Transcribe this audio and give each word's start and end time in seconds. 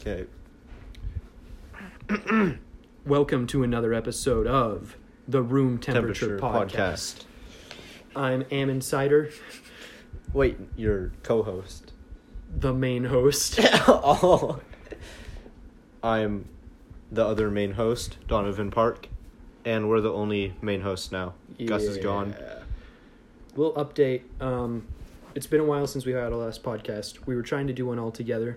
Okay. 0.00 0.24
Welcome 3.04 3.46
to 3.48 3.62
another 3.62 3.92
episode 3.92 4.46
of 4.46 4.96
the 5.28 5.42
Room 5.42 5.76
Temperature, 5.76 6.38
Podcast. 6.38 7.24
I'm 8.16 8.46
Am 8.50 8.70
Insider, 8.70 9.28
Wait, 10.32 10.56
your 10.74 11.12
co-host. 11.22 11.92
the 12.50 12.72
main 12.72 13.04
host. 13.04 13.60
oh. 13.62 14.60
I'm 16.02 16.48
the 17.12 17.26
other 17.26 17.50
main 17.50 17.72
host, 17.72 18.16
Donovan 18.26 18.70
Park, 18.70 19.06
and 19.66 19.90
we're 19.90 20.00
the 20.00 20.14
only 20.14 20.54
main 20.62 20.80
host 20.80 21.12
now. 21.12 21.34
Gus 21.62 21.82
is 21.82 21.98
gone. 21.98 22.34
Yeah. 22.40 22.60
We'll 23.54 23.74
update. 23.74 24.22
Um, 24.40 24.86
it's 25.34 25.46
been 25.46 25.60
a 25.60 25.64
while 25.64 25.86
since 25.86 26.06
we 26.06 26.12
had 26.12 26.22
our 26.22 26.30
last 26.30 26.62
podcast. 26.62 27.26
We 27.26 27.36
were 27.36 27.42
trying 27.42 27.66
to 27.66 27.74
do 27.74 27.84
one 27.84 27.98
all 27.98 28.10
together 28.10 28.56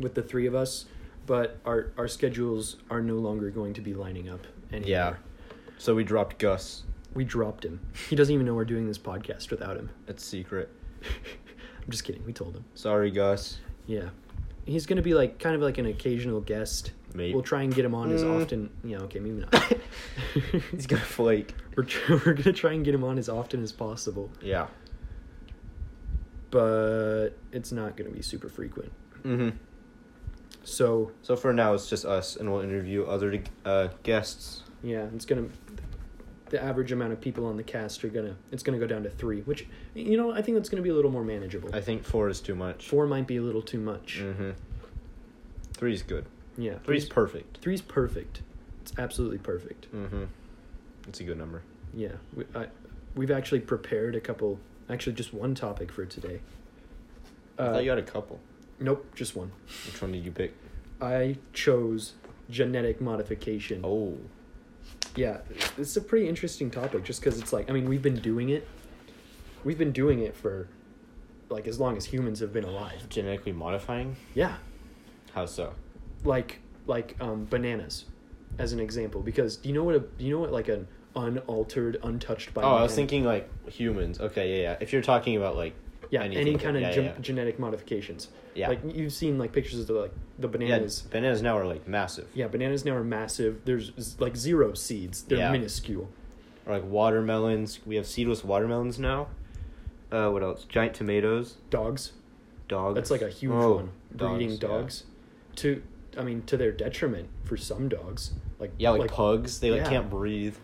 with 0.00 0.14
the 0.14 0.22
three 0.22 0.46
of 0.46 0.54
us, 0.54 0.86
but 1.26 1.58
our 1.64 1.92
our 1.98 2.08
schedules 2.08 2.76
are 2.90 3.00
no 3.00 3.14
longer 3.16 3.50
going 3.50 3.74
to 3.74 3.80
be 3.80 3.94
lining 3.94 4.28
up 4.28 4.46
anymore. 4.72 4.88
Yeah. 4.88 5.14
So 5.78 5.94
we 5.94 6.04
dropped 6.04 6.38
Gus. 6.38 6.82
We 7.14 7.24
dropped 7.24 7.64
him. 7.64 7.80
He 8.10 8.16
doesn't 8.16 8.32
even 8.34 8.46
know 8.46 8.54
we're 8.54 8.64
doing 8.64 8.86
this 8.86 8.98
podcast 8.98 9.50
without 9.50 9.76
him. 9.76 9.90
It's 10.06 10.24
secret. 10.24 10.68
I'm 11.02 11.90
just 11.90 12.04
kidding. 12.04 12.24
We 12.26 12.32
told 12.32 12.54
him. 12.56 12.64
Sorry, 12.74 13.10
Gus. 13.10 13.58
Yeah. 13.86 14.08
He's 14.66 14.84
going 14.86 14.96
to 14.96 15.02
be 15.02 15.14
like 15.14 15.38
kind 15.38 15.54
of 15.54 15.62
like 15.62 15.78
an 15.78 15.86
occasional 15.86 16.40
guest. 16.40 16.90
Maybe. 17.14 17.32
We'll 17.32 17.42
try 17.44 17.62
and 17.62 17.74
get 17.74 17.84
him 17.84 17.94
on 17.94 18.10
as 18.12 18.22
Mm. 18.24 18.42
often. 18.42 18.70
Yeah, 18.84 18.98
okay, 19.02 19.20
maybe 19.20 19.40
not. 19.40 19.54
He's 20.72 20.86
gonna 20.86 21.00
flake. 21.00 21.54
we're 21.76 21.84
tr- 21.84 22.12
we're 22.14 22.32
going 22.34 22.42
to 22.42 22.52
try 22.52 22.72
and 22.72 22.84
get 22.84 22.94
him 22.94 23.04
on 23.04 23.16
as 23.16 23.28
often 23.28 23.62
as 23.62 23.72
possible, 23.72 24.28
Yeah. 24.42 24.66
but 26.50 27.30
it's 27.52 27.72
not 27.72 27.96
going 27.96 28.10
to 28.10 28.14
be 28.16 28.22
super 28.22 28.48
frequent. 28.48 28.92
Mm-hmm. 29.24 29.56
So, 30.66 31.12
So 31.22 31.36
for 31.36 31.52
now, 31.52 31.74
it's 31.74 31.88
just 31.88 32.04
us, 32.04 32.36
and 32.36 32.50
we'll 32.52 32.60
interview 32.60 33.04
other 33.04 33.40
uh, 33.64 33.88
guests. 34.02 34.62
yeah, 34.82 35.06
it's 35.14 35.24
going 35.24 35.48
to 35.48 35.56
the 36.50 36.62
average 36.62 36.92
amount 36.92 37.12
of 37.12 37.20
people 37.20 37.44
on 37.46 37.56
the 37.56 37.62
cast 37.64 38.04
are 38.04 38.08
going 38.08 38.26
to 38.26 38.36
it's 38.52 38.62
to 38.62 38.78
go 38.78 38.86
down 38.86 39.02
to 39.02 39.10
3, 39.10 39.40
which 39.42 39.66
you 39.94 40.16
know, 40.16 40.30
I 40.32 40.42
think 40.42 40.56
that's 40.56 40.68
going 40.68 40.80
to 40.80 40.82
be 40.82 40.90
a 40.90 40.94
little 40.94 41.10
more 41.10 41.24
manageable. 41.24 41.70
I 41.74 41.80
think 41.80 42.04
four 42.04 42.28
is 42.28 42.40
too 42.40 42.54
much. 42.54 42.88
4 42.88 43.06
might 43.06 43.26
be 43.26 43.36
a 43.38 43.42
little 43.42 43.62
too 43.62 43.80
much. 43.80 44.18
Mm-hmm. 44.20 44.50
Three's 45.74 46.02
good. 46.02 46.26
Yeah. 46.56 46.72
Three's 46.84 47.04
three's, 47.04 47.08
perfect. 47.08 47.58
three's 47.62 47.82
perfect. 47.82 48.42
It's 48.82 48.92
absolutely 48.98 49.38
perfect. 49.38 49.92
Mm-hmm. 49.94 50.24
It's 51.08 51.20
a 51.20 51.24
good 51.24 51.38
number. 51.38 51.62
Yeah, 51.94 52.12
we, 52.34 52.44
I, 52.54 52.66
we've 53.14 53.30
actually 53.32 53.60
prepared 53.60 54.14
a 54.16 54.20
couple, 54.20 54.58
actually 54.90 55.14
just 55.14 55.32
one 55.34 55.54
topic 55.54 55.90
for 55.92 56.04
today. 56.06 56.40
I 57.58 57.62
Uh, 57.62 57.72
thought 57.74 57.84
you 57.84 57.90
had 57.90 57.98
a 57.98 58.02
couple. 58.02 58.38
nope, 58.80 59.04
just 59.16 59.34
one. 59.36 59.50
Which 59.86 60.00
one 60.00 60.12
did 60.12 60.24
you 60.24 60.30
pick? 60.32 60.54
I 61.00 61.36
chose 61.52 62.14
genetic 62.50 63.00
modification. 63.00 63.82
Oh. 63.84 64.18
Yeah, 65.14 65.38
it's 65.78 65.96
a 65.96 66.00
pretty 66.00 66.28
interesting 66.28 66.70
topic 66.70 67.04
just 67.04 67.20
because 67.20 67.40
it's 67.40 67.52
like, 67.52 67.70
I 67.70 67.72
mean, 67.72 67.88
we've 67.88 68.02
been 68.02 68.20
doing 68.20 68.50
it. 68.50 68.68
We've 69.64 69.78
been 69.78 69.92
doing 69.92 70.20
it 70.20 70.36
for 70.36 70.68
like 71.48 71.66
as 71.66 71.80
long 71.80 71.96
as 71.96 72.04
humans 72.04 72.40
have 72.40 72.52
been 72.52 72.64
alive. 72.64 73.08
Genetically 73.08 73.52
modifying? 73.52 74.16
Yeah, 74.34 74.56
How 75.32 75.46
so? 75.46 75.72
like 76.24 76.60
like 76.86 77.16
um, 77.20 77.46
bananas, 77.46 78.04
as 78.58 78.72
an 78.72 78.80
example. 78.80 79.22
Because 79.22 79.56
do 79.56 79.68
you 79.68 79.74
know 79.74 79.84
what 79.84 79.94
a 79.94 80.00
do 80.00 80.24
you 80.24 80.34
know 80.34 80.40
what 80.40 80.52
like 80.52 80.68
an 80.68 80.86
unaltered, 81.14 81.98
untouched 82.02 82.52
by 82.52 82.62
oh, 82.62 82.76
I 82.76 82.82
was 82.82 82.94
thinking 82.94 83.24
like 83.24 83.48
humans. 83.68 84.20
Okay, 84.20 84.56
yeah, 84.56 84.70
yeah. 84.70 84.76
If 84.80 84.92
you're 84.92 85.02
talking 85.02 85.36
about 85.36 85.56
like 85.56 85.74
yeah 86.10 86.22
anything, 86.22 86.46
any 86.48 86.58
kind 86.58 86.76
of 86.76 86.82
yeah, 86.82 86.90
yeah. 86.96 87.12
genetic 87.20 87.58
modifications. 87.58 88.28
yeah, 88.54 88.68
Like 88.68 88.80
you've 88.84 89.12
seen 89.12 89.38
like 89.38 89.52
pictures 89.52 89.80
of 89.80 89.86
the, 89.86 89.92
like 89.94 90.12
the 90.38 90.48
bananas. 90.48 91.02
yeah, 91.04 91.12
bananas 91.12 91.42
now 91.42 91.56
are 91.58 91.66
like 91.66 91.86
massive. 91.88 92.28
Yeah, 92.34 92.48
bananas 92.48 92.84
now 92.84 92.94
are 92.94 93.04
massive. 93.04 93.60
There's 93.64 94.18
like 94.20 94.36
zero 94.36 94.74
seeds. 94.74 95.22
They're 95.22 95.50
minuscule. 95.50 96.08
Or 96.66 96.74
like 96.74 96.84
watermelons. 96.84 97.80
We 97.86 97.96
have 97.96 98.06
seedless 98.06 98.42
watermelons 98.44 98.98
now. 98.98 99.28
Uh, 100.10 100.30
what 100.30 100.42
else? 100.42 100.64
Giant 100.64 100.94
tomatoes. 100.94 101.56
Dogs. 101.70 102.12
Dogs. 102.68 102.94
That's 102.94 103.10
like 103.10 103.22
a 103.22 103.28
huge 103.28 103.52
Oh, 103.54 103.76
one. 103.76 103.90
Breeding 104.12 104.50
yeah. 104.52 104.58
dogs. 104.58 105.04
To 105.56 105.82
I 106.18 106.22
mean 106.22 106.42
to 106.42 106.56
their 106.56 106.72
detriment 106.72 107.28
for 107.44 107.56
some 107.56 107.88
dogs. 107.88 108.32
Like 108.58 108.72
Yeah, 108.78 108.90
like, 108.90 109.10
pugs. 109.10 109.60
They 109.60 109.70
like 109.70 109.88
can't 109.88 110.08
breathe. 110.10 110.56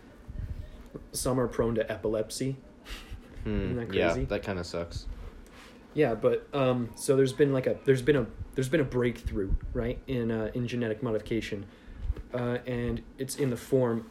some 1.11 1.39
are 1.39 1.47
prone 1.47 1.75
to 1.75 1.91
epilepsy. 1.91 2.57
Hmm. 3.43 3.61
Isn't 3.61 3.75
that 3.89 3.93
Yeah, 3.93 4.13
that 4.29 4.43
kind 4.43 4.59
of 4.59 4.65
sucks. 4.65 5.05
Yeah, 5.93 6.15
but 6.15 6.47
um 6.53 6.89
so 6.95 7.15
there's 7.15 7.33
been 7.33 7.53
like 7.53 7.67
a 7.67 7.77
there's 7.85 8.01
been 8.01 8.15
a 8.15 8.25
there's 8.55 8.69
been 8.69 8.79
a 8.81 8.85
breakthrough, 8.85 9.51
right? 9.73 9.99
In 10.07 10.31
uh 10.31 10.51
in 10.53 10.67
genetic 10.67 11.03
modification. 11.03 11.65
Uh 12.33 12.57
and 12.65 13.01
it's 13.17 13.35
in 13.35 13.49
the 13.49 13.57
form 13.57 14.07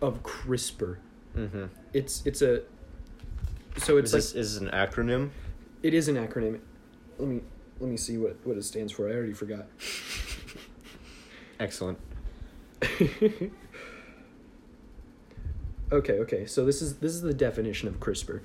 of 0.00 0.22
CRISPR. 0.22 0.98
Mm-hmm. 1.36 1.64
It's 1.92 2.24
it's 2.26 2.42
a 2.42 2.62
so 3.76 3.96
it's 3.96 4.12
Is 4.12 4.14
like 4.14 4.34
this 4.34 4.34
is 4.34 4.56
an 4.56 4.68
acronym? 4.70 5.30
It 5.82 5.94
is 5.94 6.08
an 6.08 6.16
acronym. 6.16 6.60
Let 7.18 7.28
me 7.28 7.40
let 7.80 7.90
me 7.90 7.96
see 7.96 8.18
what 8.18 8.36
what 8.44 8.56
it 8.56 8.64
stands 8.64 8.92
for. 8.92 9.08
I 9.08 9.12
already 9.12 9.32
forgot. 9.32 9.66
Excellent. 11.60 11.98
okay, 12.82 13.52
okay. 15.92 16.46
So 16.46 16.64
this 16.64 16.82
is 16.82 16.96
this 16.98 17.12
is 17.12 17.22
the 17.22 17.34
definition 17.34 17.88
of 17.88 17.98
CRISPR. 18.00 18.40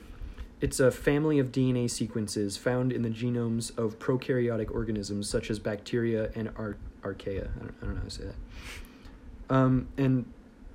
It's 0.63 0.79
a 0.79 0.91
family 0.91 1.40
of 1.40 1.51
DNA 1.51 1.90
sequences 1.91 2.56
found 2.56 2.94
in 2.94 3.01
the 3.01 3.09
genomes 3.09 3.78
of 3.78 4.00
prokaryotic 4.00 4.72
organisms 4.72 5.29
such 5.29 5.51
as 5.51 5.59
bacteria 5.59 6.31
and 6.35 6.51
ar- 6.56 6.78
archaea. 7.01 7.50
I 7.57 7.59
don't, 7.59 7.75
I 7.81 7.85
don't 7.85 7.96
know 7.96 8.00
how 8.00 8.06
to 8.06 8.09
say 8.09 8.24
that. 8.24 9.53
Um, 9.53 9.90
and 9.97 10.25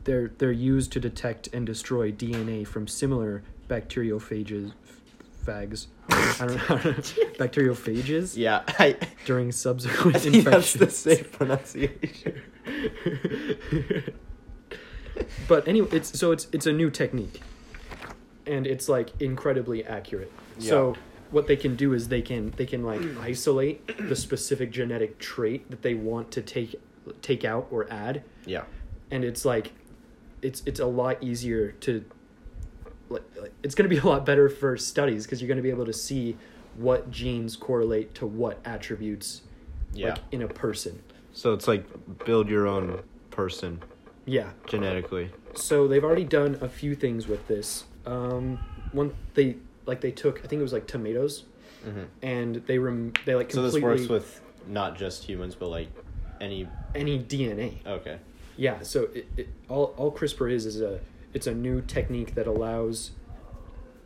they're 0.04 0.30
they're 0.36 0.52
used 0.52 0.92
to 0.92 1.00
detect 1.00 1.48
and 1.54 1.64
destroy 1.64 2.12
DNA 2.12 2.66
from 2.66 2.86
similar 2.86 3.42
bacteriophages, 3.66 4.72
fags. 5.46 5.86
I 6.10 6.46
don't 6.46 6.56
know. 6.56 6.62
I 6.68 6.82
don't 6.82 6.84
know. 6.84 7.02
Bacteriophages. 7.46 8.36
Yeah, 8.36 8.64
I, 8.66 8.94
during 9.24 9.50
subsequent 9.52 10.16
I 10.16 10.18
think 10.18 10.44
that's 10.44 10.74
the 10.74 10.84
infections. 10.84 10.96
safe 10.98 11.32
pronunciation. 11.32 12.42
but 15.48 15.66
anyway, 15.66 15.88
it's 15.92 16.18
so 16.18 16.32
it's 16.32 16.46
it's 16.52 16.66
a 16.66 16.72
new 16.74 16.90
technique, 16.90 17.40
and 18.48 18.66
it's 18.66 18.88
like 18.88 19.10
incredibly 19.20 19.84
accurate. 19.84 20.32
So 20.58 20.96
what 21.30 21.46
they 21.46 21.56
can 21.56 21.76
do 21.76 21.92
is 21.92 22.08
they 22.08 22.22
can 22.22 22.52
they 22.56 22.66
can 22.66 22.82
like 22.82 23.00
isolate 23.20 24.08
the 24.08 24.16
specific 24.16 24.70
genetic 24.70 25.18
trait 25.18 25.70
that 25.70 25.82
they 25.82 25.94
want 25.94 26.30
to 26.32 26.42
take 26.42 26.74
take 27.22 27.44
out 27.44 27.68
or 27.70 27.90
add, 27.92 28.22
Yeah. 28.46 28.64
and 29.10 29.24
it's 29.24 29.44
like 29.44 29.72
it's 30.42 30.62
it's 30.66 30.80
a 30.80 30.86
lot 30.86 31.22
easier 31.22 31.72
to 31.72 32.04
like, 33.08 33.22
like 33.40 33.52
it's 33.62 33.74
going 33.74 33.88
to 33.88 33.94
be 33.94 34.00
a 34.00 34.06
lot 34.06 34.26
better 34.26 34.48
for 34.48 34.76
studies 34.76 35.24
because 35.24 35.40
you're 35.40 35.48
going 35.48 35.56
to 35.56 35.62
be 35.62 35.70
able 35.70 35.86
to 35.86 35.92
see 35.92 36.36
what 36.76 37.10
genes 37.10 37.56
correlate 37.56 38.14
to 38.16 38.26
what 38.26 38.58
attributes 38.64 39.42
Yeah. 39.94 40.10
like 40.10 40.18
in 40.32 40.42
a 40.42 40.48
person. 40.48 41.02
So 41.32 41.52
it's 41.54 41.66
like 41.68 41.84
build 42.24 42.48
your 42.48 42.66
own 42.66 43.00
person 43.30 43.80
Yeah. 44.26 44.50
genetically. 44.66 45.30
So 45.54 45.88
they've 45.88 46.04
already 46.04 46.24
done 46.24 46.58
a 46.60 46.68
few 46.68 46.94
things 46.94 47.26
with 47.26 47.48
this. 47.48 47.84
Um, 48.06 48.58
one 48.92 49.14
they 49.34 49.56
like 49.86 50.00
they 50.00 50.10
took 50.12 50.38
I 50.38 50.46
think 50.46 50.60
it 50.60 50.62
was 50.62 50.72
like 50.72 50.86
tomatoes 50.86 51.44
Mm-hmm. 51.86 52.02
and 52.22 52.56
they 52.66 52.78
rem 52.78 53.12
they 53.24 53.36
like 53.36 53.52
So 53.52 53.62
this 53.62 53.80
works 53.80 54.08
with 54.08 54.40
not 54.66 54.96
just 54.98 55.22
humans, 55.24 55.54
but 55.54 55.68
like 55.68 55.88
any. 56.40 56.68
any 56.94 57.18
DNA. 57.22 57.86
Okay. 57.86 58.18
Yeah. 58.56 58.80
So 58.82 59.04
it, 59.14 59.28
it 59.36 59.48
all 59.68 59.94
all 59.96 60.10
CRISPR 60.12 60.50
is 60.50 60.66
is 60.66 60.80
a 60.80 60.98
it's 61.32 61.46
a 61.46 61.54
new 61.54 61.80
technique 61.80 62.34
that 62.34 62.46
allows, 62.48 63.12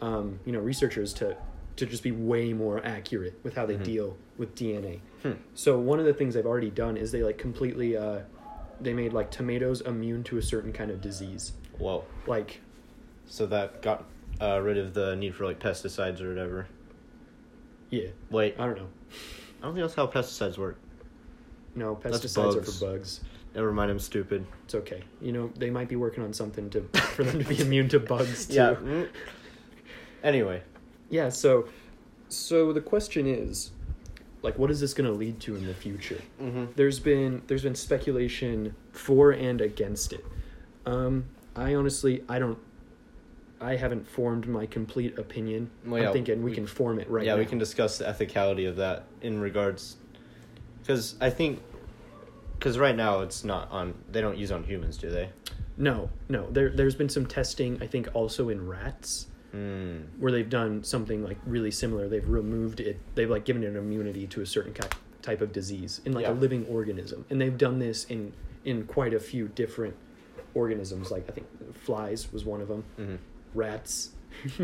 um, 0.01 0.39
you 0.45 0.53
know, 0.53 0.59
researchers 0.61 1.13
to 1.15 1.37
to 1.77 1.87
just 1.87 2.03
be 2.03 2.11
way 2.13 2.53
more 2.53 2.85
accurate 2.85 3.39
with 3.43 3.55
how 3.55 3.65
they 3.65 3.77
Mhm. 3.77 3.85
deal 3.85 4.17
with 4.37 4.55
DNA. 4.55 5.01
Hmm. 5.23 5.33
So 5.55 5.79
one 5.79 5.99
of 5.99 6.05
the 6.05 6.13
things 6.13 6.35
they've 6.35 6.45
already 6.47 6.71
done 6.71 6.99
is 6.99 7.11
they 7.13 7.23
like 7.23 7.39
completely 7.39 7.97
uh, 7.97 8.21
they 8.81 8.93
made 8.93 9.15
like 9.15 9.31
tomatoes 9.31 9.81
immune 9.81 10.23
to 10.25 10.37
a 10.37 10.43
certain 10.43 10.73
kind 10.75 10.91
of 10.91 11.01
disease. 11.01 11.53
Whoa. 11.79 12.05
Like 12.27 12.61
So 13.33 13.47
that 13.47 13.81
got 13.81 14.05
uh, 14.43 14.61
rid 14.61 14.77
of 14.77 14.93
the 14.93 15.17
need 15.17 15.35
for 15.35 15.47
like 15.47 15.59
pesticides 15.59 16.21
or 16.21 16.29
whatever. 16.29 16.67
yeah, 17.89 18.09
Wait, 18.29 18.57
I 18.59 18.67
don't 18.67 18.77
know. 18.77 18.89
I 19.63 19.65
don't 19.65 19.75
think 19.75 19.85
that's 19.87 19.95
how 19.95 20.07
pesticides 20.07 20.59
work. 20.59 20.79
No, 21.75 21.99
That's 22.03 22.19
pesticides 22.19 22.57
are 22.57 22.61
bugs. 22.61 22.79
for 22.79 22.87
bugs. 22.87 23.21
Never 23.55 23.73
mind, 23.73 23.91
I'm 23.91 23.99
stupid. 24.01 24.45
It's 24.65 24.75
okay. 24.75 25.03
You 25.23 25.33
know, 25.33 25.51
they 25.57 25.71
might 25.71 25.89
be 25.89 25.97
working 25.97 26.23
on 26.23 26.35
something 26.35 26.69
to 26.71 26.83
for 27.15 27.25
them 27.25 27.43
to 27.43 27.49
be 27.49 27.59
immune 27.59 27.89
to 27.89 28.01
bugs 28.01 28.45
too. 28.49 28.55
Yeah. 28.55 28.75
mm. 28.75 29.09
Anyway, 30.23 30.61
Yeah, 31.09 31.31
so 31.31 31.69
so 32.29 32.75
the 32.75 32.83
question 32.83 33.27
is 33.27 33.71
like 34.43 34.59
what 34.59 34.71
is 34.71 34.79
this 34.79 34.93
going 34.93 35.11
to 35.11 35.17
lead 35.17 35.41
to 35.41 35.57
in 35.57 35.67
the 35.67 35.73
future? 35.73 36.21
mm-hmm. 36.39 36.67
There's 36.77 37.01
been 37.01 37.41
there's 37.47 37.63
been 37.63 37.77
speculation 37.77 38.75
for 38.93 39.31
and 39.31 39.63
against 39.63 40.13
it. 40.13 40.25
Um 40.85 41.25
I 41.57 41.75
honestly 41.75 42.25
I 42.29 42.39
don't 42.39 42.59
I 43.63 43.77
haven't 43.77 44.07
formed 44.09 44.47
my 44.49 44.67
complete 44.67 45.19
opinion. 45.19 45.71
Well, 45.87 46.01
yeah, 46.03 46.09
I'm 46.09 46.13
thinking 46.13 46.43
we, 46.43 46.51
we- 46.51 46.55
can 46.55 46.67
form 46.67 46.99
it 46.99 47.09
right 47.09 47.25
now. 47.25 47.35
yeah, 47.35 47.39
we 47.39 47.47
can 47.47 47.59
discuss 47.59 47.99
the 47.99 48.05
ethicality 48.05 48.69
of 48.69 48.77
that 48.77 49.05
in 49.21 49.41
regards 49.41 49.97
Because 50.81 51.15
I 51.21 51.31
think, 51.31 51.61
because 52.59 52.79
right 52.79 52.97
now 52.97 53.21
it's 53.21 53.45
not 53.45 53.71
on. 53.71 53.95
They 54.11 54.21
don't 54.21 54.37
use 54.37 54.51
on 54.53 54.65
humans, 54.65 54.97
do 54.97 55.11
they? 55.11 55.31
No, 55.77 56.11
no. 56.29 56.49
There 56.51 56.71
there's 56.71 56.95
been 56.95 57.09
some 57.09 57.25
testing 57.27 57.79
I 57.83 57.87
think 57.87 58.09
also 58.15 58.49
in 58.49 58.67
rats 58.67 59.29
Hmm. 59.53 59.99
where 60.19 60.33
they've 60.33 60.49
done 60.49 60.83
something 60.83 61.23
like 61.23 61.37
really 61.47 61.71
similar. 61.71 62.09
They've 62.09 62.27
removed 62.29 62.81
it. 62.81 62.99
They've 63.15 63.29
like 63.31 63.45
given 63.45 63.63
it 63.63 63.67
an 63.69 63.77
immunity 63.77 64.27
to 64.29 64.41
a 64.41 64.47
certain 64.47 64.75
type 65.21 65.41
of 65.43 65.53
disease 65.53 66.01
in 66.07 66.13
like 66.13 66.25
Yeah. 66.25 66.33
a 66.33 66.35
living 66.35 66.67
organism, 66.69 67.27
and 67.31 67.39
they've 67.41 67.57
done 67.59 67.79
this 67.79 68.05
in 68.05 68.33
in 68.65 68.85
quite 68.87 69.13
a 69.13 69.21
few 69.21 69.49
different 69.49 69.95
organisms. 70.55 71.11
Like 71.11 71.29
I 71.29 71.33
think 71.33 71.47
flies 71.75 72.33
was 72.33 72.45
one 72.45 72.61
of 72.63 72.69
them. 72.69 72.85
hmm 72.97 73.17
Rats. 73.55 74.11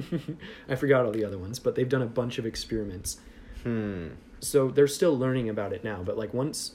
I 0.69 0.75
forgot 0.75 1.05
all 1.05 1.12
the 1.12 1.25
other 1.25 1.38
ones, 1.38 1.58
but 1.58 1.75
they've 1.75 1.88
done 1.88 2.02
a 2.02 2.06
bunch 2.06 2.38
of 2.38 2.46
experiments. 2.46 3.19
Hmm. 3.62 4.08
So 4.40 4.69
they're 4.69 4.87
still 4.88 5.17
learning 5.19 5.49
about 5.49 5.73
it 5.73 5.85
now. 5.85 6.02
But 6.02 6.17
like 6.17 6.32
once 6.32 6.73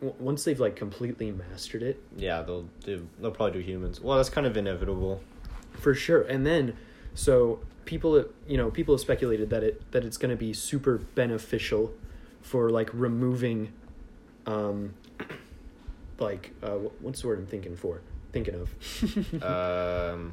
w- 0.00 0.14
once 0.18 0.44
they've 0.44 0.60
like 0.60 0.76
completely 0.76 1.30
mastered 1.30 1.82
it, 1.82 2.02
Yeah, 2.16 2.42
they'll 2.42 2.68
do. 2.84 3.08
They'll 3.20 3.30
probably 3.30 3.60
do 3.60 3.66
humans. 3.66 4.00
Well, 4.00 4.16
that's 4.16 4.28
kind 4.30 4.46
of 4.46 4.56
inevitable. 4.56 5.22
for 5.72 5.92
sure 5.94 6.22
and 6.22 6.46
then 6.46 6.76
so 7.14 7.58
people 7.84 8.24
you 8.46 8.56
know 8.56 8.70
people 8.70 8.94
have 8.94 9.00
speculated 9.00 9.50
that 9.50 9.64
it 9.64 9.82
that 9.92 10.04
it's 10.04 10.16
going 10.16 10.30
to 10.30 10.36
be 10.36 10.52
super 10.52 10.98
beneficial 10.98 11.92
for 12.42 12.70
like 12.70 12.88
removing 12.94 13.72
um 14.46 14.94
like 16.20 16.52
uh 16.62 16.76
what's 17.00 17.22
the 17.22 17.26
word 17.26 17.38
i'm 17.40 17.46
thinking 17.46 17.74
for 17.74 18.00
thinking 18.32 18.54
of 18.54 19.42
um. 19.42 20.32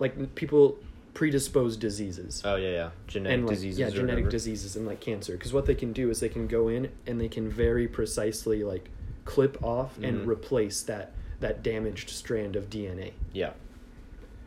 Like 0.00 0.34
people 0.34 0.76
predisposed 1.14 1.78
diseases 1.80 2.42
Oh 2.44 2.56
yeah, 2.56 2.70
yeah. 2.70 2.90
Genetic 3.06 3.34
and 3.38 3.46
like 3.46 3.54
diseases. 3.56 3.78
yeah 3.78 3.90
genetic 3.90 4.10
whatever. 4.24 4.30
diseases 4.30 4.76
and 4.76 4.86
like 4.86 5.00
cancer 5.00 5.32
because 5.32 5.52
what 5.52 5.66
they 5.66 5.74
can 5.74 5.92
do 5.92 6.10
is 6.10 6.20
they 6.20 6.28
can 6.28 6.46
go 6.48 6.68
in 6.68 6.90
and 7.06 7.20
they 7.20 7.28
can 7.28 7.48
very 7.50 7.86
precisely 7.88 8.62
like 8.64 8.88
clip 9.24 9.62
off 9.62 9.96
and 10.02 10.22
Mhm. 10.22 10.26
replace 10.26 10.82
that 10.82 11.12
that 11.40 11.62
damaged 11.62 12.10
strand 12.10 12.56
of 12.56 12.68
dna 12.70 13.12
Yeah. 13.32 13.52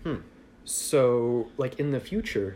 Hmm. 0.04 0.18
So, 0.66 1.48
like 1.58 1.80
in 1.80 1.92
the 1.92 2.00
future, 2.00 2.56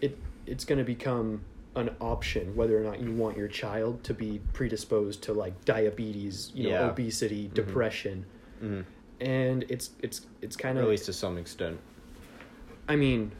it 0.00 0.16
it's 0.46 0.64
going 0.64 0.78
to 0.78 0.84
become 0.84 1.42
an 1.74 1.90
option 2.00 2.56
whether 2.56 2.78
or 2.78 2.84
not 2.84 3.00
you 3.00 3.12
want 3.12 3.36
your 3.36 3.48
child 3.48 4.02
to 4.04 4.14
be 4.14 4.40
predisposed 4.54 5.22
to 5.24 5.32
like 5.34 5.64
diabetes, 5.66 6.50
you 6.54 6.64
know, 6.64 6.70
Yeah. 6.70 6.90
obesity, 6.90 7.48
Mhm. 7.48 7.54
depression, 7.54 8.24
hmm 8.60 8.80
and 9.20 9.64
it's 9.68 9.90
it's 10.02 10.22
it's 10.42 10.56
kind 10.56 10.78
of. 10.78 10.84
at 10.84 10.90
least 10.90 11.06
to 11.06 11.12
some 11.12 11.36
extent. 11.38 11.78
I 12.88 12.96
mean, 12.96 13.32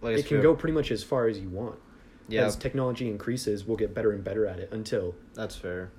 Like 0.00 0.18
it 0.18 0.26
can 0.26 0.40
go 0.40 0.54
pretty 0.54 0.74
much 0.74 0.90
as 0.90 1.02
far 1.02 1.26
as 1.26 1.38
you 1.38 1.48
want. 1.48 1.78
Yeah, 2.28 2.44
As 2.44 2.56
technology 2.56 3.08
increases, 3.08 3.64
we'll 3.64 3.78
get 3.78 3.94
better 3.94 4.12
and 4.12 4.22
better 4.22 4.46
at 4.46 4.58
it 4.58 4.70
until. 4.72 5.14
that's 5.34 5.56
fair. 5.56 5.90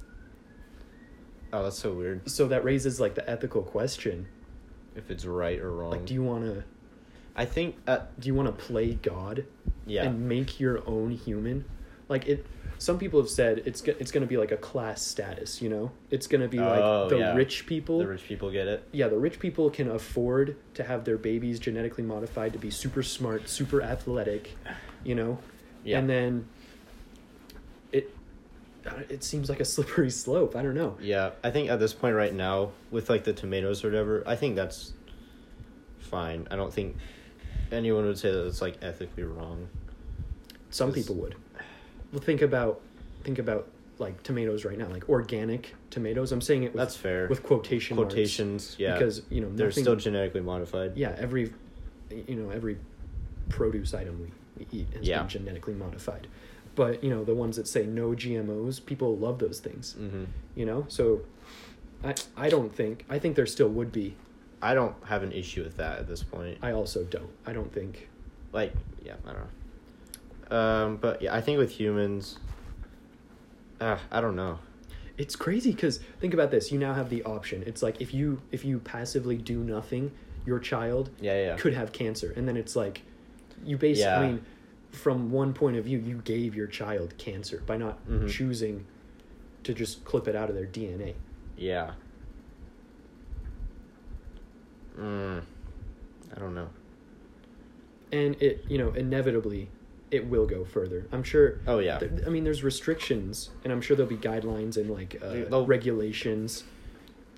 Oh, 1.51 1.63
that's 1.63 1.79
so 1.79 1.93
weird. 1.93 2.29
So 2.29 2.47
that 2.49 2.63
raises 2.63 2.99
like 2.99 3.15
the 3.15 3.27
ethical 3.27 3.63
question: 3.63 4.27
If 4.95 5.09
it's 5.09 5.25
right 5.25 5.59
or 5.59 5.71
wrong. 5.71 5.91
like, 5.91 6.05
do 6.05 6.13
you 6.13 6.23
want 6.23 6.45
to 6.45 6.63
I 7.35 7.45
think. 7.45 7.77
Uh, 7.87 7.99
do 8.19 8.27
you 8.27 8.35
want 8.35 8.47
to 8.47 8.65
play 8.65 8.93
God? 8.95 9.45
yeah. 9.85 10.03
and 10.03 10.27
make 10.29 10.59
your 10.59 10.87
own 10.87 11.09
human 11.09 11.65
like 12.09 12.27
it 12.27 12.45
some 12.77 12.97
people 12.97 13.19
have 13.21 13.29
said 13.29 13.61
it's 13.65 13.81
it's 13.83 14.11
going 14.11 14.21
to 14.21 14.27
be 14.27 14.37
like 14.37 14.51
a 14.51 14.57
class 14.57 15.01
status 15.01 15.61
you 15.61 15.69
know 15.69 15.91
it's 16.11 16.27
going 16.27 16.41
to 16.41 16.47
be 16.47 16.57
like 16.59 16.79
Oh, 16.81 17.07
the 17.09 17.17
yeah. 17.19 17.35
rich 17.35 17.65
people 17.65 17.99
the 17.99 18.07
rich 18.07 18.23
people 18.25 18.49
get 18.51 18.67
it. 18.67 18.83
yeah 18.91 19.07
the 19.07 19.17
rich 19.17 19.39
people 19.39 19.69
can 19.69 19.89
afford 19.89 20.55
to 20.75 20.83
have 20.83 21.03
their 21.05 21.17
babies 21.17 21.59
genetically 21.59 22.03
modified 22.03 22.53
to 22.53 22.59
be 22.59 22.69
super 22.71 23.03
smart 23.03 23.47
super 23.49 23.81
athletic 23.81 24.55
you 25.03 25.15
know 25.15 25.37
Yeah. 25.83 25.99
and 25.99 26.09
then 26.09 26.47
it 27.91 28.15
it 29.09 29.23
seems 29.23 29.49
like 29.49 29.59
a 29.59 29.65
slippery 29.65 30.09
slope 30.09 30.55
i 30.55 30.61
don't 30.63 30.73
know 30.75 30.97
Yeah, 31.01 31.31
I 31.43 31.51
think 31.51 31.69
at 31.69 31.79
this 31.79 31.93
point 31.93 32.15
right 32.15 32.33
now, 32.33 32.71
with 32.91 33.09
like 33.09 33.23
the 33.25 33.33
tomatoes 33.33 33.83
or 33.83 33.87
whatever, 33.89 34.23
I 34.25 34.35
think 34.35 34.55
that's 34.55 34.93
fine. 35.99 36.47
I 36.49 36.55
don't 36.55 36.73
think 36.73 36.95
anyone 37.71 38.05
would 38.05 38.17
say 38.17 38.31
that 38.31 38.47
it's 38.47 38.61
like 38.61 38.77
ethically 38.81 39.23
wrong. 39.23 39.67
Some 40.71 40.91
people 40.91 41.15
would 41.15 41.35
well 42.11 42.21
think 42.21 42.41
about 42.41 42.81
think 43.23 43.39
about 43.39 43.67
like 43.97 44.21
tomatoes 44.23 44.63
right 44.65 44.77
now 44.77 44.87
like 44.87 45.07
organic 45.09 45.75
tomatoes 45.89 46.31
i'm 46.31 46.41
saying 46.41 46.63
it 46.63 46.73
with, 46.73 46.77
That's 46.79 46.95
fair. 46.95 47.27
with 47.27 47.43
quotation 47.43 47.97
marks. 47.97 48.13
Quotations, 48.13 48.75
yeah. 48.79 48.93
because 48.93 49.21
you 49.29 49.41
know 49.41 49.49
they're 49.53 49.71
still 49.71 49.95
genetically 49.95 50.41
modified. 50.41 50.95
yeah 50.95 51.15
every 51.17 51.53
you 52.09 52.35
know 52.35 52.49
every 52.49 52.77
produce 53.49 53.93
item 53.93 54.19
we, 54.21 54.65
we 54.65 54.79
eat 54.79 54.87
has 54.93 55.05
Yeah. 55.07 55.19
been 55.19 55.29
genetically 55.29 55.73
modified 55.73 56.27
but 56.75 57.03
you 57.03 57.09
know 57.09 57.23
the 57.23 57.33
ones 57.35 57.57
that 57.57 57.67
say 57.67 57.85
no 57.85 58.11
gmos 58.11 58.83
people 58.85 59.17
love 59.17 59.39
those 59.39 59.59
things 59.59 59.93
hmm 59.93 60.25
you 60.55 60.65
know 60.65 60.85
so 60.87 61.21
i 62.03 62.13
i 62.37 62.49
don't 62.49 62.73
think 62.73 63.05
i 63.09 63.19
think 63.19 63.35
there 63.35 63.45
still 63.45 63.69
would 63.69 63.91
be 63.91 64.15
I 64.61 64.73
don't 64.73 64.95
have 65.05 65.23
an 65.23 65.31
issue 65.31 65.63
with 65.63 65.77
that 65.77 65.99
at 65.99 66.07
this 66.07 66.21
point. 66.21 66.57
i 66.61 66.71
also 66.73 67.03
don't 67.05 67.29
i 67.45 67.53
don't 67.53 67.71
think 67.73 68.09
like, 68.51 68.73
yeah, 69.05 69.13
I 69.25 69.31
don't 69.33 69.41
know. 69.41 69.47
Um, 70.51 70.97
but 70.97 71.21
yeah, 71.21 71.35
I 71.35 71.41
think 71.41 71.57
with 71.59 71.71
humans, 71.71 72.39
uh, 73.79 73.97
I 74.11 74.19
don't 74.21 74.35
know. 74.35 74.59
it's 75.17 75.35
crazy 75.35 75.71
because 75.71 75.99
think 76.21 76.33
about 76.33 76.49
this 76.49 76.71
you 76.71 76.79
now 76.79 76.93
have 76.93 77.09
the 77.09 77.21
option 77.23 77.61
it's 77.67 77.83
like 77.83 77.99
if 78.01 78.13
you 78.13 78.41
if 78.51 78.63
you 78.63 78.79
passively 78.79 79.35
do 79.37 79.59
nothing 79.63 80.11
your 80.45 80.59
child 80.59 81.09
Yeah, 81.19 81.37
yeah. 81.45 81.55
could 81.57 81.73
have 81.73 81.91
cancer 81.91 82.31
and 82.37 82.47
then 82.47 82.55
it's 82.55 82.73
like 82.75 83.01
you 83.65 83.77
basically 83.77 84.09
Yeah. 84.11 84.19
i 84.19 84.27
mean 84.27 84.45
from 84.91 85.29
one 85.29 85.51
point 85.53 85.75
of 85.75 85.83
view 85.85 85.99
you 85.99 86.21
gave 86.23 86.55
your 86.55 86.67
child 86.67 87.13
cancer 87.17 87.61
by 87.65 87.75
not 87.77 87.99
Mhm. 88.07 88.29
choosing 88.29 88.85
to 89.63 89.73
just 89.73 90.05
clip 90.05 90.27
it 90.29 90.35
out 90.37 90.49
of 90.49 90.55
their 90.55 90.65
dna 90.65 91.13
Yeah. 91.57 91.91
Mm, 94.97 95.41
I 96.35 96.39
don't 96.39 96.55
know. 96.55 96.69
and 98.11 98.41
it 98.41 98.65
you 98.69 98.77
know 98.77 98.91
inevitably 98.93 99.69
it 100.11 100.25
will 100.27 100.45
go 100.47 100.65
further 100.65 101.05
i'm 101.11 101.23
sure 101.23 101.59
Oh 101.67 101.79
yeah. 101.79 101.99
th- 101.99 102.11
i 102.25 102.29
mean 102.29 102.43
there's 102.43 102.63
restrictions 102.63 103.49
and 103.63 103.71
i'm 103.73 103.81
sure 103.81 103.95
there'll 103.95 104.09
be 104.09 104.17
guidelines 104.17 104.75
and 104.77 104.89
like 104.89 105.21
uh, 105.23 105.61
regulations 105.63 106.63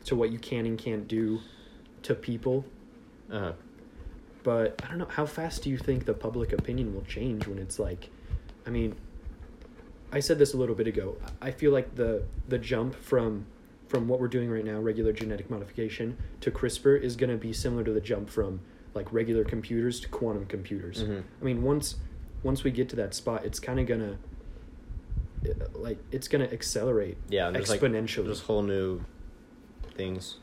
to 0.06 0.16
what 0.16 0.32
you 0.32 0.40
can 0.40 0.66
and 0.66 0.78
can't 0.78 1.08
do 1.08 1.40
to 2.04 2.16
people 2.16 2.66
Uh-huh. 3.32 3.54
but 4.44 4.82
i 4.84 4.88
don't 4.88 4.98
know 4.98 5.08
how 5.10 5.26
fast 5.26 5.64
do 5.64 5.70
you 5.70 5.78
think 5.78 6.06
the 6.06 6.14
public 6.14 6.54
opinion 6.54 6.94
will 6.94 7.04
change 7.06 7.46
when 7.48 7.58
it's 7.58 7.78
like 7.80 8.10
i 8.66 8.70
mean 8.70 8.96
i 10.12 10.20
said 10.20 10.38
this 10.40 10.54
a 10.54 10.58
little 10.58 10.76
bit 10.76 10.88
ago 10.88 11.18
i 11.42 11.52
feel 11.52 11.72
like 11.72 11.96
the 11.96 12.24
the 12.48 12.58
jump 12.58 12.96
from 12.96 13.46
from 13.88 14.08
what 14.08 14.20
we're 14.22 14.28
doing 14.30 14.50
right 14.50 14.64
now 14.66 14.80
regular 14.80 15.12
genetic 15.14 15.50
modification 15.50 16.18
to 16.40 16.50
crispr 16.52 17.00
is 17.02 17.16
going 17.16 17.30
to 17.30 17.38
be 17.38 17.52
similar 17.54 17.84
to 17.84 17.92
the 17.92 18.02
jump 18.02 18.30
from 18.30 18.62
like 18.94 19.12
regular 19.14 19.44
computers 19.44 20.00
to 20.00 20.08
quantum 20.10 20.46
computers 20.46 21.04
Mhm. 21.04 21.24
i 21.42 21.44
mean 21.44 21.62
once 21.62 21.96
once 22.44 22.64
we 22.64 22.72
get 22.72 22.90
to 22.90 22.96
that 22.96 23.14
spot 23.14 23.46
it's 23.46 23.60
kind 23.60 23.80
of 23.80 23.86
gonna 23.88 24.18
uh, 25.46 25.50
like 25.74 25.98
it's 26.12 26.28
gonna 26.28 26.46
accelerate 26.46 27.18
Yeah, 27.30 27.50
there's 27.52 27.70
like 27.70 27.80
exponentially 27.82 28.26
there's 28.26 28.42
whole 28.42 28.64
new 28.64 29.02
things. 29.96 30.38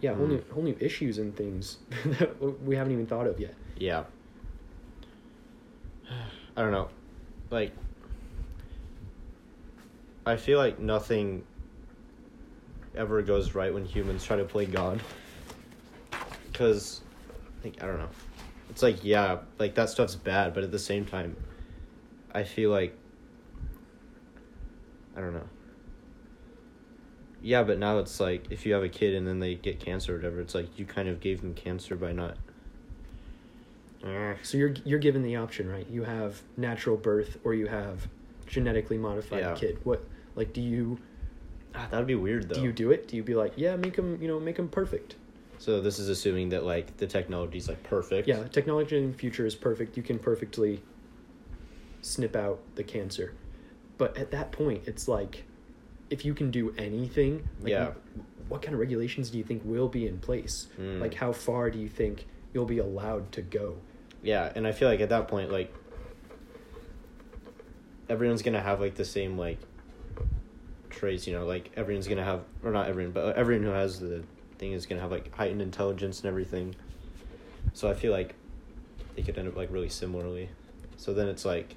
yeah 0.00 0.14
whole 0.14 0.26
Mm. 0.26 0.30
new 0.30 0.44
whole 0.52 0.62
new 0.62 0.76
issues 0.80 1.18
and 1.18 1.34
things 1.36 1.78
that 2.04 2.62
we 2.64 2.76
haven't 2.76 2.92
even 2.92 3.06
thought 3.06 3.26
of 3.26 3.38
yet 3.40 3.54
Yeah. 3.76 4.04
I 6.56 6.62
don't 6.62 6.72
know. 6.72 6.88
Like 7.50 7.72
I 10.26 10.36
feel 10.36 10.58
like 10.58 10.78
nothing 10.78 11.44
ever 12.94 13.22
goes 13.22 13.54
right 13.54 13.72
when 13.72 13.84
humans 13.84 14.24
try 14.24 14.36
to 14.36 14.44
play 14.44 14.66
God. 14.66 15.00
Cuz 16.52 17.00
like 17.64 17.82
I 17.82 17.86
don't 17.86 17.98
know. 17.98 18.08
It's 18.70 18.82
like 18.82 19.04
yeah, 19.04 19.38
like 19.58 19.74
that 19.74 19.90
stuff's 19.90 20.14
bad, 20.14 20.54
but 20.54 20.62
at 20.64 20.70
the 20.72 20.78
same 20.78 21.04
time 21.04 21.36
I 22.32 22.44
feel 22.44 22.70
like 22.70 22.96
I 25.16 25.20
don't 25.20 25.34
know. 25.34 25.48
Yeah, 27.42 27.62
but 27.62 27.78
now 27.78 27.98
it's 27.98 28.20
like 28.20 28.50
if 28.50 28.64
you 28.64 28.72
have 28.74 28.82
a 28.82 28.88
kid 28.88 29.14
and 29.14 29.26
then 29.26 29.40
they 29.40 29.54
get 29.54 29.80
cancer 29.80 30.14
or 30.14 30.16
whatever, 30.16 30.40
it's 30.40 30.54
like 30.54 30.78
you 30.78 30.84
kind 30.84 31.08
of 31.08 31.20
gave 31.20 31.40
them 31.40 31.54
cancer 31.54 31.96
by 31.96 32.12
not. 32.12 32.36
So 34.42 34.56
you're 34.56 34.74
you're 34.84 34.98
given 34.98 35.22
the 35.22 35.36
option, 35.36 35.68
right? 35.68 35.86
You 35.90 36.04
have 36.04 36.40
natural 36.56 36.96
birth 36.96 37.38
or 37.44 37.52
you 37.54 37.66
have 37.66 38.08
genetically 38.46 38.96
modified 38.98 39.40
Yeah. 39.40 39.54
kid. 39.54 39.78
What 39.84 40.02
like 40.34 40.52
do 40.52 40.60
you 40.60 40.98
Ah, 41.74 41.86
that'd 41.90 42.06
be 42.06 42.14
weird 42.14 42.48
though. 42.48 42.54
do 42.56 42.62
you 42.62 42.72
do 42.72 42.90
it? 42.90 43.08
Do 43.08 43.16
you 43.16 43.22
be 43.22 43.34
like, 43.34 43.52
yeah, 43.56 43.76
make 43.76 43.96
him, 43.96 44.20
you 44.20 44.26
know, 44.28 44.40
make 44.40 44.58
him 44.58 44.68
perfect? 44.68 45.14
So 45.60 45.82
this 45.82 45.98
is 45.98 46.08
assuming 46.08 46.48
that 46.48 46.64
like 46.64 46.96
the 46.96 47.06
technology 47.06 47.58
is 47.58 47.68
like 47.68 47.82
perfect. 47.82 48.26
Yeah, 48.26 48.44
technology 48.44 48.96
in 48.96 49.12
the 49.12 49.18
future 49.18 49.44
is 49.44 49.54
perfect. 49.54 49.94
You 49.94 50.02
can 50.02 50.18
perfectly 50.18 50.82
snip 52.00 52.34
out 52.34 52.60
the 52.76 52.82
cancer. 52.82 53.34
But 53.98 54.16
at 54.16 54.30
that 54.30 54.52
point, 54.52 54.84
it's 54.86 55.06
like 55.06 55.44
if 56.08 56.24
you 56.24 56.32
can 56.32 56.50
do 56.50 56.74
anything, 56.78 57.46
like 57.60 57.72
Yeah. 57.72 57.92
what 58.48 58.62
kind 58.62 58.72
of 58.72 58.80
regulations 58.80 59.28
do 59.28 59.36
you 59.36 59.44
think 59.44 59.60
will 59.62 59.88
be 59.88 60.06
in 60.06 60.16
place? 60.18 60.68
Mm. 60.80 60.98
Like 60.98 61.12
how 61.12 61.30
far 61.30 61.70
do 61.70 61.78
you 61.78 61.90
think 61.90 62.24
you'll 62.54 62.64
be 62.64 62.78
allowed 62.78 63.30
to 63.32 63.42
go? 63.42 63.76
Yeah, 64.22 64.50
and 64.54 64.66
I 64.66 64.72
feel 64.72 64.88
like 64.88 65.00
at 65.00 65.10
that 65.10 65.28
point, 65.28 65.52
like, 65.52 65.74
everyone's 68.08 68.40
gonna 68.40 68.62
have 68.62 68.80
like 68.80 68.94
the 68.94 69.04
same 69.04 69.36
like 69.36 69.58
traits. 70.88 71.26
You 71.26 71.34
know, 71.34 71.44
like 71.44 71.70
everyone's 71.76 72.08
gonna 72.08 72.24
have, 72.24 72.44
or 72.64 72.70
not 72.70 72.88
everyone, 72.88 73.12
but 73.12 73.36
everyone 73.36 73.64
who 73.66 73.72
has 73.72 74.00
the 74.00 74.24
thing 74.60 74.72
is 74.72 74.86
gonna 74.86 75.00
have 75.00 75.10
like 75.10 75.34
heightened 75.34 75.62
intelligence 75.62 76.20
and 76.20 76.28
everything. 76.28 76.76
So 77.72 77.90
I 77.90 77.94
feel 77.94 78.12
like 78.12 78.34
they 79.16 79.22
could 79.22 79.36
end 79.38 79.48
up 79.48 79.56
like 79.56 79.72
really 79.72 79.88
similarly. 79.88 80.50
So 80.96 81.12
then 81.14 81.28
it's 81.28 81.44
like 81.44 81.76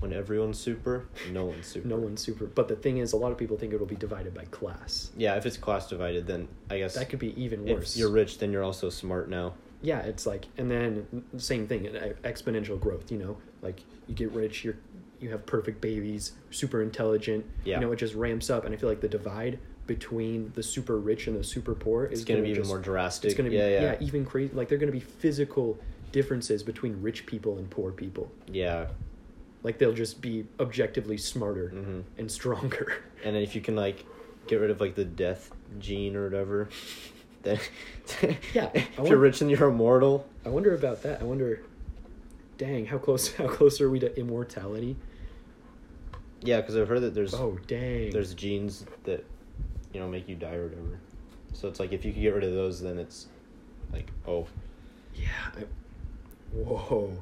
when 0.00 0.12
everyone's 0.12 0.58
super, 0.58 1.06
no 1.32 1.44
one's 1.44 1.66
super. 1.66 1.86
No 1.86 1.96
one's 1.96 2.20
super. 2.22 2.46
But 2.46 2.68
the 2.68 2.76
thing 2.76 2.98
is, 2.98 3.12
a 3.12 3.16
lot 3.16 3.30
of 3.32 3.38
people 3.38 3.56
think 3.56 3.74
it'll 3.74 3.86
be 3.86 3.96
divided 3.96 4.32
by 4.32 4.44
class. 4.46 5.10
Yeah, 5.16 5.34
if 5.36 5.44
it's 5.44 5.56
class 5.56 5.88
divided, 5.88 6.26
then 6.26 6.48
I 6.70 6.78
guess 6.78 6.94
That 6.94 7.08
could 7.10 7.18
be 7.18 7.40
even 7.40 7.66
if 7.68 7.76
worse. 7.78 7.96
you're 7.96 8.10
rich, 8.10 8.38
then 8.38 8.52
you're 8.52 8.62
also 8.64 8.90
smart 8.90 9.28
now. 9.28 9.54
yeah, 9.82 10.00
it's 10.00 10.24
like, 10.26 10.46
and 10.56 10.70
then 10.70 11.24
same 11.36 11.66
thing, 11.68 11.82
exponential 12.24 12.78
growth. 12.80 13.10
You 13.12 13.18
know, 13.18 13.36
like 13.60 13.80
you 14.06 14.14
get 14.14 14.30
rich, 14.32 14.64
you're 14.64 14.76
you 15.20 15.30
have 15.30 15.44
perfect 15.46 15.80
babies, 15.80 16.32
super 16.50 16.80
intelligent. 16.80 17.44
Yeah. 17.64 17.80
You 17.80 17.86
know, 17.86 17.92
it 17.92 17.96
just 17.96 18.14
ramps 18.14 18.50
up, 18.50 18.64
and 18.64 18.72
I 18.72 18.78
feel 18.78 18.88
like 18.88 19.00
the 19.00 19.08
divide 19.08 19.58
between 19.88 20.52
the 20.54 20.62
super 20.62 20.96
rich 20.96 21.26
and 21.26 21.36
the 21.36 21.42
super 21.42 21.74
poor 21.74 22.04
is 22.06 22.20
It's 22.20 22.28
gonna, 22.28 22.42
be 22.42 22.50
even 22.50 22.62
just- 22.62 22.68
more 22.68 22.78
drastic. 22.78 23.30
It's 23.30 23.36
gonna 23.36 23.50
be 23.50 23.56
yeah, 23.56 23.68
yeah, 23.68 23.82
yeah, 23.82 23.96
even 24.00 24.24
crazy. 24.24 24.54
Like 24.54 24.68
they're 24.68 24.78
gonna 24.78 24.92
be 24.92 25.00
physical 25.00 25.76
differences 26.12 26.62
between 26.62 27.02
rich 27.02 27.26
people 27.26 27.58
and 27.58 27.68
poor 27.68 27.90
people. 27.90 28.30
yeah. 28.46 28.86
Like 29.64 29.78
they'll 29.78 29.92
just 29.92 30.20
be 30.20 30.46
objectively 30.60 31.16
smarter 31.18 31.70
hmm 31.70 32.00
and 32.16 32.30
stronger. 32.30 32.92
And 33.24 33.34
then 33.34 33.42
if 33.42 33.56
you 33.56 33.60
can 33.60 33.74
like 33.74 34.06
get 34.46 34.60
rid 34.60 34.70
of 34.70 34.80
like 34.80 34.94
the 34.94 35.04
death 35.04 35.50
gene 35.80 36.14
or 36.14 36.22
whatever, 36.24 36.68
then 37.42 37.58
Yeah, 38.54 38.70
if 38.72 38.96
want- 38.98 39.10
you're 39.10 39.18
rich 39.18 39.40
and 39.40 39.50
you're 39.50 39.68
immortal, 39.68 40.24
I 40.46 40.50
wonder 40.50 40.72
about 40.74 41.02
that. 41.02 41.20
I 41.20 41.24
wonder. 41.24 41.62
Dang, 42.58 42.86
how 42.86 42.98
close? 42.98 43.32
How 43.34 43.48
close 43.48 43.80
are 43.80 43.90
we 43.90 43.98
to 44.00 44.16
immortality? 44.18 44.96
yeah, 46.40 46.60
because 46.60 46.76
I've 46.76 46.88
heard 46.88 47.00
that 47.02 47.14
there's 47.14 47.34
Oh, 47.34 47.58
dang. 47.66 48.10
there's 48.10 48.32
genes 48.34 48.84
that 49.04 49.24
you 49.92 50.00
know 50.00 50.08
make 50.08 50.28
you 50.28 50.34
die 50.34 50.54
or 50.54 50.68
whatever. 50.68 51.00
So 51.52 51.68
it's 51.68 51.80
like 51.80 51.92
if 51.92 52.04
you 52.04 52.12
could 52.12 52.22
get 52.22 52.34
rid 52.34 52.44
of 52.44 52.52
those, 52.52 52.80
then 52.80 52.98
it's 52.98 53.26
like 53.92 54.10
oh 54.26 54.46
Yeah. 55.14 55.28
I, 55.56 55.64
whoa, 56.56 57.12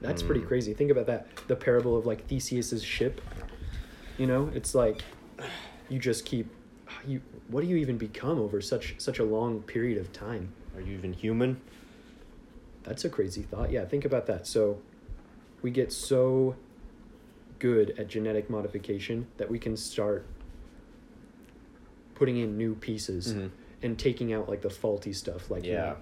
that's 0.00 0.22
pretty 0.22 0.40
Mm. 0.42 0.48
crazy. 0.48 0.74
Think 0.74 0.90
about 0.90 1.06
that. 1.06 1.26
The 1.48 1.56
parable 1.56 1.96
of 1.96 2.06
like 2.06 2.26
Theseus's 2.26 2.82
ship. 2.84 3.20
You 4.18 4.26
know, 4.26 4.50
it's 4.54 4.74
like 4.74 5.02
you 5.88 5.98
just 5.98 6.24
keep 6.24 6.46
you. 7.06 7.20
What 7.48 7.62
do 7.62 7.66
you 7.66 7.76
even 7.76 7.98
become 7.98 8.38
over 8.38 8.60
such 8.60 8.94
such 8.98 9.18
a 9.18 9.24
long 9.24 9.62
period 9.62 9.98
of 9.98 10.12
time? 10.12 10.52
are 10.76 10.80
you 10.80 10.94
even 10.94 11.12
human? 11.12 11.60
That's 12.82 13.04
a 13.04 13.08
crazy 13.08 13.42
thought. 13.42 13.70
Yeah, 13.70 13.84
think 13.84 14.04
about 14.04 14.26
that. 14.26 14.46
So, 14.46 14.80
we 15.62 15.70
get 15.70 15.92
so 15.92 16.56
good 17.60 17.94
at 17.98 18.08
genetic 18.08 18.50
modification 18.50 19.26
that 19.36 19.48
we 19.50 19.58
can 19.58 19.76
start 19.76 20.26
putting 22.14 22.36
in 22.38 22.56
new 22.56 22.74
pieces 22.74 23.34
Mhm. 23.34 23.50
and 23.82 23.98
taking 23.98 24.32
out 24.32 24.48
like 24.48 24.62
the 24.62 24.70
faulty 24.70 25.12
stuff. 25.12 25.50
Like 25.50 25.64
you 25.64 25.72
Yeah. 25.72 25.84
know, 25.90 25.96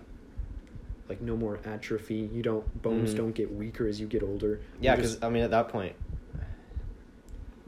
like 1.09 1.21
no 1.21 1.37
more 1.37 1.59
atrophy. 1.65 2.29
You 2.33 2.43
don't 2.43 2.83
bones 2.83 3.13
Mhm. 3.15 3.17
don't 3.17 3.33
get 3.35 3.53
weaker 3.53 3.87
as 3.87 4.01
you 4.01 4.07
get 4.07 4.23
older. 4.23 4.61
Yeah, 4.81 4.97
because 4.97 5.23
I 5.23 5.29
mean 5.31 5.43
at 5.43 5.51
that 5.51 5.69
point, 5.69 5.95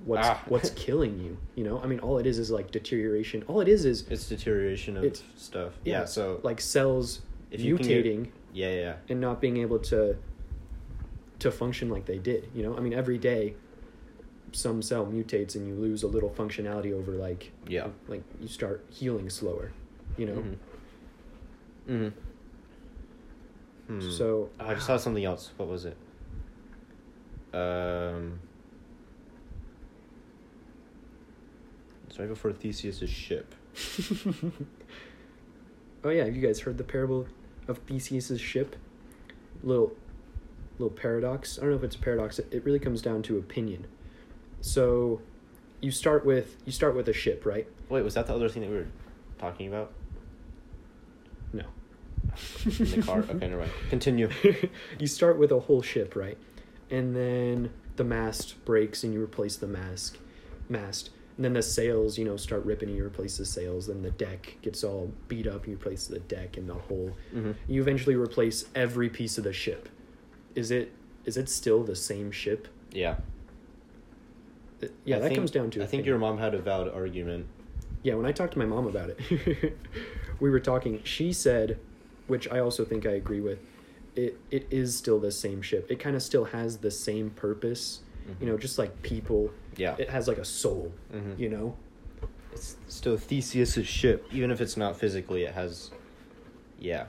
what's 0.04 0.26
Ah. 0.28 0.42
what's 0.48 0.70
killing 0.76 1.18
you? 1.18 1.36
You 1.54 1.64
know, 1.64 1.80
I 1.80 1.86
mean, 1.86 1.98
all 2.00 2.18
it 2.18 2.26
is 2.26 2.38
is 2.38 2.50
like 2.50 2.70
deterioration. 2.70 3.42
All 3.48 3.60
it 3.60 3.68
is 3.68 3.84
is 3.84 4.06
it's 4.10 4.28
deterioration 4.28 4.96
of 4.96 5.04
It's- 5.04 5.22
stuff. 5.36 5.78
yeah, 5.84 6.00
Yeah, 6.00 6.04
so 6.04 6.40
like 6.42 6.60
cells 6.60 7.22
you 7.50 7.76
get- 7.78 7.86
mutating. 7.86 8.28
yeah, 8.52 8.68
yeah, 8.70 8.74
yeah. 8.80 8.96
and 9.08 9.20
not 9.20 9.40
being 9.40 9.56
able 9.58 9.78
to 9.78 10.16
to 11.40 11.50
function 11.50 11.90
like 11.90 12.06
they 12.06 12.16
did 12.18 12.48
you 12.54 12.62
know 12.62 12.74
i 12.76 12.80
mean 12.80 12.94
every 12.94 13.18
day 13.18 13.54
some 14.54 14.80
cell 14.82 15.04
mutates 15.06 15.54
and 15.56 15.66
you 15.66 15.74
lose 15.74 16.02
a 16.02 16.06
little 16.06 16.30
functionality 16.30 16.92
over 16.92 17.12
like 17.12 17.50
Yeah. 17.68 17.88
like 18.08 18.22
you 18.40 18.48
start 18.48 18.84
healing 18.90 19.28
slower 19.30 19.72
you 20.16 20.26
know 20.26 20.44
Mm-hmm. 21.88 22.08
Hmm. 23.88 24.10
so 24.10 24.48
I 24.58 24.72
just 24.72 24.86
saw 24.86 24.96
something 24.96 25.24
else. 25.24 25.50
What 25.58 25.68
was 25.68 25.84
it? 25.84 25.96
Um. 27.52 28.40
It's 32.08 32.18
right 32.18 32.28
before 32.28 32.52
Theseus's 32.52 33.10
ship. 33.10 33.54
oh 36.04 36.10
yeah 36.10 36.24
have 36.24 36.34
you 36.36 36.40
guys 36.40 36.60
heard 36.60 36.78
the 36.78 36.84
parable 36.84 37.26
of 37.66 37.78
theseus's 37.78 38.40
ship 38.40 38.76
little 39.64 39.92
little 40.78 40.94
paradox 40.96 41.58
i 41.58 41.62
don't 41.62 41.70
know 41.70 41.76
if 41.76 41.82
it's 41.82 41.96
a 41.96 41.98
paradox 41.98 42.38
it, 42.38 42.46
it 42.52 42.64
really 42.64 42.78
comes 42.78 43.02
down 43.02 43.20
to 43.20 43.36
opinion 43.36 43.84
so 44.64 45.20
you 45.80 45.90
start 45.90 46.24
with 46.24 46.56
you 46.64 46.72
start 46.72 46.96
with 46.96 47.08
a 47.08 47.12
ship 47.12 47.44
right 47.44 47.66
Wait, 47.90 48.02
was 48.02 48.14
that 48.14 48.26
the 48.26 48.34
other 48.34 48.48
thing 48.48 48.62
that 48.62 48.70
we 48.70 48.76
were 48.76 48.86
talking 49.38 49.68
about 49.68 49.92
no 51.52 51.64
in 52.64 52.90
the 52.90 53.02
car? 53.02 53.18
okay, 53.20 53.34
never 53.46 53.58
mind. 53.58 53.70
Continue. 53.90 54.28
you 54.98 55.06
start 55.06 55.38
with 55.38 55.52
a 55.52 55.60
whole 55.60 55.82
ship, 55.82 56.16
right? 56.16 56.38
And 56.90 57.14
then 57.14 57.70
the 57.96 58.04
mast 58.04 58.64
breaks 58.64 59.04
and 59.04 59.12
you 59.12 59.22
replace 59.22 59.56
the 59.56 59.66
mast 59.66 60.18
mast. 60.68 61.10
And 61.36 61.44
then 61.44 61.52
the 61.52 61.62
sails, 61.62 62.16
you 62.16 62.24
know, 62.24 62.36
start 62.36 62.64
ripping 62.64 62.88
and 62.88 62.96
you 62.96 63.04
replace 63.04 63.36
the 63.36 63.44
sails. 63.44 63.88
Then 63.88 64.02
the 64.02 64.10
deck 64.12 64.56
gets 64.62 64.84
all 64.84 65.12
beat 65.28 65.46
up 65.46 65.64
and 65.64 65.72
you 65.72 65.74
replace 65.74 66.06
the 66.06 66.20
deck 66.20 66.56
and 66.56 66.68
the 66.68 66.74
whole. 66.74 67.12
Mm-hmm. 67.34 67.52
You 67.66 67.80
eventually 67.82 68.14
replace 68.14 68.64
every 68.74 69.08
piece 69.08 69.36
of 69.36 69.44
the 69.44 69.52
ship. 69.52 69.88
Is 70.54 70.70
it 70.70 70.92
is 71.24 71.36
it 71.36 71.48
still 71.48 71.82
the 71.82 71.96
same 71.96 72.30
ship? 72.30 72.68
Yeah. 72.92 73.16
Yeah, 75.04 75.16
I 75.16 75.18
that 75.20 75.26
think- 75.28 75.36
comes 75.38 75.50
down 75.50 75.70
to. 75.72 75.78
I 75.82 75.86
think 75.86 76.00
opinion. 76.02 76.06
your 76.06 76.18
mom 76.18 76.38
had 76.38 76.54
a 76.54 76.58
valid 76.58 76.92
argument. 76.92 77.46
Yeah, 78.02 78.14
when 78.14 78.26
I 78.26 78.32
talked 78.32 78.52
to 78.54 78.58
my 78.58 78.66
mom 78.66 78.86
about 78.86 79.10
it, 79.10 79.74
we 80.40 80.50
were 80.50 80.60
talking. 80.60 81.00
She 81.04 81.32
said, 81.32 81.78
which 82.26 82.46
I 82.50 82.58
also 82.60 82.84
think 82.84 83.06
I 83.06 83.12
agree 83.12 83.40
with, 83.40 83.58
it 84.14 84.38
it 84.50 84.66
is 84.70 84.96
still 84.96 85.18
the 85.18 85.32
same 85.32 85.62
ship. 85.62 85.90
It 85.90 85.98
kind 86.00 86.14
of 86.14 86.22
still 86.22 86.44
has 86.46 86.78
the 86.78 86.90
same 86.90 87.30
purpose. 87.30 88.00
You 88.40 88.46
know, 88.46 88.56
just 88.56 88.78
like 88.78 89.02
people, 89.02 89.52
Yeah. 89.76 89.96
it 89.98 90.08
has 90.08 90.26
like 90.28 90.38
a 90.38 90.46
soul. 90.46 90.92
Mhm. 91.12 91.38
You 91.38 91.50
know, 91.50 91.76
It's 92.52 92.76
still 92.88 93.18
Theseus's 93.18 93.86
ship, 93.86 94.26
even 94.32 94.50
if 94.50 94.62
it's 94.62 94.76
not 94.78 94.96
physically. 94.98 95.42
It 95.44 95.52
has, 95.52 95.90
yeah, 96.78 97.06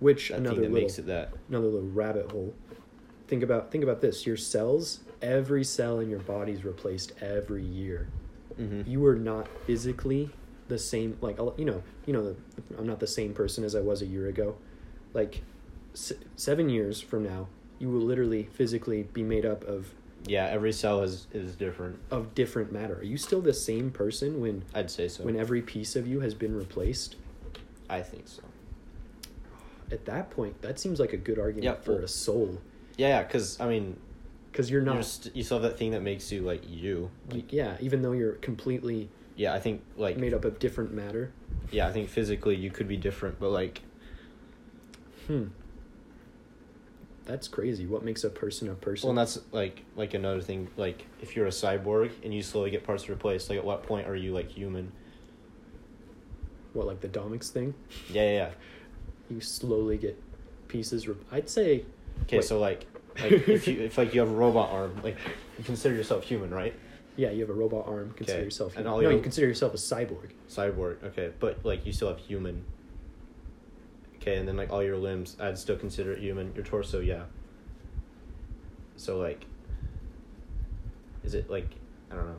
which 0.00 0.30
another 0.30 0.56
little 0.62 0.74
makes 0.74 0.98
it 0.98 1.06
that. 1.06 1.32
another 1.48 1.66
little 1.68 1.88
rabbit 1.88 2.30
hole. 2.32 2.52
Think 3.26 3.42
about 3.42 3.70
think 3.70 3.82
about 3.84 4.00
this. 4.02 4.26
Your 4.26 4.36
cells, 4.36 5.00
every 5.22 5.64
cell 5.64 6.00
in 6.00 6.08
your 6.10 6.20
body 6.20 6.52
is 6.52 6.64
replaced 6.64 7.12
every 7.20 7.64
year. 7.64 8.08
Mm-hmm. 8.58 8.90
you 8.90 9.06
are 9.06 9.14
not 9.14 9.46
physically 9.66 10.30
the 10.66 10.78
same 10.80 11.16
like 11.20 11.38
you 11.56 11.64
know 11.64 11.80
you 12.06 12.12
know 12.12 12.34
i'm 12.76 12.86
not 12.88 12.98
the 12.98 13.06
same 13.06 13.32
person 13.32 13.62
as 13.62 13.76
i 13.76 13.80
was 13.80 14.02
a 14.02 14.06
year 14.06 14.26
ago 14.26 14.56
like 15.14 15.42
s- 15.94 16.12
seven 16.34 16.68
years 16.68 17.00
from 17.00 17.22
now 17.22 17.46
you 17.78 17.88
will 17.88 18.00
literally 18.00 18.48
physically 18.52 19.04
be 19.12 19.22
made 19.22 19.46
up 19.46 19.62
of 19.62 19.94
Yeah, 20.26 20.46
every 20.46 20.72
cell 20.72 21.02
is 21.02 21.28
is 21.32 21.54
different. 21.54 22.00
of 22.10 22.34
different 22.34 22.72
matter 22.72 22.96
are 22.98 23.04
you 23.04 23.16
still 23.16 23.40
the 23.40 23.54
same 23.54 23.92
person 23.92 24.40
when 24.40 24.64
I'd 24.74 24.90
say 24.90 25.06
so. 25.06 25.22
when 25.22 25.36
every 25.36 25.62
piece 25.62 25.94
of 25.94 26.08
you 26.08 26.18
has 26.20 26.34
been 26.34 26.56
replaced 26.56 27.14
I 27.88 28.02
think 28.02 28.26
so. 28.26 28.42
at 29.92 30.04
that 30.06 30.30
point 30.30 30.60
that 30.62 30.80
seems 30.80 30.98
like 30.98 31.12
a 31.12 31.16
good 31.16 31.38
argument 31.38 31.64
Yeah, 31.64 31.74
for 31.74 31.94
well- 31.94 32.04
a 32.04 32.08
soul 32.08 32.60
Yeah, 32.96 33.08
yeah, 33.08 33.22
because 33.22 33.60
I 33.60 33.68
mean, 33.68 33.96
because 34.58 34.70
you're 34.72 34.82
you're 34.84 34.92
not 34.94 35.04
st- 35.04 35.36
you 35.36 35.44
still 35.44 35.60
have 35.60 35.70
that 35.70 35.78
thing 35.78 35.92
that 35.92 36.02
makes 36.02 36.32
you 36.32 36.40
like 36.42 36.68
you. 36.68 37.08
y- 37.30 37.44
yeah 37.48 37.76
even 37.80 38.02
though 38.02 38.10
you're 38.10 38.32
completely 38.32 39.08
Yeah, 39.36 39.54
I 39.54 39.60
think 39.60 39.84
like 39.96 40.16
made 40.16 40.34
up 40.34 40.44
of 40.44 40.58
different 40.58 40.92
matter 40.92 41.32
yeah, 41.70 41.86
I 41.86 41.92
think 41.92 42.08
physically 42.08 42.56
you 42.56 42.70
could 42.70 42.88
be 42.88 42.96
different, 42.96 43.38
but 43.38 43.50
like 43.50 43.82
hmm 45.28 45.44
that's 47.24 47.46
crazy 47.46 47.86
what 47.86 48.02
makes 48.02 48.24
a 48.24 48.30
person 48.30 48.68
a 48.70 48.74
person 48.74 49.06
well, 49.06 49.10
and 49.10 49.18
that's 49.18 49.38
like 49.52 49.84
like 49.94 50.14
another 50.14 50.40
thing. 50.40 50.66
Like 50.76 51.04
if 51.22 51.36
you're 51.36 51.46
a 51.46 51.50
cyborg 51.50 52.10
and 52.24 52.34
you 52.34 52.42
slowly 52.42 52.70
get 52.70 52.82
parts 52.84 53.08
replaced, 53.08 53.48
like 53.50 53.58
at 53.58 53.64
what 53.64 53.82
point 53.84 54.08
are 54.08 54.16
you 54.16 54.32
like 54.32 54.50
human? 54.50 54.90
what 56.72 56.86
like 56.86 57.00
the 57.00 57.08
domics 57.08 57.48
thing 57.50 57.74
Yeah, 58.10 58.22
yeah. 58.22 58.30
yeah. 58.32 58.50
you 59.30 59.40
slowly 59.40 59.98
get 59.98 60.20
pieces. 60.68 61.06
Re- 61.06 61.14
I'd 61.30 61.48
say. 61.48 61.84
Okay, 62.22 62.38
Wait. 62.38 62.44
so 62.44 62.58
like 62.58 62.86
like 63.22 63.32
if 63.48 63.66
you 63.68 63.80
if 63.82 63.98
like 63.98 64.14
you 64.14 64.20
have 64.20 64.30
a 64.30 64.34
robot 64.34 64.70
arm, 64.70 65.00
like 65.02 65.16
you 65.58 65.64
consider 65.64 65.94
yourself 65.94 66.24
human, 66.24 66.50
right? 66.50 66.74
Yeah, 67.16 67.30
you 67.30 67.40
have 67.40 67.50
a 67.50 67.54
robot 67.54 67.86
arm. 67.88 68.12
Consider 68.16 68.38
Okay, 68.38 68.44
yourself. 68.44 68.72
and 68.76 68.80
human. 68.86 68.92
all 68.92 68.98
no, 69.00 69.08
your- 69.08 69.12
you 69.18 69.22
consider 69.22 69.46
yourself 69.46 69.74
a 69.74 69.76
cyborg. 69.76 70.30
Cyborg, 70.48 71.02
okay, 71.04 71.32
but 71.40 71.58
like 71.64 71.84
you 71.86 71.92
still 71.92 72.08
have 72.08 72.18
human. 72.18 72.64
Okay, 74.16 74.36
and 74.36 74.46
then 74.46 74.56
like 74.56 74.70
all 74.70 74.82
your 74.82 74.96
limbs, 74.96 75.36
I'd 75.40 75.58
still 75.58 75.76
consider 75.76 76.12
it 76.12 76.20
human. 76.20 76.52
Your 76.54 76.64
torso, 76.64 77.00
yeah. 77.00 77.24
So 78.96 79.18
like, 79.18 79.44
is 81.24 81.34
it 81.34 81.50
like 81.50 81.68
I 82.10 82.14
don't 82.16 82.26
know? 82.26 82.36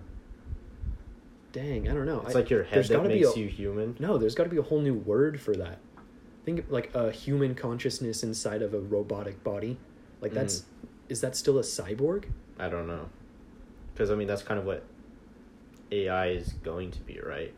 Dang, 1.51 1.89
I 1.89 1.93
don't 1.93 2.05
know. 2.05 2.21
It's 2.25 2.35
I- 2.35 2.39
like 2.39 2.49
your 2.49 2.63
head 2.63 2.75
there's 2.75 2.89
that 2.89 2.97
gotta 2.97 3.09
be 3.09 3.15
makes 3.23 3.35
a- 3.35 3.39
you 3.39 3.47
human. 3.47 3.95
No, 3.99 4.17
there's 4.17 4.35
got 4.35 4.43
to 4.43 4.49
be 4.49 4.57
a 4.57 4.61
whole 4.61 4.79
new 4.81 4.93
word 4.93 5.39
for 5.41 5.55
that. 5.55 5.79
Think 6.45 6.59
of, 6.59 6.71
like 6.71 6.93
a 6.95 7.11
human 7.11 7.53
consciousness 7.55 8.23
inside 8.23 8.61
of 8.61 8.73
a 8.73 8.79
robotic 8.79 9.43
body. 9.43 9.77
Like 10.21 10.33
that's 10.33 10.59
Mm. 10.61 10.63
is 11.09 11.21
that 11.21 11.35
still 11.35 11.57
a 11.57 11.61
cyborg? 11.63 12.25
I 12.57 12.69
don't 12.69 12.87
know. 12.87 13.09
Because 13.93 14.11
I 14.11 14.15
mean, 14.15 14.27
that's 14.27 14.43
kind 14.43 14.59
of 14.59 14.65
what 14.65 14.83
AI 15.91 16.27
is 16.29 16.53
going 16.63 16.91
to 16.91 16.99
be, 17.01 17.19
right? 17.25 17.53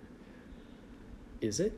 Is 1.41 1.59
it? 1.59 1.77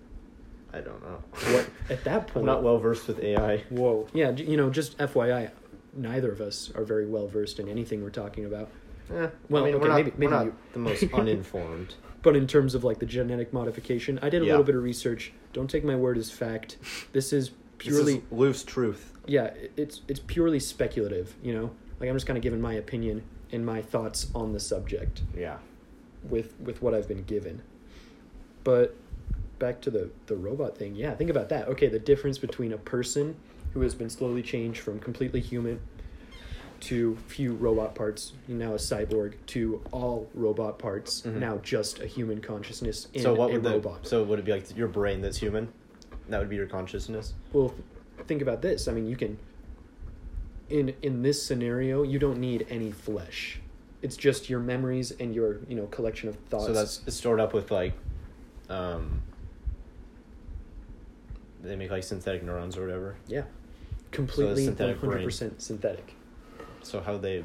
I 0.73 0.81
don't 0.81 1.01
know. 1.03 1.23
What 1.53 1.69
at 1.89 2.03
that 2.03 2.27
point? 2.27 2.29
I'm 2.29 2.33
point? 2.33 2.45
not 2.45 2.63
well 2.63 2.77
versed 2.77 3.07
with 3.07 3.19
AI. 3.19 3.57
Whoa. 3.69 4.07
Yeah, 4.13 4.31
you 4.31 4.57
know, 4.57 4.69
just 4.69 4.97
FYI, 4.97 5.51
neither 5.93 6.31
of 6.31 6.41
us 6.41 6.71
are 6.75 6.83
very 6.83 7.05
well 7.05 7.27
versed 7.27 7.59
in 7.59 7.67
anything 7.69 8.03
we're 8.03 8.09
talking 8.09 8.45
about. 8.45 8.69
Eh, 9.13 9.27
Well, 9.49 9.63
I 9.63 9.67
mean, 9.67 9.75
okay, 9.75 9.81
we're 9.81 9.87
not, 9.89 9.95
maybe- 9.97 10.11
we're 10.11 10.17
maybe 10.17 10.31
not 10.31 10.45
you- 10.45 10.55
the 10.73 10.79
most 10.79 11.03
uninformed. 11.13 11.95
But 12.23 12.35
in 12.37 12.47
terms 12.47 12.73
of 12.73 12.83
like 12.83 12.99
the 12.99 13.05
genetic 13.05 13.51
modification, 13.53 14.17
I 14.21 14.29
did 14.29 14.41
a 14.41 14.45
Yeah. 14.45 14.51
little 14.53 14.63
bit 14.65 14.75
of 14.75 14.83
research. 14.83 15.33
Don't 15.51 15.69
take 15.69 15.83
my 15.83 15.95
word 15.95 16.17
as 16.17 16.31
fact. 16.31 16.77
This 17.11 17.33
is 17.33 17.51
purely 17.77 18.15
This 18.15 18.23
is 18.23 18.31
loose 18.31 18.63
truth. 18.63 19.12
Yeah, 19.25 19.53
it's 19.77 20.01
it's 20.07 20.19
purely 20.19 20.59
speculative, 20.59 21.35
you 21.43 21.53
know? 21.53 21.71
Like 21.99 22.09
I'm 22.09 22.15
just 22.15 22.25
kind 22.27 22.37
of 22.37 22.43
giving 22.43 22.61
my 22.61 22.73
opinion 22.73 23.23
and 23.51 23.65
my 23.65 23.81
thoughts 23.81 24.27
on 24.35 24.51
the 24.53 24.59
subject 24.59 25.21
Yeah. 25.37 25.57
with 26.27 26.53
with 26.59 26.81
what 26.81 26.93
I've 26.93 27.07
been 27.07 27.23
given. 27.23 27.61
But 28.63 28.95
back 29.59 29.81
to 29.81 29.91
the 29.91 30.09
the 30.27 30.35
robot 30.35 30.77
thing. 30.77 30.95
Yeah, 30.95 31.15
think 31.15 31.29
about 31.29 31.49
that. 31.49 31.67
Okay, 31.69 31.87
the 31.87 31.99
difference 31.99 32.37
between 32.37 32.73
a 32.73 32.77
person 32.77 33.35
who 33.73 33.81
has 33.81 33.95
been 33.95 34.09
slowly 34.09 34.41
changed 34.41 34.81
from 34.81 34.99
completely 34.99 35.39
human 35.39 35.79
to 36.81 37.15
few 37.27 37.53
robot 37.53 37.95
parts, 37.95 38.33
now 38.47 38.73
a 38.73 38.77
cyborg, 38.77 39.35
to 39.47 39.81
all 39.91 40.27
robot 40.33 40.77
parts, 40.77 41.21
Mhm. 41.21 41.35
now 41.35 41.57
just 41.59 42.01
a 42.01 42.05
human 42.05 42.41
consciousness 42.41 43.07
in 43.13 43.21
so 43.21 43.33
what 43.33 43.49
a 43.51 43.53
would 43.53 43.63
the 43.63 43.69
robot. 43.71 44.05
so 44.05 44.21
would 44.23 44.37
it 44.39 44.43
be 44.45 44.51
like 44.51 44.75
your 44.75 44.89
brain 44.89 45.21
that's 45.21 45.37
human? 45.37 45.69
That 46.27 46.39
would 46.39 46.49
be 46.49 46.57
your 46.57 46.67
consciousness. 46.67 47.33
Well, 47.53 47.73
think 48.27 48.41
about 48.41 48.61
this. 48.61 48.87
I 48.87 48.91
mean, 48.93 49.07
you 49.07 49.15
can 49.15 49.37
in 50.69 50.93
in 51.01 51.21
this 51.21 51.43
scenario, 51.45 52.03
you 52.03 52.19
don't 52.19 52.39
need 52.39 52.65
any 52.69 52.91
flesh. 52.91 53.59
It's 54.01 54.17
just 54.17 54.49
your 54.49 54.59
memories 54.59 55.11
and 55.11 55.33
your, 55.33 55.59
you 55.67 55.75
know, 55.75 55.85
collection 55.87 56.27
of 56.29 56.35
thoughts. 56.49 56.65
So 56.65 56.73
that's 56.73 57.01
it's 57.07 57.15
stored 57.15 57.39
up 57.39 57.53
with 57.53 57.71
like, 57.71 57.93
um. 58.69 59.21
They 61.61 61.77
make 61.77 61.91
like 61.91 62.03
synthetic 62.03 62.43
neurons 62.43 62.77
or 62.77 62.81
whatever. 62.81 63.15
yeah. 63.27 63.43
Completely 64.11 64.65
synthetic 64.65 64.99
100% 64.99 65.61
synthetic. 65.61 66.13
So 66.83 66.99
how 66.99 67.17
they? 67.17 67.43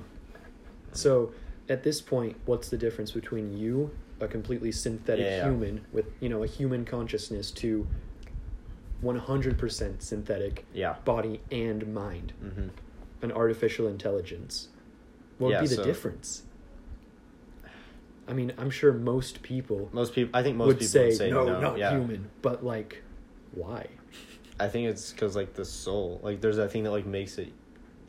So, 0.93 1.33
at 1.69 1.83
this 1.83 2.01
point, 2.01 2.37
what's 2.45 2.69
the 2.69 2.77
difference 2.77 3.13
between 3.13 3.57
you, 3.57 3.91
a 4.21 4.27
completely 4.27 4.73
synthetic 4.73 5.25
Yeah, 5.25 5.37
yeah. 5.37 5.45
human 5.45 5.87
with, 5.93 6.07
you 6.21 6.29
know, 6.29 6.43
a 6.43 6.47
human 6.47 6.85
consciousness 6.85 7.51
to 7.53 7.87
100% 9.03 10.03
synthetic 10.03 10.67
Yeah. 10.75 10.97
body 11.05 11.41
and 11.51 11.93
mind, 11.95 12.33
Mm-hmm. 12.45 12.69
an 13.23 13.33
artificial 13.33 13.87
intelligence? 13.89 14.69
What 15.39 15.51
Yeah, 15.51 15.61
would 15.61 15.71
be 15.71 15.77
the 15.77 15.83
so- 15.83 15.85
difference? 15.85 16.43
I 18.27 18.35
mean, 18.35 18.53
I'm 18.59 18.71
sure 18.71 18.93
most 18.93 19.41
people 19.43 19.89
Most 19.93 20.13
people, 20.15 20.39
I 20.39 20.43
think 20.43 20.57
most 20.57 20.67
would 20.67 20.77
people 20.81 20.89
say, 20.89 21.07
would 21.07 21.17
say 21.17 21.31
no, 21.31 21.47
no. 21.47 21.61
not 21.61 21.79
yeah. 21.79 21.93
human. 21.93 22.29
But 22.43 22.63
like, 22.65 23.03
why? 23.53 23.87
I 24.61 24.69
think 24.69 24.89
it's 24.89 25.13
because 25.13 25.35
like 25.35 25.55
the 25.55 25.65
soul, 25.65 26.21
like 26.23 26.41
there's 26.41 26.57
that 26.57 26.71
thing 26.71 26.83
that 26.85 26.91
like 26.91 27.07
makes 27.07 27.39
it. 27.39 27.53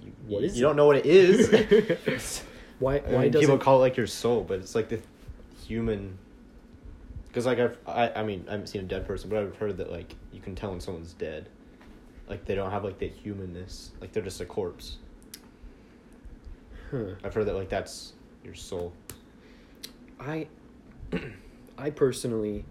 You, 0.04 0.12
What 0.28 0.42
you, 0.42 0.50
it? 0.50 0.60
don't 0.60 0.76
know 0.76 0.88
what 0.88 0.98
it 0.98 1.06
is. 1.06 2.42
Why? 2.80 2.98
I 2.98 3.00
Why 3.12 3.22
mean, 3.24 3.32
does 3.32 3.42
people 3.42 3.56
it? 3.58 3.62
call 3.62 3.78
it 3.78 3.82
like 3.82 3.98
your 3.98 4.08
soul, 4.08 4.44
but 4.48 4.60
it's 4.60 4.74
like 4.74 4.88
the 4.90 5.00
human. 5.68 6.18
Because 7.30 7.46
like 7.46 7.60
I've, 7.60 7.78
I, 7.88 8.10
I 8.18 8.24
mean 8.24 8.44
I 8.48 8.52
haven't 8.52 8.68
seen 8.68 8.82
a 8.82 8.86
dead 8.86 9.08
person, 9.08 9.30
but 9.30 9.40
I've 9.40 9.56
heard 9.56 9.78
that 9.78 9.92
like 9.92 10.16
you 10.34 10.42
can 10.42 10.56
tell 10.56 10.72
when 10.72 10.80
someone's 10.82 11.14
dead, 11.14 11.48
like 12.28 12.46
they 12.46 12.56
don't 12.56 12.72
have 12.72 12.84
like 12.84 13.00
that 13.00 13.12
humanness, 13.12 13.92
like 14.02 14.12
they're 14.12 14.24
just 14.24 14.42
a 14.42 14.46
corpse. 14.46 14.98
Huh. 16.92 17.14
I've 17.24 17.34
heard 17.34 17.46
that 17.46 17.56
like 17.56 17.70
that's 17.70 18.14
your 18.44 18.56
soul. 18.56 18.94
I 20.20 20.48
I 21.78 21.90
personally 21.92 22.66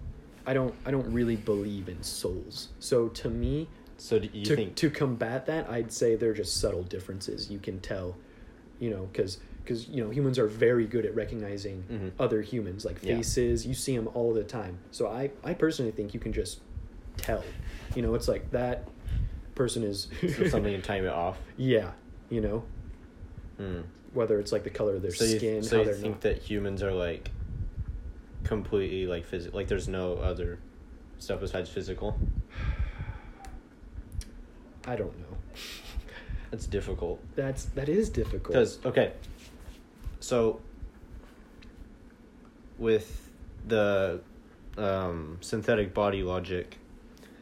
I 0.47 0.55
don't 0.55 0.75
I 0.85 0.91
don't 0.91 1.11
really 1.13 1.37
believe 1.37 1.89
in 1.89 2.03
souls. 2.03 2.69
So 2.81 3.09
to 3.09 3.31
me, 3.31 3.69
So 3.97 4.19
do 4.19 4.29
you 4.33 4.45
to 4.45 4.57
think? 4.57 4.75
to 4.77 4.91
combat 4.91 5.47
that, 5.47 5.71
I'd 5.71 5.93
say 5.93 6.17
they're 6.17 6.35
just 6.35 6.61
subtle 6.61 6.83
differences 6.83 7.49
you 7.51 7.59
can 7.61 7.79
tell, 7.81 8.17
you 8.81 8.91
know, 8.91 9.09
cuz 9.15 9.39
cuz 9.69 9.87
you 9.89 10.03
know, 10.03 10.11
humans 10.11 10.39
are 10.39 10.47
very 10.47 10.87
good 10.87 11.05
at 11.05 11.15
recognizing 11.15 11.85
Mhm. 11.91 12.11
other 12.19 12.43
humans 12.43 12.85
like 12.85 12.99
Yeah. 13.03 13.17
faces, 13.17 13.67
you 13.67 13.75
see 13.75 13.95
them 13.97 14.09
all 14.15 14.33
the 14.35 14.43
time. 14.45 14.79
So 14.91 15.07
I 15.07 15.31
I 15.45 15.55
personally 15.55 15.93
think 15.93 16.15
you 16.15 16.21
can 16.21 16.33
just 16.33 16.61
tell. 17.17 17.45
You 17.95 18.03
know, 18.03 18.15
it's 18.15 18.27
like 18.29 18.51
that 18.51 18.89
person 19.55 19.83
is 19.85 20.09
so 20.37 20.49
something 20.55 20.75
and 20.75 20.83
time 20.83 21.05
it 21.05 21.09
off. 21.13 21.39
Yeah, 21.57 21.93
you 22.31 22.41
know, 22.41 22.65
Hmm. 23.59 23.81
whether 24.13 24.39
it's 24.41 24.53
like 24.53 24.65
the 24.65 24.71
color 24.71 24.95
of 24.97 25.03
their 25.03 25.13
so 25.13 25.25
you, 25.25 25.39
skin, 25.39 25.63
so 25.63 25.77
how 25.77 25.83
you 25.83 25.85
they're 25.87 25.95
think 25.95 26.15
not. 26.15 26.21
that 26.23 26.39
humans 26.39 26.83
are 26.83 26.93
like 26.93 27.31
completely 28.45 29.07
like 29.07 29.27
physical? 29.27 29.59
Like 29.59 29.69
there's 29.69 29.89
no 29.89 30.15
other 30.15 30.59
stuff 31.19 31.41
besides 31.41 31.69
physical. 31.69 32.17
I 34.87 34.97
don't 34.97 35.17
know. 35.19 35.37
That's 36.51 36.67
difficult. 36.67 37.21
That's 37.37 37.65
that 37.75 37.89
is 37.91 38.09
difficult. 38.09 38.49
Because 38.55 38.79
okay, 38.87 39.13
so 40.29 40.61
with 42.77 43.31
the 43.67 44.21
um, 44.77 45.39
synthetic 45.41 45.95
body 45.95 46.23
logic, 46.23 46.77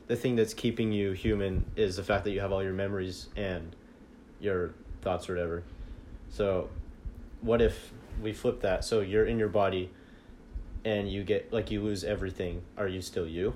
the 0.07 0.15
thing 0.15 0.37
that's 0.37 0.55
keeping 0.55 0.93
you 0.93 1.11
human 1.11 1.65
is 1.75 1.97
the 1.97 2.05
fact 2.05 2.23
that 2.25 2.31
you 2.31 2.39
have 2.41 2.53
all 2.53 2.63
your 2.63 2.73
memories 2.73 3.27
and 3.35 3.75
your 4.39 4.71
thoughts 5.03 5.29
or 5.29 5.35
whatever. 5.35 5.65
So, 6.31 6.69
what 7.41 7.61
if 7.61 7.91
we 8.23 8.33
flip 8.33 8.61
that? 8.61 8.85
So 8.85 9.01
you're 9.01 9.27
in 9.27 9.37
your 9.37 9.49
body, 9.49 9.91
and 10.85 11.11
you 11.11 11.25
get 11.25 11.53
like 11.53 11.73
you 11.73 11.83
lose 11.83 12.05
everything. 12.05 12.63
Are 12.79 12.87
you 12.87 13.03
still 13.03 13.27
you? 13.27 13.55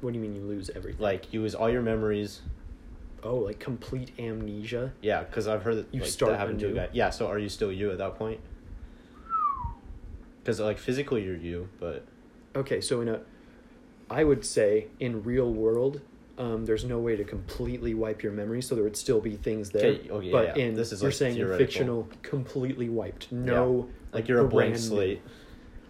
what 0.00 0.14
do 0.14 0.18
you 0.18 0.22
mean 0.22 0.34
you 0.34 0.40
lose 0.40 0.70
everything? 0.74 1.02
Like 1.02 1.34
you 1.34 1.42
lose 1.42 1.54
all 1.54 1.68
your 1.68 1.82
memories. 1.82 2.40
oh, 3.22 3.36
like 3.36 3.58
complete 3.58 4.12
amnesia. 4.18 4.92
Yeah, 5.02 5.22
because 5.22 5.46
I've 5.46 5.62
heard 5.64 5.76
that 5.76 5.86
You 5.92 6.00
like, 6.00 6.10
start 6.10 6.32
that 6.32 6.38
happened 6.38 6.60
to 6.60 6.66
a 6.66 6.70
anew? 6.70 6.80
guy. 6.80 6.88
Yeah, 6.92 7.10
so 7.10 7.26
are 7.26 7.38
you 7.38 7.50
still 7.50 7.70
you 7.70 7.90
at 7.90 7.98
that 7.98 8.16
point? 8.16 8.40
Because 10.42 10.60
like 10.60 10.78
physically 10.78 11.24
you're 11.24 11.36
you, 11.36 11.68
but 11.78 12.04
Okay, 12.56 12.80
so 12.80 13.00
in 13.00 13.08
a, 13.08 13.20
I 14.10 14.24
would 14.24 14.44
say 14.44 14.88
in 14.98 15.22
real 15.22 15.52
world, 15.52 16.00
um, 16.36 16.64
there's 16.64 16.84
no 16.84 16.98
way 16.98 17.16
to 17.16 17.24
completely 17.24 17.94
wipe 17.94 18.22
your 18.22 18.32
memory, 18.32 18.62
so 18.62 18.74
there 18.74 18.82
would 18.82 18.96
still 18.96 19.20
be 19.20 19.36
things 19.36 19.70
there. 19.70 19.86
Okay, 19.86 20.10
okay, 20.10 20.30
but 20.32 20.56
yeah, 20.56 20.64
in 20.64 20.74
this 20.74 20.90
is, 20.90 21.02
you're 21.02 21.10
like, 21.10 21.16
saying 21.16 21.38
in 21.38 21.58
fictional, 21.58 22.08
completely 22.22 22.88
wiped. 22.88 23.30
No, 23.30 23.88
like 24.12 24.26
you're 24.26 24.40
a 24.40 24.48
blank 24.48 24.76
slate. 24.76 25.22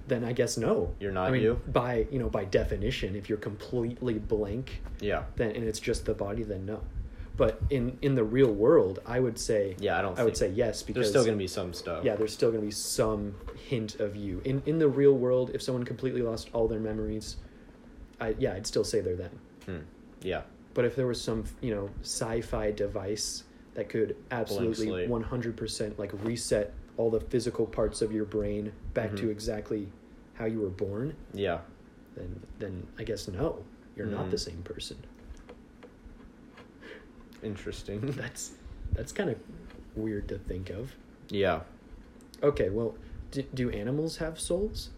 Then 0.08 0.24
I 0.24 0.32
guess 0.32 0.56
no. 0.56 0.92
You're 0.98 1.12
not 1.12 1.28
I 1.28 1.30
mean, 1.30 1.42
you? 1.42 1.60
by 1.68 2.06
you 2.10 2.18
know 2.18 2.28
by 2.28 2.44
definition, 2.44 3.14
if 3.14 3.28
you're 3.28 3.38
completely 3.38 4.18
blank, 4.18 4.82
Yeah, 5.00 5.24
then 5.36 5.52
and 5.52 5.64
it's 5.64 5.78
just 5.80 6.04
the 6.04 6.14
body, 6.14 6.42
then 6.42 6.66
no. 6.66 6.82
But 7.40 7.59
in 7.70 7.96
in 8.03 8.14
the 8.16 8.22
real 8.22 8.53
world, 8.53 8.98
I 9.07 9.18
would 9.18 9.38
say 9.38 9.74
yeah. 9.79 9.98
I 9.98 10.03
don't. 10.03 10.18
I 10.18 10.24
would 10.24 10.37
say 10.37 10.50
yes 10.50 10.83
because 10.83 11.00
there's 11.00 11.09
still 11.09 11.24
gonna 11.24 11.38
be 11.38 11.46
some 11.46 11.72
stuff. 11.72 12.05
yeah, 12.05 12.14
there's 12.14 12.35
still 12.35 12.50
going 12.50 12.61
to 12.61 12.66
be 12.66 12.70
some 12.70 13.35
hint 13.66 13.98
of 13.98 14.14
you 14.14 14.42
in 14.44 14.62
in 14.66 14.79
the 14.79 14.88
real 14.88 15.14
world. 15.16 15.50
If 15.55 15.62
someone 15.62 15.85
completely 15.85 16.20
lost 16.20 16.50
all 16.53 16.68
their 16.68 16.79
memories, 16.81 17.37
I 18.20 18.35
yeah, 18.38 18.53
I'd 18.53 18.66
still 18.66 18.85
say 18.85 19.00
they're 19.00 19.16
them. 19.16 19.38
Hmm. 19.64 19.79
Yeah. 20.20 20.42
But 20.74 20.85
if 20.85 20.94
there 20.96 21.07
was 21.07 21.18
some 21.18 21.44
you 21.62 21.74
know 21.74 21.88
sci-fi 22.03 22.72
device 22.72 23.44
that 23.72 23.88
could 23.88 24.16
absolutely 24.31 25.09
one 25.09 25.22
hundred 25.22 25.57
percent 25.57 25.98
like 25.98 26.12
reset 26.22 26.74
all 26.98 27.09
the 27.11 27.20
physical 27.20 27.64
parts 27.64 28.03
of 28.03 28.12
your 28.12 28.26
brain 28.26 28.70
back 28.92 29.16
to 29.16 29.22
Mhm. 29.29 29.31
exactly 29.31 29.88
how 30.35 30.44
you 30.44 30.61
were 30.61 30.68
born, 30.68 31.16
Yeah. 31.33 31.61
then 32.16 32.42
then 32.59 32.87
I 32.98 33.05
guess 33.05 33.29
no, 33.29 33.64
you're 33.96 34.05
not 34.18 34.26
Mhm. 34.26 34.31
the 34.31 34.38
same 34.38 34.61
person. 34.62 34.98
Interesting. 37.42 38.00
That's 38.16 38.53
that's 38.92 39.12
kind 39.12 39.31
of 39.31 39.38
weird 39.94 40.29
to 40.29 40.38
think 40.38 40.70
of. 40.70 40.94
yeah. 41.29 41.61
Okay, 42.42 42.70
well, 42.70 42.94
do, 43.31 43.42
do 43.55 43.70
animals 43.70 44.16
have 44.16 44.40
souls? 44.40 44.90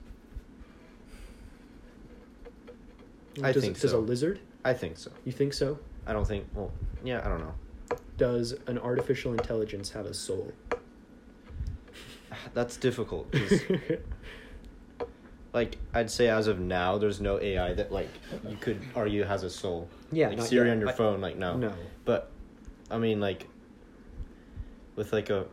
I 3.43 3.53
does, 3.53 3.63
think 3.65 3.81
does 3.81 3.91
so. 3.91 3.99
a 3.99 4.01
lizard? 4.01 4.41
I 4.65 4.73
think 4.75 4.97
so. 4.99 5.11
You 5.25 5.33
think 5.33 5.53
so? 5.55 5.79
I 6.07 6.13
don't 6.13 6.27
think. 6.27 6.47
Well, 6.55 6.71
yeah. 7.05 7.21
I 7.25 7.29
don't 7.29 7.41
know. 7.41 7.55
Does 8.17 8.55
an 8.67 8.79
artificial 8.79 9.33
intelligence 9.33 9.91
have 9.91 10.07
a 10.07 10.15
soul? 10.15 10.53
That's 12.55 12.77
difficult. 12.77 13.35
like 15.53 15.77
I'd 15.95 16.11
say, 16.11 16.29
as 16.29 16.47
of 16.47 16.61
now, 16.61 16.99
there's 16.99 17.21
no 17.21 17.41
AI 17.41 17.75
that 17.75 17.91
like 17.93 18.09
you 18.49 18.57
could 18.61 18.81
argue 18.95 19.25
has 19.25 19.43
a 19.45 19.51
soul. 19.51 19.89
Yeah, 20.13 20.29
Like 20.29 20.39
not 20.39 20.47
Siri 20.47 20.69
yet. 20.69 20.75
on 20.75 20.81
your 20.81 20.89
I- 20.91 20.93
phone, 20.93 21.21
like 21.21 21.37
no. 21.37 21.57
no. 21.57 21.73
But 22.05 22.31
I 22.93 22.99
mean, 22.99 23.19
like 23.21 23.47
with 24.97 25.13
like 25.13 25.31
a 25.31 25.47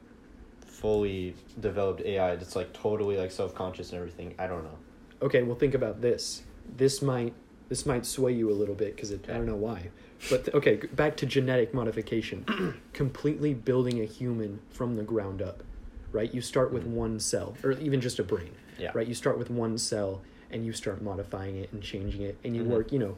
fully 0.65 1.33
developed 1.59 2.01
AI 2.01 2.35
that's 2.35 2.55
like 2.55 2.71
totally 2.73 3.17
like 3.17 3.31
self 3.31 3.55
conscious 3.55 3.91
and 3.91 3.99
everything. 3.99 4.35
I 4.37 4.47
don't 4.47 4.63
know. 4.63 4.77
Okay, 5.21 5.43
well, 5.43 5.55
think 5.55 5.73
about 5.73 6.01
this. 6.01 6.43
This 6.77 7.01
might 7.01 7.33
this 7.69 7.85
might 7.85 8.05
sway 8.05 8.33
you 8.33 8.49
a 8.51 8.53
little 8.53 8.75
bit 8.75 8.95
because 8.95 9.11
I 9.13 9.17
don't 9.17 9.45
know 9.45 9.55
why. 9.55 9.89
But 10.29 10.45
th- 10.45 10.55
okay, 10.55 10.75
back 10.93 11.15
to 11.17 11.25
genetic 11.25 11.73
modification. 11.73 12.43
Completely 12.93 13.53
building 13.53 14.01
a 14.01 14.05
human 14.05 14.59
from 14.69 14.95
the 14.97 15.03
ground 15.03 15.41
up. 15.41 15.63
right? 16.11 16.33
You 16.33 16.41
start 16.41 16.73
with 16.73 16.85
Mhm. 16.85 16.93
one 16.93 17.19
cell, 17.19 17.55
or 17.63 17.73
even 17.73 18.01
just 18.01 18.17
a 18.17 18.23
brain, 18.23 18.49
Yeah. 18.79 18.89
right? 18.95 19.07
You 19.07 19.13
start 19.13 19.37
with 19.37 19.51
one 19.51 19.77
cell 19.77 20.23
and 20.49 20.65
you 20.65 20.73
start 20.73 21.03
modifying 21.03 21.57
it 21.57 21.71
and 21.71 21.83
changing 21.83 22.23
it, 22.23 22.35
and 22.43 22.55
you 22.55 22.63
Mhm. 22.63 22.67
work, 22.69 22.91
you 22.91 22.97
know, 22.97 23.15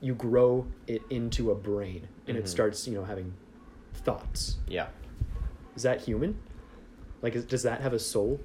you 0.00 0.12
grow 0.16 0.66
it 0.88 1.02
into 1.08 1.52
a 1.52 1.54
brain, 1.54 2.08
and 2.26 2.36
Mhm. 2.36 2.40
it 2.40 2.48
starts, 2.48 2.88
you 2.88 2.94
know, 2.96 3.04
having 3.04 3.32
thoughts. 3.94 4.58
Yeah. 4.66 4.88
Is 5.76 5.82
that 5.82 6.00
human? 6.00 6.38
Like, 7.22 7.34
is, 7.34 7.44
does 7.44 7.62
that 7.62 7.80
have 7.80 7.92
a 7.92 7.98
soul? 7.98 8.40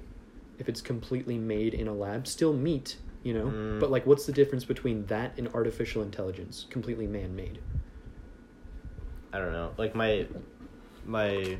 If 0.58 0.68
it's 0.68 0.80
completely 0.80 1.38
made 1.38 1.74
in 1.74 1.88
a 1.88 1.94
lab, 1.94 2.26
still 2.26 2.52
meat, 2.52 2.96
you 3.22 3.34
know. 3.34 3.46
Mm. 3.46 3.80
But 3.80 3.90
like, 3.90 4.06
what's 4.06 4.26
the 4.26 4.32
difference 4.32 4.64
between 4.64 5.06
that 5.06 5.38
and 5.38 5.48
artificial 5.54 6.02
intelligence, 6.02 6.66
completely 6.70 7.06
man-made? 7.06 7.60
I 9.32 9.38
don't 9.38 9.52
know. 9.52 9.72
Like 9.76 9.94
my 9.94 10.26
my 11.04 11.58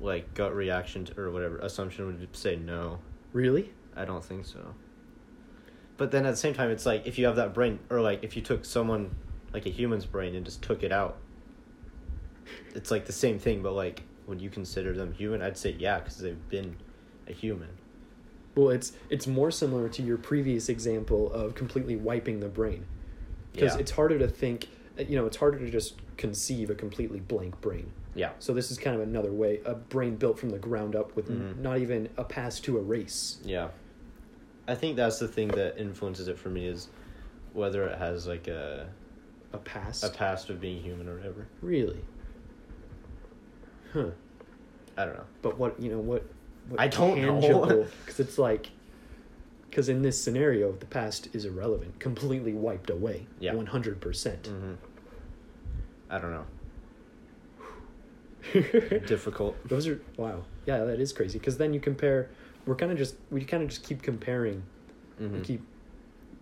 like 0.00 0.32
gut 0.34 0.54
reaction 0.54 1.04
to, 1.06 1.20
or 1.20 1.30
whatever 1.30 1.58
assumption 1.58 2.06
would 2.06 2.36
say 2.36 2.56
no. 2.56 2.98
Really? 3.32 3.72
I 3.96 4.04
don't 4.04 4.24
think 4.24 4.46
so. 4.46 4.74
But 5.96 6.10
then 6.10 6.26
at 6.26 6.32
the 6.32 6.36
same 6.36 6.54
time, 6.54 6.70
it's 6.70 6.86
like 6.86 7.06
if 7.06 7.18
you 7.18 7.26
have 7.26 7.36
that 7.36 7.54
brain, 7.54 7.78
or 7.90 8.00
like 8.00 8.22
if 8.22 8.36
you 8.36 8.42
took 8.42 8.64
someone 8.64 9.14
like 9.52 9.66
a 9.66 9.70
human's 9.70 10.06
brain 10.06 10.34
and 10.34 10.44
just 10.44 10.62
took 10.62 10.82
it 10.82 10.92
out, 10.92 11.18
it's 12.74 12.90
like 12.90 13.06
the 13.06 13.12
same 13.12 13.38
thing. 13.38 13.62
But 13.62 13.72
like, 13.72 14.02
would 14.26 14.40
you 14.40 14.50
consider 14.50 14.92
them 14.92 15.12
human? 15.12 15.42
I'd 15.42 15.56
say 15.58 15.74
yeah, 15.78 15.98
because 16.00 16.18
they've 16.18 16.48
been 16.48 16.76
a 17.28 17.32
human. 17.32 17.68
Well, 18.54 18.70
it's 18.70 18.92
it's 19.10 19.26
more 19.26 19.50
similar 19.50 19.88
to 19.90 20.02
your 20.02 20.16
previous 20.18 20.68
example 20.68 21.32
of 21.32 21.54
completely 21.54 21.96
wiping 21.96 22.40
the 22.40 22.48
brain, 22.48 22.84
because 23.52 23.74
Yeah. 23.74 23.80
it's 23.80 23.90
harder 23.90 24.18
to 24.18 24.28
think. 24.28 24.68
You 24.96 25.16
know, 25.16 25.26
it's 25.26 25.36
harder 25.38 25.58
to 25.58 25.68
just 25.70 25.94
conceive 26.16 26.70
a 26.70 26.74
completely 26.76 27.18
blank 27.18 27.60
brain. 27.60 27.90
Yeah. 28.14 28.30
So 28.38 28.54
this 28.54 28.70
is 28.70 28.78
kind 28.78 28.94
of 28.94 29.02
another 29.02 29.32
way 29.32 29.60
a 29.64 29.74
brain 29.74 30.14
built 30.14 30.38
from 30.38 30.50
the 30.50 30.58
ground 30.58 30.94
up 30.94 31.16
with 31.16 31.28
Mhm. 31.28 31.58
not 31.58 31.78
even 31.78 32.08
a 32.16 32.22
pass 32.22 32.60
to 32.60 32.78
erase. 32.78 33.38
Yeah. 33.44 33.70
I 34.68 34.76
think 34.76 34.94
that's 34.94 35.18
the 35.18 35.26
thing 35.26 35.48
that 35.48 35.76
influences 35.78 36.28
it 36.28 36.38
for 36.38 36.48
me 36.48 36.68
is 36.68 36.88
whether 37.54 37.82
it 37.88 37.98
has 37.98 38.28
like 38.28 38.46
a 38.46 38.88
A 39.52 39.58
past. 39.58 40.04
a 40.04 40.10
past 40.10 40.48
of 40.48 40.60
being 40.60 40.80
human 40.80 41.08
or 41.08 41.16
whatever. 41.16 41.48
Really? 41.60 42.04
Huh. 43.94 44.06
I 44.98 45.04
don't 45.04 45.14
know. 45.14 45.24
But 45.40 45.56
what 45.56 45.80
you 45.80 45.90
know 45.90 46.00
what? 46.00 46.24
what 46.68 46.80
I 46.80 46.88
don't 46.88 47.20
know. 47.20 47.86
Because 48.04 48.20
it's 48.26 48.38
like, 48.38 48.70
because 49.70 49.88
in 49.88 50.02
this 50.02 50.20
scenario, 50.22 50.72
the 50.72 50.86
past 50.86 51.28
is 51.32 51.44
irrelevant, 51.44 51.98
completely 52.00 52.52
wiped 52.52 52.90
away. 52.90 53.26
Yeah. 53.38 53.54
One 53.54 53.66
hundred 53.66 54.00
percent. 54.00 54.48
hmm 54.48 54.74
I 56.10 56.18
don't 56.18 56.32
know. 56.32 56.44
Difficult. 59.06 59.56
Those 59.68 59.86
are 59.88 60.00
wow. 60.16 60.44
Yeah, 60.66 60.84
that 60.84 61.00
is 61.00 61.12
crazy. 61.12 61.38
Because 61.38 61.56
then 61.56 61.72
you 61.72 61.80
compare. 61.80 62.30
We're 62.66 62.76
kind 62.76 62.92
of 62.92 62.98
just 62.98 63.16
we 63.30 63.44
kind 63.44 63.62
of 63.62 63.68
just 63.68 63.84
keep 63.84 64.02
comparing. 64.02 64.62
hmm 65.18 65.34
We 65.34 65.40
keep 65.40 65.62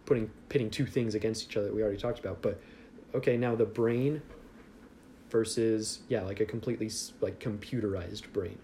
putting 0.07 0.31
pitting 0.49 0.71
two 0.71 0.87
things 0.87 1.15
against 1.15 1.49
each 1.49 1.57
other 1.57 1.67
that 1.67 1.75
we 1.75 1.83
already 1.83 1.99
talked 1.99 2.19
about. 2.19 2.43
But 2.43 2.61
okay, 3.15 3.37
now 3.37 3.55
the 3.55 3.65
brain 3.67 4.21
versus 5.33 6.01
yeah, 6.09 6.23
like 6.23 6.39
a 6.41 6.45
completely 6.45 6.91
like 7.21 7.41
computerized 7.41 8.31
brain. 8.33 8.59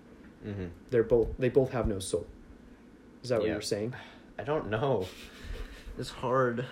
hmm 0.45 0.67
They're 0.91 1.03
both 1.03 1.29
they 1.39 1.49
both 1.49 1.73
have 1.73 1.89
no 1.89 1.99
soul. 1.99 2.27
Is 3.25 3.31
that 3.31 3.41
what 3.41 3.47
Yeah. 3.49 3.55
you're 3.55 3.63
saying? 3.63 3.95
I 4.39 4.45
don't 4.45 4.69
know. 4.71 5.07
It's 5.99 6.11
hard. 6.11 6.65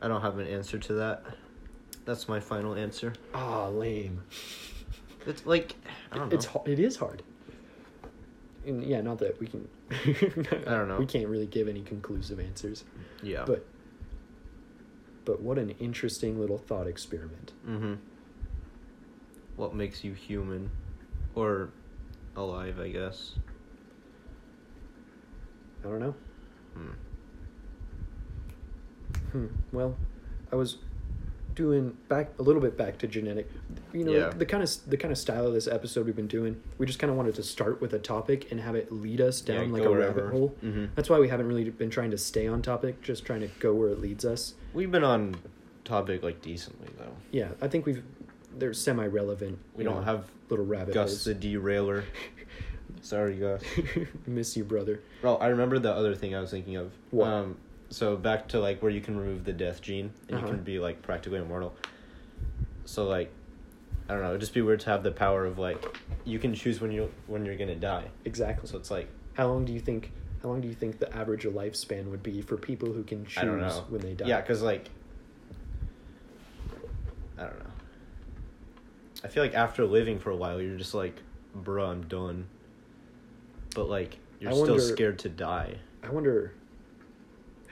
I 0.00 0.08
don't 0.08 0.22
have 0.22 0.38
an 0.38 0.48
answer 0.48 0.78
to 0.78 0.94
that. 0.94 1.22
That's 2.04 2.26
my 2.28 2.40
final 2.40 2.74
answer. 2.74 3.12
Ah, 3.32 3.68
lame. 3.68 4.22
It's 5.26 5.46
like 5.46 5.76
I 6.10 6.16
don't 6.16 6.30
know. 6.30 6.34
It's 6.36 6.48
it 6.66 6.80
is 6.80 6.96
hard. 6.96 7.22
And 8.66 8.82
yeah, 8.82 9.00
not 9.02 9.18
that 9.18 9.38
we 9.38 9.46
can. 9.46 9.68
I 9.90 10.70
don't 10.70 10.88
know. 10.88 10.96
We 10.98 11.06
can't 11.06 11.28
really 11.28 11.46
give 11.46 11.68
any 11.68 11.82
conclusive 11.82 12.40
answers, 12.40 12.84
yeah. 13.22 13.44
but 13.46 13.64
but 15.24 15.40
what 15.40 15.58
an 15.58 15.70
interesting 15.78 16.40
little 16.40 16.58
thought 16.58 16.86
experiment. 16.86 17.52
Mm-hmm. 17.66 17.94
What 19.56 19.74
makes 19.74 20.02
you 20.02 20.12
human, 20.12 20.70
or 21.34 21.70
alive? 22.36 22.80
I 22.80 22.88
guess. 22.88 23.34
I 25.84 25.88
don't 25.88 26.00
know. 26.00 26.14
Hmm. 26.74 26.90
Hmm. 29.32 29.46
Well, 29.72 29.96
I 30.50 30.56
was 30.56 30.78
doing 31.54 31.96
back 32.08 32.30
a 32.38 32.42
little 32.42 32.60
bit 32.62 32.76
back 32.76 32.98
to 32.98 33.06
genetic. 33.06 33.50
You 33.92 34.04
know, 34.04 34.12
Yeah. 34.12 34.30
the 34.30 34.46
kind 34.46 34.62
of 34.62 34.70
the 34.86 34.96
kind 34.96 35.12
of 35.12 35.18
style 35.18 35.46
of 35.46 35.52
this 35.52 35.66
episode 35.68 36.06
we've 36.06 36.16
been 36.16 36.26
doing. 36.26 36.60
We 36.78 36.86
just 36.86 36.98
kind 36.98 37.10
of 37.10 37.16
wanted 37.16 37.34
to 37.36 37.42
start 37.42 37.80
with 37.80 37.92
a 37.92 37.98
topic 37.98 38.50
and 38.50 38.60
have 38.60 38.74
it 38.74 38.90
lead 38.92 39.20
us 39.20 39.40
down 39.40 39.68
Yeah, 39.68 39.72
like 39.74 39.82
a 39.84 39.90
rabbit 39.90 40.14
wherever. 40.16 40.30
hole. 40.30 40.54
Mhm. 40.64 40.90
That's 40.94 41.10
why 41.10 41.18
we 41.18 41.28
haven't 41.28 41.46
really 41.46 41.68
been 41.70 41.90
trying 41.90 42.10
to 42.12 42.18
stay 42.18 42.46
on 42.46 42.62
topic, 42.62 43.02
just 43.02 43.24
trying 43.24 43.40
to 43.40 43.48
go 43.60 43.74
where 43.74 43.88
it 43.90 44.00
leads 44.00 44.24
us. 44.24 44.54
We've 44.74 44.90
been 44.90 45.04
on 45.04 45.36
topic 45.84 46.22
like 46.22 46.40
decently 46.42 46.88
though. 46.98 47.12
Yeah, 47.30 47.48
I 47.60 47.68
think 47.68 47.86
we've 47.86 48.02
they're 48.58 48.74
semi 48.74 49.06
relevant. 49.06 49.58
We 49.76 49.84
don't 49.84 50.04
have 50.04 50.30
little 50.50 50.66
rabbit 50.66 50.94
Gus 50.94 51.10
holes. 51.10 51.24
the 51.24 51.34
derailer. 51.34 52.04
Sorry, 53.00 53.36
Gus. 53.36 53.62
Miss 54.26 54.56
you, 54.56 54.64
brother. 54.64 55.00
Bro, 55.22 55.36
I 55.36 55.48
remember 55.48 55.78
the 55.78 55.92
other 55.92 56.14
thing 56.14 56.34
I 56.34 56.40
was 56.40 56.50
thinking 56.50 56.76
of. 56.76 56.92
What? 57.10 57.26
Um, 57.28 57.56
so 57.92 58.16
back 58.16 58.48
to 58.48 58.58
like 58.58 58.82
where 58.82 58.90
you 58.90 59.00
can 59.00 59.16
remove 59.18 59.44
the 59.44 59.52
death 59.52 59.80
gene 59.82 60.12
and 60.28 60.38
Uh-huh. 60.38 60.46
you 60.46 60.52
can 60.54 60.62
be 60.64 60.78
like 60.78 61.02
practically 61.02 61.38
immortal. 61.38 61.74
So 62.84 63.04
like, 63.06 63.30
I 64.08 64.14
don't 64.14 64.22
know. 64.22 64.30
It'd 64.30 64.40
just 64.40 64.54
be 64.54 64.62
weird 64.62 64.80
to 64.80 64.90
have 64.90 65.02
the 65.02 65.12
power 65.12 65.44
of 65.44 65.58
like, 65.58 65.80
you 66.24 66.38
can 66.38 66.54
choose 66.54 66.80
when 66.80 66.90
you 66.90 67.10
when 67.26 67.44
you're 67.46 67.56
gonna 67.56 67.76
die. 67.76 68.06
Exactly. 68.24 68.68
So 68.68 68.76
it's 68.78 68.90
like, 68.90 69.08
How 69.34 69.46
long 69.46 69.64
do 69.64 69.72
you 69.72 69.80
think? 69.80 70.10
How 70.42 70.48
long 70.48 70.60
do 70.60 70.66
you 70.66 70.74
think 70.74 70.98
the 70.98 71.14
average 71.16 71.44
lifespan 71.44 72.06
would 72.10 72.22
be 72.22 72.42
for 72.42 72.56
people 72.56 72.92
who 72.92 73.04
can 73.04 73.24
choose 73.24 73.38
I 73.38 73.44
don't 73.44 73.60
know 73.60 73.84
when 73.88 74.00
they 74.00 74.14
die? 74.14 74.26
Yeah, 74.26 74.40
because 74.40 74.60
like, 74.62 74.88
I 77.38 77.42
don't 77.44 77.58
know. 77.60 77.70
I 79.24 79.28
feel 79.28 79.42
like 79.44 79.54
after 79.54 79.84
living 79.86 80.18
for 80.18 80.30
a 80.30 80.36
while, 80.36 80.60
you're 80.60 80.76
just 80.76 80.94
like, 80.94 81.14
bruh, 81.56 81.88
I'm 81.90 82.02
done. 82.08 82.46
But 83.74 83.88
like, 83.88 84.18
you're 84.40 84.50
I 84.50 84.54
still 84.54 84.66
wonder- 84.66 84.82
scared 84.82 85.18
to 85.20 85.28
die. 85.28 85.76
I 86.02 86.10
wonder 86.10 86.52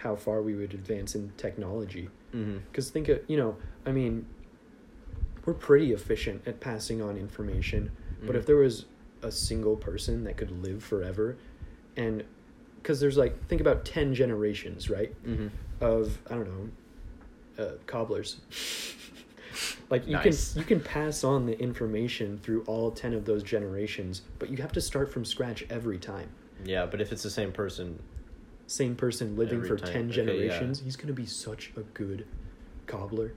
how 0.03 0.17
far 0.17 0.41
we 0.43 0.55
would 0.55 0.73
advance 0.75 1.15
in 1.15 1.33
technology. 1.37 2.09
Mm-hmm. 2.35 2.59
Because 2.71 2.91
think 2.91 3.09
of 3.09 3.21
you 3.29 3.37
know, 3.37 3.57
I 3.87 3.93
mean, 3.93 4.27
we're 5.45 5.55
pretty 5.55 5.93
efficient 5.93 6.43
at 6.47 6.61
passing 6.61 7.03
on 7.03 7.17
information. 7.17 7.91
But 8.23 8.35
Mhm. 8.35 8.39
if 8.41 8.47
there 8.47 8.57
was 8.57 8.87
a 9.23 9.31
single 9.33 9.77
person 9.77 10.25
that 10.25 10.37
could 10.37 10.51
live 10.63 10.83
forever, 10.83 11.37
and 11.97 12.25
because 12.77 13.01
there's 13.01 13.17
like 13.17 13.47
think 13.49 13.61
about 13.61 13.85
ten 13.85 14.15
generations, 14.15 14.89
right? 14.91 15.13
Mm-hmm. 15.25 15.49
Of 15.81 16.19
I 16.31 16.35
don't 16.35 16.49
know, 17.59 17.65
uh, 17.65 17.73
cobblers. 17.87 18.41
like 19.91 20.07
you 20.07 20.13
Nice. 20.13 20.53
can 20.53 20.61
you 20.61 20.67
can 20.67 20.81
pass 20.81 21.25
on 21.25 21.47
the 21.47 21.59
information 21.59 22.39
through 22.39 22.63
all 22.67 22.91
ten 22.91 23.13
of 23.15 23.25
those 23.25 23.43
generations, 23.43 24.23
but 24.39 24.49
you 24.51 24.57
have 24.59 24.73
to 24.73 24.81
start 24.81 25.11
from 25.13 25.25
scratch 25.25 25.65
every 25.71 25.99
time. 25.99 26.29
Yeah, 26.65 26.87
but 26.87 27.01
if 27.01 27.11
it's 27.13 27.23
the 27.23 27.31
same 27.31 27.53
person, 27.53 27.99
Same 28.71 28.95
person 28.95 29.35
living 29.35 29.57
Every 29.57 29.69
for 29.69 29.77
time. 29.79 29.93
ten 29.93 30.11
Okay, 30.11 30.21
yeah. 30.21 30.49
generations, 30.49 30.79
he's 30.79 30.95
gonna 30.95 31.13
be 31.13 31.27
such 31.27 31.73
a 31.77 31.81
good 31.81 32.25
cobbler. 32.87 33.35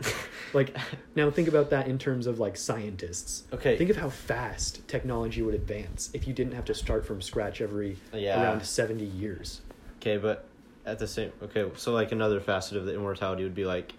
like 0.54 0.74
now 1.14 1.30
think 1.30 1.48
about 1.48 1.68
that 1.68 1.86
in 1.86 1.98
terms 1.98 2.26
of 2.26 2.40
like 2.40 2.56
scientists. 2.56 3.44
Okay. 3.52 3.76
Think 3.76 3.90
of 3.90 3.96
how 3.96 4.08
fast 4.08 4.88
technology 4.88 5.42
would 5.42 5.54
advance 5.54 6.08
if 6.14 6.26
you 6.26 6.32
didn't 6.32 6.54
have 6.54 6.64
to 6.64 6.74
start 6.74 7.04
from 7.04 7.20
scratch 7.20 7.60
every 7.60 7.98
Yeah. 8.14 8.42
around 8.42 8.64
70 8.64 9.04
years. 9.04 9.60
Okay, 9.98 10.16
but 10.16 10.46
at 10.86 10.98
the 10.98 11.06
same 11.06 11.30
okay, 11.42 11.70
so 11.76 11.92
like 11.92 12.10
another 12.12 12.40
facet 12.40 12.78
of 12.78 12.86
the 12.86 12.94
immortality 12.94 13.42
would 13.42 13.54
be 13.54 13.66
like, 13.66 13.92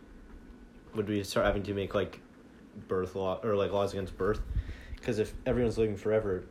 would 0.96 1.08
we 1.08 1.24
start 1.24 1.46
having 1.46 1.62
to 1.62 1.76
make 1.76 1.94
like 1.94 2.20
birth 2.88 3.14
law 3.14 3.40
or 3.44 3.56
like 3.56 3.72
laws 3.72 3.94
against 3.94 4.18
birth? 4.18 4.42
Because 4.96 5.20
if 5.20 5.32
everyone's 5.46 5.78
living 5.78 5.96
forever, 5.96 6.44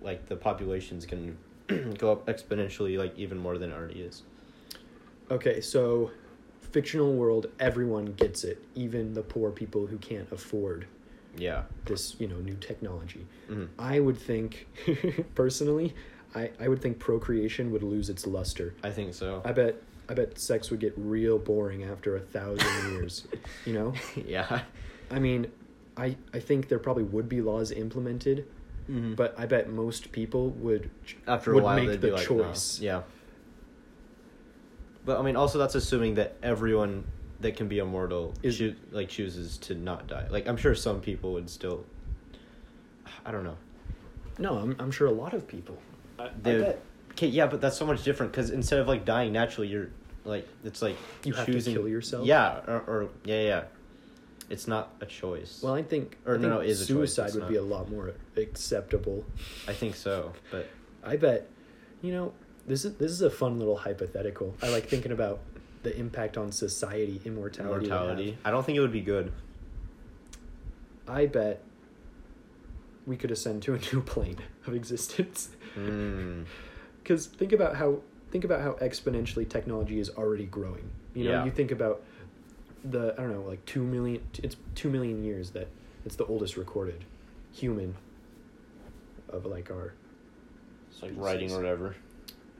like 0.00 0.24
the 0.26 0.36
population's 0.36 1.04
can 1.04 1.36
go 1.98 2.12
up 2.12 2.26
exponentially, 2.26 2.98
like 2.98 3.16
even 3.18 3.38
more 3.38 3.58
than 3.58 3.70
it 3.70 3.74
already 3.74 4.00
is. 4.00 4.22
Okay, 5.30 5.60
so 5.60 6.10
fictional 6.72 7.14
world, 7.14 7.46
everyone 7.60 8.06
gets 8.06 8.44
it, 8.44 8.62
even 8.74 9.14
the 9.14 9.22
poor 9.22 9.50
people 9.50 9.86
who 9.86 9.96
can't 9.98 10.30
afford 10.32 10.86
Yeah. 11.36 11.62
this, 11.86 12.16
you 12.18 12.26
know, 12.28 12.36
new 12.36 12.56
technology. 12.56 13.26
hmm 13.48 13.64
I 13.78 14.00
would 14.00 14.18
think 14.18 14.66
personally, 15.34 15.94
I, 16.34 16.50
I 16.60 16.68
would 16.68 16.82
think 16.82 16.98
procreation 16.98 17.70
would 17.70 17.82
lose 17.82 18.10
its 18.10 18.26
luster. 18.26 18.74
I 18.82 18.90
think 18.90 19.14
so. 19.14 19.40
I 19.44 19.52
bet 19.52 19.80
I 20.08 20.12
bet 20.14 20.38
sex 20.38 20.70
would 20.70 20.80
get 20.80 20.92
real 20.98 21.38
boring 21.38 21.84
after 21.84 22.16
a 22.16 22.20
thousand 22.20 22.92
years. 22.92 23.26
You 23.64 23.72
know? 23.72 23.94
yeah. 24.26 24.62
I 25.10 25.18
mean, 25.18 25.46
I 25.96 26.16
I 26.34 26.40
think 26.40 26.68
there 26.68 26.78
probably 26.80 27.04
would 27.04 27.28
be 27.28 27.40
laws 27.40 27.70
implemented, 27.70 28.46
Mhm. 28.90 29.16
but 29.16 29.34
I 29.38 29.46
bet 29.46 29.70
most 29.70 30.12
people 30.12 30.50
would 30.50 30.90
after 31.26 31.52
a 31.54 31.58
while 31.58 31.76
make 31.76 31.88
they'd 31.88 32.00
the 32.00 32.06
be 32.08 32.12
like, 32.12 32.30
no. 32.30 32.44
choice. 32.44 32.80
Yeah. 32.80 33.02
But 35.04 35.18
I 35.18 35.22
mean, 35.22 35.36
also 35.36 35.58
that's 35.58 35.74
assuming 35.74 36.14
that 36.14 36.36
everyone 36.42 37.04
that 37.40 37.56
can 37.56 37.68
be 37.68 37.78
immortal 37.78 38.32
Is- 38.42 38.58
choo- 38.58 38.74
like 38.90 39.08
chooses 39.08 39.58
to 39.58 39.74
not 39.74 40.06
die. 40.06 40.26
Like 40.30 40.46
I'm 40.48 40.56
sure 40.56 40.74
some 40.74 41.00
people 41.00 41.32
would 41.34 41.50
still. 41.50 41.84
I 43.26 43.30
don't 43.32 43.44
know. 43.44 43.56
No, 44.38 44.56
I'm 44.58 44.76
I'm 44.78 44.90
sure 44.90 45.06
a 45.06 45.12
lot 45.12 45.34
of 45.34 45.46
people. 45.46 45.78
I, 46.18 46.24
I 46.26 46.28
bet 46.28 46.80
Okay, 47.12 47.28
yeah, 47.28 47.46
but 47.46 47.60
that's 47.60 47.76
so 47.76 47.86
much 47.86 48.02
different 48.02 48.32
because 48.32 48.50
instead 48.50 48.80
of 48.80 48.88
like 48.88 49.04
dying 49.04 49.32
naturally, 49.32 49.68
you're 49.68 49.88
like 50.24 50.48
it's 50.64 50.82
like 50.82 50.96
You 51.24 51.32
choosing, 51.32 51.52
have 51.54 51.64
to 51.64 51.72
kill 51.74 51.88
yourself? 51.88 52.26
Yeah, 52.26 52.60
or, 52.66 52.80
or 52.86 53.08
yeah, 53.24 53.42
yeah. 53.42 53.64
It's 54.54 54.68
not 54.68 54.94
a 55.00 55.06
choice. 55.06 55.60
Well, 55.62 55.74
I 55.74 55.82
think, 55.82 56.16
Or 56.24 56.34
I 56.36 56.38
no, 56.38 56.58
think 56.60 56.70
is 56.70 56.80
a 56.82 56.86
choice, 56.86 57.14
suicide 57.14 57.34
would 57.34 57.42
not. 57.42 57.50
be 57.50 57.56
a 57.56 57.62
lot 57.62 57.90
more 57.90 58.12
acceptable. 58.36 59.24
I 59.68 59.72
think 59.72 59.94
so, 59.96 60.32
but 60.52 60.68
I 61.04 61.16
bet, 61.16 61.48
you 62.02 62.12
know, 62.12 62.32
this 62.66 62.84
is 62.84 62.94
this 62.96 63.10
is 63.10 63.20
a 63.20 63.30
fun 63.30 63.58
little 63.58 63.76
hypothetical. 63.76 64.54
I 64.62 64.68
like 64.70 64.86
thinking 64.86 65.12
about 65.12 65.40
the 65.82 65.94
impact 65.98 66.38
on 66.38 66.52
society 66.52 67.20
immortality. 67.24 67.88
mortality. 67.88 68.38
I 68.44 68.50
don't 68.52 68.64
think 68.64 68.76
it 68.78 68.80
would 68.80 68.92
be 69.02 69.02
good. 69.02 69.32
I 71.08 71.26
bet 71.26 71.62
we 73.06 73.16
could 73.16 73.30
ascend 73.30 73.62
to 73.64 73.74
a 73.74 73.78
new 73.92 74.00
plane 74.14 74.38
of 74.66 74.74
existence. 74.74 75.50
Mm, 75.76 76.44
Because 77.02 77.26
think 77.26 77.52
about 77.52 77.74
how 77.74 77.98
think 78.30 78.44
about 78.44 78.60
how 78.60 78.74
exponentially 78.74 79.46
technology 79.48 79.98
is 79.98 80.08
already 80.10 80.46
growing. 80.46 80.88
You 81.12 81.24
know, 81.24 81.30
Yeah. 81.32 81.44
you 81.44 81.50
think 81.50 81.72
about 81.72 82.00
the 82.84 83.14
I 83.18 83.22
don't 83.22 83.32
know, 83.32 83.42
like 83.48 83.64
two 83.64 83.82
million. 83.82 84.22
It's 84.42 84.56
two 84.74 84.90
million 84.90 85.24
years 85.24 85.50
that 85.50 85.68
it's 86.04 86.16
the 86.16 86.26
oldest 86.26 86.56
recorded 86.56 87.04
human 87.52 87.94
of 89.28 89.46
like 89.46 89.70
our 89.70 89.94
it's 90.90 91.02
like 91.02 91.12
writing 91.16 91.50
or 91.52 91.56
whatever. 91.56 91.96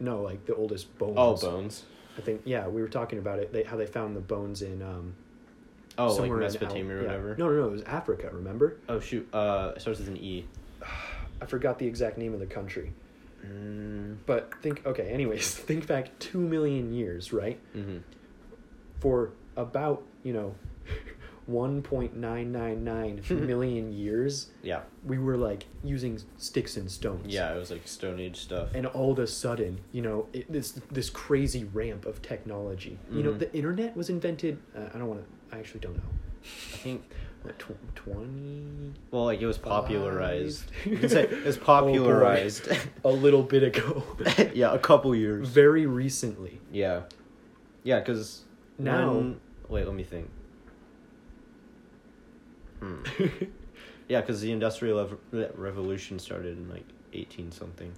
no 0.01 0.23
like 0.23 0.45
the 0.47 0.55
oldest 0.55 0.97
bones. 0.99 1.15
Oh, 1.17 1.37
bones. 1.37 1.85
I 2.17 2.21
think 2.21 2.43
yeah, 2.45 2.67
we 2.69 2.81
were 2.81 2.89
talking 2.89 3.19
about 3.19 3.39
it. 3.39 3.53
They, 3.53 3.65
how 3.65 3.77
they 3.77 3.87
found 3.87 4.17
the 4.17 4.21
bones 4.21 4.63
in 4.63 4.83
um. 4.83 5.15
Oh, 5.97 6.07
like 6.09 6.17
somewhere 6.17 6.39
in 6.39 6.45
Al- 6.45 6.49
Mesopotamia 6.53 6.93
or 6.97 7.01
yeah. 7.03 7.07
whatever. 7.07 7.37
No, 7.39 7.47
no, 7.49 7.57
no. 7.61 7.69
It 7.69 7.71
was 7.73 7.83
Africa. 7.83 8.31
Remember? 8.33 8.79
Oh 8.89 8.99
shoot. 9.01 9.29
Uh, 9.33 9.73
it 9.77 9.81
starts 9.81 10.01
with 10.01 10.09
an 10.09 10.17
E. 10.17 10.45
I 11.43 11.47
forgot 11.47 11.79
the 11.79 11.87
exact 11.87 12.19
name 12.19 12.33
of 12.35 12.41
the 12.41 12.47
country. 12.47 12.93
Mm, 13.47 14.17
But 14.27 14.53
think 14.63 14.85
okay. 14.87 15.11
Anyways, 15.11 15.55
think 15.55 15.87
back 15.87 16.19
two 16.19 16.39
million 16.39 16.95
years, 16.95 17.33
right? 17.33 17.59
hmm 17.73 17.99
For 19.01 19.31
about 19.57 20.03
you 20.25 20.33
know, 20.33 20.55
one 21.47 21.83
point 21.83 22.17
nine 22.17 22.51
nine 22.51 22.83
nine 22.83 23.23
million 23.31 23.93
years, 23.93 24.49
Yeah. 24.63 24.81
we 25.07 25.19
were 25.19 25.37
like 25.37 25.67
using 25.85 26.21
sticks 26.39 26.77
and 26.77 26.91
stones. 26.91 27.33
Yeah, 27.33 27.55
it 27.55 27.59
was 27.59 27.71
like 27.71 27.87
Stone 27.87 28.19
Age 28.19 28.37
stuff. 28.41 28.69
And 28.75 28.87
all 28.87 29.13
of 29.13 29.19
a 29.21 29.27
sudden, 29.27 29.81
you 29.93 30.03
know, 30.03 30.27
it, 30.33 30.51
this 30.51 30.73
this 30.91 31.11
crazy 31.11 31.65
ramp 31.65 32.07
of 32.07 32.21
technology. 32.23 32.99
You 33.13 33.23
know, 33.23 33.33
Mhm. 33.35 33.39
the 33.39 33.55
internet 33.55 33.97
was 33.97 34.09
invented. 34.11 34.59
Uh, 34.77 34.89
I 34.95 34.99
don't 34.99 35.09
want 35.09 35.21
to. 35.21 35.57
I 35.57 35.61
actually 35.61 35.81
don't 35.81 35.97
know. 35.97 36.11
I 36.43 36.77
think. 36.79 37.03
What, 37.43 37.59
tw- 37.59 37.95
Twenty. 37.95 38.95
Well, 39.11 39.27
like 39.27 39.43
it 39.43 39.47
was 39.47 39.59
popularized. 39.59 40.63
Five. 40.71 40.87
You 40.93 40.97
can 40.99 41.09
say 41.11 41.23
it 41.25 41.45
was 41.45 41.59
Oh, 41.61 41.61
popularized. 41.61 42.69
A 43.05 43.11
little 43.11 43.43
bit 43.43 43.63
ago. 43.63 44.03
yeah, 44.55 44.73
a 44.73 44.79
couple 44.79 45.15
years. 45.15 45.47
Very 45.47 45.85
recently. 45.85 46.59
Yeah. 46.73 47.03
Yeah, 47.83 47.99
because 48.01 48.45
Now- 48.79 49.35
wait, 49.69 49.85
let 49.87 49.95
me 49.95 50.05
think. 50.05 50.29
Hmm. 52.81 53.03
Yeah, 54.07 54.21
because 54.21 54.43
the 54.43 54.53
industrial 54.53 55.09
Rev- 55.33 55.53
revolution 55.57 56.19
started 56.19 56.59
in 56.59 56.69
like 56.69 56.85
eighteen 57.15 57.51
something. 57.51 57.91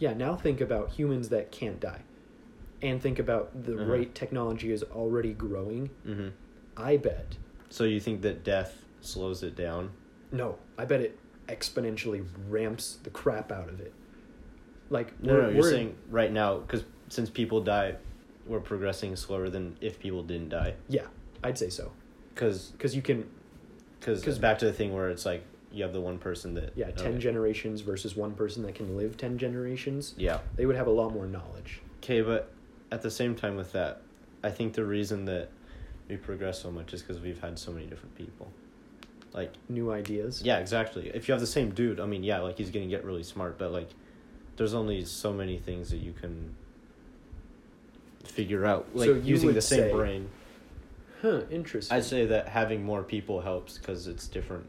yeah, 0.00 0.12
now 0.12 0.34
think 0.34 0.60
about 0.60 0.90
humans 0.90 1.28
that 1.28 1.52
can't 1.52 1.78
die. 1.78 2.00
And 2.82 3.00
think 3.00 3.20
about 3.20 3.64
the 3.64 3.74
Uh-huh. 3.76 3.84
rate 3.84 4.14
technology 4.16 4.72
is 4.72 4.82
already 4.82 5.32
growing. 5.32 5.90
hmm 6.04 6.28
I 6.76 6.96
bet. 6.96 7.36
So 7.70 7.84
you 7.84 8.00
think 8.00 8.22
that 8.22 8.42
death 8.42 8.84
slows 9.00 9.44
it 9.44 9.54
down? 9.54 9.90
No, 10.32 10.58
I 10.76 10.84
bet 10.86 11.00
it 11.00 11.16
exponentially 11.46 12.24
ramps 12.48 12.98
the 13.04 13.10
crap 13.10 13.52
out 13.52 13.68
of 13.68 13.78
it. 13.80 13.92
Like, 14.90 15.12
No, 15.22 15.40
no, 15.42 15.48
you're 15.50 15.62
saying 15.62 15.94
right 16.10 16.32
now 16.32 16.58
because 16.58 16.82
since 17.10 17.30
people 17.30 17.60
die, 17.60 17.94
we're 18.46 18.60
progressing 18.60 19.16
slower 19.16 19.48
than 19.48 19.76
if 19.80 19.98
people 19.98 20.22
didn't 20.22 20.50
die. 20.50 20.74
Yeah, 20.88 21.06
I'd 21.42 21.58
say 21.58 21.70
so. 21.70 21.92
Because 22.34 22.68
Because 22.72 22.94
you 22.96 23.02
can, 23.02 23.28
cause, 24.00 24.22
cause 24.22 24.38
back 24.38 24.58
to 24.58 24.64
the 24.66 24.72
thing 24.72 24.92
where 24.92 25.08
it's 25.08 25.24
like 25.24 25.44
you 25.72 25.82
have 25.82 25.92
the 25.92 26.00
one 26.00 26.18
person 26.18 26.54
that 26.54 26.72
yeah, 26.76 26.90
10 26.90 27.06
okay. 27.06 27.18
generations 27.18 27.80
versus 27.80 28.14
one 28.14 28.32
person 28.34 28.62
that 28.64 28.74
can 28.74 28.96
live 28.96 29.16
10 29.16 29.38
generations. 29.38 30.14
yeah 30.16 30.38
They 30.56 30.66
would 30.66 30.76
have 30.76 30.86
a 30.86 30.90
lot 30.92 31.12
more 31.12 31.26
knowledge. 31.26 31.80
okay, 31.98 32.20
but 32.20 32.50
at 32.92 33.02
the 33.02 33.10
same 33.10 33.34
time 33.34 33.56
with 33.56 33.72
that, 33.72 34.02
I 34.42 34.50
think 34.50 34.74
the 34.74 34.84
reason 34.84 35.24
that 35.24 35.48
we 36.08 36.16
progress 36.16 36.60
so 36.60 36.70
much 36.70 36.92
is 36.92 37.02
because 37.02 37.20
we've 37.20 37.40
had 37.40 37.58
so 37.58 37.72
many 37.72 37.86
different 37.86 38.14
people. 38.14 38.52
Like 39.32 39.52
New 39.68 39.90
ideas. 39.90 40.42
yeah, 40.44 40.58
exactly. 40.58 41.10
If 41.12 41.26
you 41.26 41.32
have 41.32 41.40
the 41.40 41.46
same 41.46 41.70
dude, 41.70 41.98
I 41.98 42.06
mean, 42.06 42.22
yeah, 42.22 42.38
like 42.40 42.56
he's 42.58 42.70
gonna 42.70 42.86
get 42.86 43.04
really 43.04 43.24
smart, 43.24 43.58
but 43.58 43.72
like 43.72 43.88
there's 44.56 44.74
only 44.74 45.04
so 45.04 45.32
many 45.32 45.58
things 45.58 45.90
that 45.90 45.96
you 45.96 46.12
can 46.12 46.54
figure 48.24 48.64
out 48.64 48.86
like 48.94 49.06
So 49.08 49.14
using 49.14 49.52
the 49.54 49.60
same 49.62 49.80
say- 49.80 49.92
brain. 49.92 50.30
Huh, 51.22 51.42
interesting. 51.50 51.96
I'd 51.96 52.04
say 52.04 52.26
that 52.26 52.48
having 52.48 52.84
more 52.84 53.02
people 53.02 53.40
helps 53.40 53.78
because 53.78 54.06
it's 54.08 54.28
different 54.28 54.66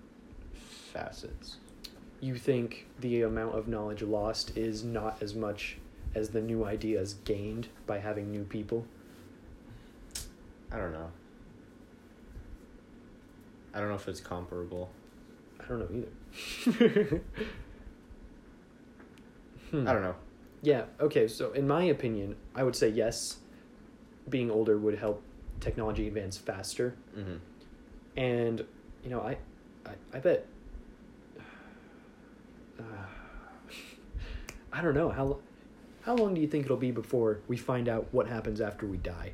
facets. 0.94 1.58
you 2.22 2.36
think 2.36 2.88
the 3.02 3.24
amount 3.24 3.56
of 3.56 3.68
knowledge 3.68 4.02
lost 4.02 4.58
is 4.58 4.84
not 4.84 5.22
as 5.22 5.36
much 5.36 5.78
as 6.16 6.30
the 6.30 6.40
new 6.42 6.64
ideas 6.64 7.16
gained 7.26 7.68
by 7.86 8.00
having 8.00 8.32
new 8.32 8.46
people? 8.46 8.86
I 10.72 10.78
don't 10.78 10.94
know. 10.94 11.12
I 13.74 13.80
don't 13.80 13.90
know 13.90 13.96
if 13.96 14.08
it's 14.08 14.22
comparable. 14.22 14.90
I 15.60 15.68
don't 15.68 15.80
know 15.80 16.06
either. 16.68 17.22
Hmm. 19.72 19.88
I 19.88 19.94
don't 19.94 20.04
know. 20.04 20.16
Yeah, 20.62 20.84
okay, 21.02 21.28
so 21.28 21.52
in 21.54 21.68
my 21.68 21.84
opinion, 21.86 22.36
I 22.56 22.64
would 22.64 22.76
say 22.76 22.88
yes, 22.90 23.38
being 24.30 24.50
older 24.50 24.78
would 24.78 24.98
help 24.98 25.22
technology 25.60 26.08
advance 26.08 26.38
faster. 26.38 26.96
Mm-hmm. 27.18 27.36
And, 28.18 28.66
you 29.04 29.10
know, 29.10 29.22
I, 29.22 29.38
I, 29.86 29.92
I 30.14 30.20
bet. 30.20 30.46
Uh, 32.80 32.84
I 34.74 34.82
don't 34.82 34.94
know. 34.94 35.10
How, 35.10 35.38
how 36.02 36.16
long 36.16 36.34
do 36.34 36.42
you 36.42 36.48
think 36.48 36.66
it'll 36.66 36.78
be 36.78 36.92
before 36.92 37.40
we 37.48 37.58
find 37.58 37.88
out 37.88 38.08
what 38.12 38.28
happens 38.28 38.62
after 38.62 38.86
we 38.86 38.98
die? 38.98 39.32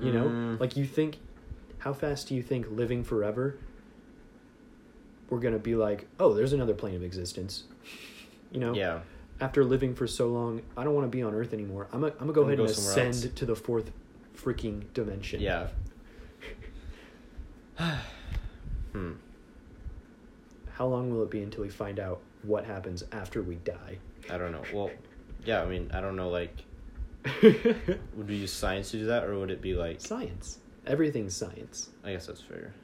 You 0.00 0.12
know? 0.12 0.24
Mm. 0.24 0.60
Like, 0.60 0.76
you 0.76 0.86
think. 0.86 1.18
How 1.78 1.92
fast 1.92 2.28
do 2.28 2.36
you 2.36 2.42
think 2.42 2.66
living 2.70 3.02
forever? 3.02 3.58
We're 5.28 5.40
gonna 5.40 5.58
be 5.58 5.74
like, 5.74 6.06
oh, 6.20 6.32
there's 6.32 6.52
another 6.52 6.74
plane 6.74 6.94
of 6.94 7.02
existence. 7.02 7.64
You 8.52 8.60
know? 8.60 8.72
Yeah. 8.72 9.00
After 9.42 9.64
living 9.64 9.92
for 9.94 10.06
so 10.06 10.28
long, 10.28 10.62
I 10.76 10.84
don't 10.84 10.94
want 10.94 11.04
to 11.10 11.10
be 11.14 11.20
on 11.22 11.34
Earth 11.34 11.52
anymore. 11.52 11.88
I'm 11.92 12.00
gonna, 12.00 12.12
I'm 12.14 12.18
gonna 12.20 12.32
go 12.32 12.42
I'm 12.42 12.46
ahead 12.48 12.58
gonna 12.58 12.68
and 12.68 12.78
ascend 12.78 13.14
else. 13.24 13.26
to 13.34 13.44
the 13.44 13.56
fourth 13.56 13.90
freaking 14.36 14.84
dimension. 14.94 15.40
Yeah. 15.40 15.66
hmm. 18.92 19.12
How 20.74 20.86
long 20.86 21.10
will 21.10 21.24
it 21.24 21.30
be 21.30 21.42
until 21.42 21.62
we 21.64 21.70
find 21.70 21.98
out 21.98 22.20
what 22.42 22.64
happens 22.64 23.02
after 23.10 23.42
we 23.42 23.56
die? 23.56 23.98
I 24.30 24.38
don't 24.38 24.52
know. 24.52 24.62
Well, 24.72 24.90
yeah. 25.44 25.60
I 25.62 25.66
mean, 25.66 25.90
I 25.92 26.00
don't 26.00 26.14
know. 26.14 26.28
Like, 26.30 26.56
would 27.42 28.28
we 28.28 28.36
use 28.36 28.52
science 28.52 28.92
to 28.92 28.98
do 28.98 29.06
that, 29.06 29.24
or 29.24 29.36
would 29.38 29.50
it 29.50 29.60
be 29.60 29.74
like? 29.74 30.00
science. 30.00 30.58
Everything's 30.86 31.34
science, 31.36 31.90
I 32.04 32.12
guess 32.12 32.26
that's 32.26 32.40
fair. 32.40 32.74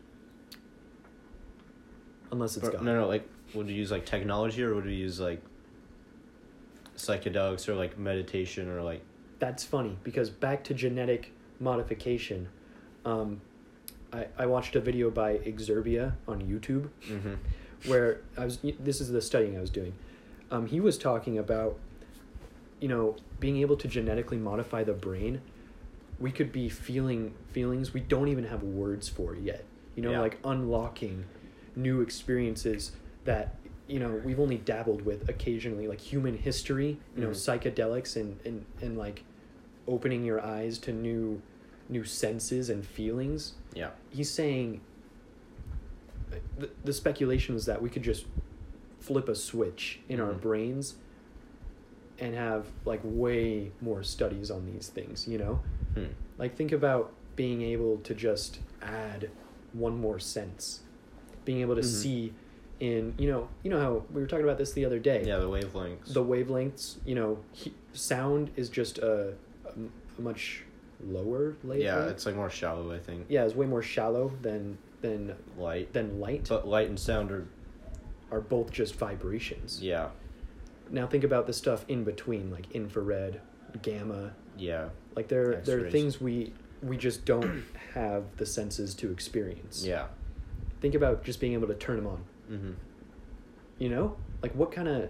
unless 2.31 2.57
it's 2.57 2.69
Or- 2.69 2.73
gone. 2.73 2.85
no, 2.85 2.95
no. 3.01 3.09
Like, 3.09 3.29
would 3.55 3.67
we 3.67 3.73
use 3.73 3.91
like 3.91 4.05
technology, 4.07 4.63
or 4.63 4.75
would 4.75 4.85
we 4.87 4.95
use 4.95 5.19
like 5.19 5.41
psychedelics, 6.99 7.69
or 7.69 7.75
like 7.75 7.99
meditation, 7.99 8.69
or 8.69 8.83
like? 8.83 9.03
That's 9.39 9.65
funny 9.65 9.97
because 10.05 10.31
back 10.31 10.65
to 10.65 10.75
genetic 10.75 11.33
modification. 11.61 12.49
Um, 13.05 13.41
I, 14.13 14.27
I 14.39 14.47
watched 14.47 14.75
a 14.77 14.81
video 14.81 15.11
by 15.11 15.39
Exurb1a 15.39 16.13
on 16.27 16.41
YouTube 16.43 16.89
Mm-hmm. 17.09 17.35
where 17.91 18.21
I 18.37 18.45
was. 18.45 18.59
This 18.81 19.01
is 19.01 19.11
the 19.11 19.21
studying 19.23 19.57
I 19.57 19.61
was 19.61 19.71
doing. 19.71 19.95
Um, 20.51 20.67
he 20.67 20.81
was 20.81 20.97
talking 20.99 21.39
about, 21.39 21.79
you 22.81 22.89
know, 22.89 23.17
being 23.39 23.59
able 23.59 23.77
to 23.77 23.89
genetically 23.89 24.39
modify 24.39 24.83
the 24.85 24.95
brain. 24.95 25.41
We 26.19 26.33
could 26.33 26.51
be 26.53 26.69
feeling 26.69 27.35
feelings 27.53 27.93
we 27.95 28.01
don't 28.01 28.29
even 28.29 28.45
have 28.45 28.63
words 28.63 29.09
for 29.09 29.35
yet. 29.37 29.65
You 29.95 30.03
know, 30.03 30.13
Yeah. 30.13 30.21
like 30.21 30.39
unlocking 30.43 31.25
new 31.77 32.01
experiences 32.01 32.93
that 33.25 33.55
you 33.89 33.99
know 33.99 34.21
we've 34.25 34.39
only 34.39 34.59
dabbled 34.59 35.03
with 35.03 35.29
occasionally, 35.29 35.89
like 35.89 36.01
human 36.01 36.37
history. 36.37 36.99
You 37.17 37.23
know, 37.23 37.31
Mhm. 37.31 37.35
psychedelics 37.75 38.17
and 38.17 38.39
and 38.45 38.65
and 38.81 38.97
like 38.99 39.25
opening 39.87 40.25
your 40.25 40.41
eyes 40.45 40.79
to 40.79 40.93
new 40.93 41.41
new 41.89 42.05
senses 42.05 42.69
and 42.69 42.85
feelings 42.85 43.55
Yeah. 43.75 43.91
he's 44.11 44.31
saying 44.31 44.83
the, 46.59 46.69
the 46.85 46.93
speculation 46.93 47.55
was 47.55 47.65
that 47.65 47.81
we 47.81 47.89
could 47.89 48.03
just 48.03 48.27
flip 49.01 49.29
a 49.31 49.35
switch 49.35 50.01
in 50.09 50.21
our 50.21 50.33
Mhm. 50.35 50.41
brains 50.43 50.97
and 52.19 52.35
have 52.35 52.67
like 52.85 53.01
way 53.03 53.71
more 53.81 54.03
studies 54.03 54.51
on 54.51 54.67
these 54.67 54.89
things 54.89 55.27
you 55.27 55.39
know 55.39 55.61
Hmm. 55.95 56.09
like 56.37 56.55
think 56.55 56.73
about 56.73 57.13
being 57.37 57.63
able 57.63 57.97
to 57.99 58.15
just 58.15 58.59
add 58.83 59.31
one 59.73 59.99
more 59.99 60.19
sense, 60.19 60.81
being 61.47 61.61
able 61.63 61.77
to 61.77 61.81
Mhm. 61.83 61.85
see 61.85 62.35
in 62.81 63.15
you 63.19 63.29
know 63.29 63.49
you 63.63 63.71
know 63.71 63.81
how 63.81 64.03
we 64.13 64.21
were 64.21 64.27
talking 64.27 64.45
about 64.45 64.59
this 64.59 64.73
the 64.73 64.85
other 64.85 64.99
day. 64.99 65.25
Yeah, 65.27 65.39
the 65.39 65.49
wavelengths. 65.49 66.13
The 66.13 66.25
wavelengths, 66.25 66.97
you 67.05 67.15
know, 67.15 67.39
he, 67.53 67.73
sound 67.93 68.51
is 68.57 68.69
just 68.69 68.99
a 68.99 69.35
much 70.19 70.63
lower 71.05 71.57
wavelength. 71.63 71.83
yeah, 71.83 72.07
it's 72.09 72.27
like 72.27 72.35
more 72.37 72.51
shallow, 72.51 72.93
I 72.93 72.99
think. 72.99 73.27
yeah, 73.29 73.45
it's 73.45 73.55
way 73.55 73.67
more 73.67 73.83
shallow 73.83 74.33
than 74.43 74.79
than 75.01 75.35
Light. 75.57 75.93
than 75.93 76.19
light. 76.21 76.47
But 76.49 76.67
light 76.67 76.89
and 76.89 76.99
sound 76.99 77.31
are 77.31 77.47
are 78.31 78.41
both 78.41 78.71
just 78.73 78.95
vibrations. 78.97 79.81
yeah, 79.83 80.09
Now 80.91 81.07
think 81.07 81.25
about 81.25 81.47
the 81.47 81.53
stuff 81.53 81.85
in 81.89 82.05
between, 82.05 82.51
like 82.51 82.71
infrared, 82.73 83.41
gamma. 83.81 84.33
yeah, 84.59 84.89
Like 85.17 85.29
there, 85.29 85.57
there 85.65 85.87
are 85.87 85.91
things 85.91 86.21
we 86.21 86.53
we 86.83 86.97
just 86.97 87.25
don't 87.25 87.65
have 87.95 88.25
the 88.37 88.45
senses 88.47 88.95
to 88.97 89.11
experience. 89.11 89.85
yeah. 89.85 90.07
Think 90.81 90.95
about 90.95 91.25
just 91.25 91.41
being 91.41 91.55
able 91.55 91.67
to 91.69 91.75
turn 91.75 91.97
them 91.97 92.07
on. 92.07 92.23
Mm-hmm. 92.51 92.73
You 93.79 93.89
know, 93.89 94.17
like 94.43 94.55
what 94.55 94.73
kind 94.73 94.89
of 94.89 95.09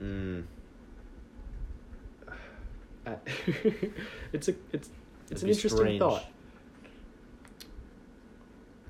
Mm. 0.00 0.44
it's 4.32 4.48
a 4.48 4.54
it's 4.72 4.90
it's 5.30 5.42
It'd 5.42 5.42
an 5.42 5.48
interesting 5.48 5.70
strange. 5.70 5.98
thought. 5.98 6.24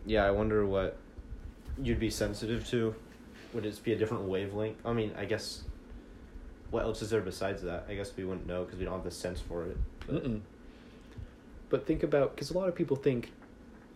Yeah, 0.06 0.24
I 0.24 0.30
wonder 0.30 0.64
what 0.66 0.96
you'd 1.82 2.00
be 2.00 2.10
sensitive 2.10 2.66
to. 2.68 2.94
Would 3.54 3.64
it 3.66 3.80
be 3.82 3.92
a 3.92 3.96
different 3.96 4.24
wavelength? 4.24 4.76
I 4.84 4.92
mean, 4.92 5.12
I 5.18 5.24
guess. 5.24 5.62
What 6.70 6.82
else 6.82 7.00
is 7.00 7.08
there 7.08 7.22
besides 7.22 7.62
that? 7.62 7.86
I 7.88 7.94
guess 7.94 8.12
we 8.14 8.24
wouldn't 8.24 8.46
know 8.46 8.64
because 8.64 8.78
we 8.78 8.84
don't 8.84 8.94
have 8.94 9.04
the 9.04 9.10
sense 9.10 9.40
for 9.40 9.64
it. 9.64 9.76
But, 10.06 10.24
Mm-mm. 10.24 10.40
But 11.70 11.86
think 11.86 12.02
about 12.02 12.34
because 12.34 12.50
a 12.50 12.58
lot 12.58 12.68
of 12.68 12.74
people 12.74 12.96
think, 12.96 13.32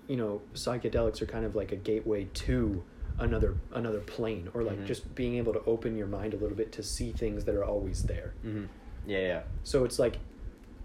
you 0.08 0.16
know, 0.16 0.40
psychedelics 0.54 1.20
are 1.20 1.26
kind 1.26 1.44
of 1.44 1.54
like 1.54 1.72
a 1.72 1.76
gateway 1.76 2.28
to 2.32 2.82
another 3.18 3.56
another 3.72 4.00
plane, 4.00 4.48
or 4.54 4.62
like 4.62 4.78
Mhm. 4.80 4.86
just 4.86 5.14
being 5.14 5.36
able 5.36 5.52
to 5.52 5.62
open 5.64 5.96
your 5.96 6.06
mind 6.06 6.34
a 6.34 6.36
little 6.36 6.56
bit 6.56 6.72
to 6.72 6.82
see 6.82 7.12
things 7.12 7.44
that 7.44 7.54
are 7.54 7.64
always 7.64 8.02
there. 8.04 8.32
Mhm. 8.44 8.68
Yeah, 9.06 9.18
yeah. 9.20 9.42
So 9.64 9.84
it's 9.84 9.98
like, 9.98 10.18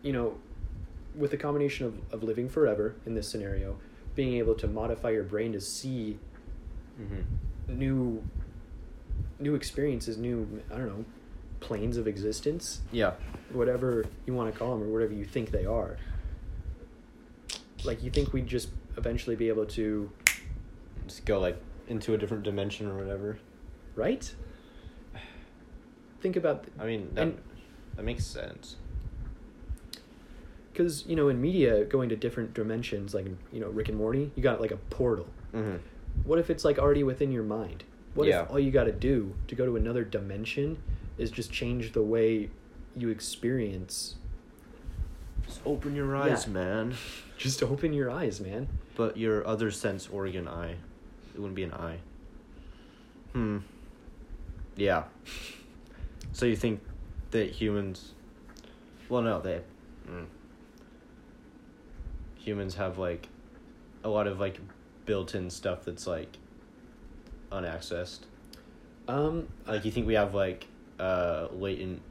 you 0.03 0.11
know, 0.13 0.37
with 1.15 1.31
the 1.31 1.37
combination 1.37 1.85
of, 1.87 1.95
of 2.11 2.23
living 2.23 2.49
forever 2.49 2.95
in 3.05 3.13
this 3.15 3.27
scenario, 3.27 3.77
being 4.15 4.33
able 4.35 4.55
to 4.55 4.67
modify 4.67 5.09
your 5.11 5.23
brain 5.23 5.53
to 5.53 5.61
see 5.61 6.19
Mm-hmm. 6.99 7.77
new 7.79 8.23
new 9.39 9.53
experiences, 9.55 10.17
new 10.17 10.61
I 10.71 10.77
don't 10.77 10.87
know, 10.87 11.05
planes 11.59 11.97
of 11.97 12.07
existence, 12.07 12.81
Yeah. 12.91 13.13
whatever 13.51 14.05
you 14.25 14.33
want 14.33 14.51
to 14.51 14.57
call 14.57 14.75
them 14.77 14.87
or 14.87 14.91
whatever 14.91 15.13
you 15.13 15.25
think 15.25 15.51
they 15.51 15.65
are. 15.65 15.97
Like 17.83 18.03
you 18.03 18.09
think 18.09 18.33
we'd 18.33 18.47
just 18.47 18.69
eventually 18.97 19.35
be 19.35 19.47
able 19.49 19.65
to, 19.67 20.09
Just 21.05 21.23
go 21.25 21.39
like 21.39 21.57
into 21.87 22.13
a 22.13 22.17
different 22.17 22.43
dimension 22.43 22.87
or 22.87 22.97
whatever. 22.97 23.37
right? 23.95 24.33
Think 26.21 26.35
about 26.35 26.65
I 26.79 26.85
mean, 26.85 27.09
that 27.13 27.21
And- 27.21 27.37
that 27.95 28.03
makes 28.03 28.25
sense. 28.25 28.75
because 30.71 31.05
you 31.07 31.15
know 31.15 31.29
in 31.29 31.41
media 31.41 31.83
going 31.85 32.09
to 32.09 32.15
different 32.15 32.53
dimensions, 32.53 33.13
like 33.13 33.25
you 33.51 33.59
know 33.59 33.69
Rick 33.69 33.89
and 33.89 33.97
Morty, 33.97 34.31
you 34.35 34.43
got 34.43 34.61
like 34.61 34.71
a 34.71 34.77
portal. 34.77 35.27
Mm-hmm. 35.53 35.77
What 36.23 36.37
if 36.39 36.49
it's 36.49 36.63
like 36.65 36.77
already 36.77 37.03
within 37.03 37.31
your 37.31 37.43
mind? 37.43 37.83
What 38.13 38.27
Yeah. 38.27 38.43
if 38.43 38.51
all 38.51 38.59
you 38.59 38.71
got 38.71 38.85
to 38.85 38.91
do 38.91 39.35
to 39.47 39.55
go 39.55 39.65
to 39.65 39.75
another 39.75 40.03
dimension 40.03 40.77
is 41.17 41.31
just 41.31 41.51
change 41.51 41.93
the 41.93 42.01
way 42.03 42.49
you 42.95 43.09
experience? 43.09 44.15
Just 45.45 45.61
open 45.65 45.95
your 45.95 46.15
Yeah. 46.15 46.23
eyes, 46.23 46.47
man. 46.47 46.93
Just 47.37 47.61
open 47.63 47.93
your 47.93 48.09
eyes, 48.11 48.41
man. 48.41 48.67
But 48.95 49.17
your 49.17 49.45
other 49.47 49.69
sense 49.71 50.07
organ 50.09 50.47
eye, 50.47 50.75
it 51.37 51.39
wouldn't 51.39 51.55
be 51.55 51.63
an 51.63 51.73
eye. 51.73 51.99
Hmm. 53.33 53.59
Yeah. 54.75 55.03
So 56.33 56.47
you 56.47 56.55
think 56.55 56.81
that 57.31 57.51
humans? 57.51 58.13
Well, 59.07 59.21
no, 59.21 59.39
they. 59.39 59.61
Mm. 60.09 60.25
Humans 62.39 62.75
have 62.75 62.97
like 62.97 63.27
a 64.03 64.09
lot 64.09 64.25
of 64.25 64.39
like 64.39 64.59
built-in 65.05 65.51
stuff 65.51 65.85
that's 65.85 66.07
like 66.07 66.37
unaccessed. 67.51 68.25
Um, 69.07 69.47
Like 69.67 69.85
you 69.85 69.91
think 69.91 70.07
we 70.07 70.15
have 70.15 70.33
like 70.33 70.65
uh 70.99 71.47
latent 71.51 72.01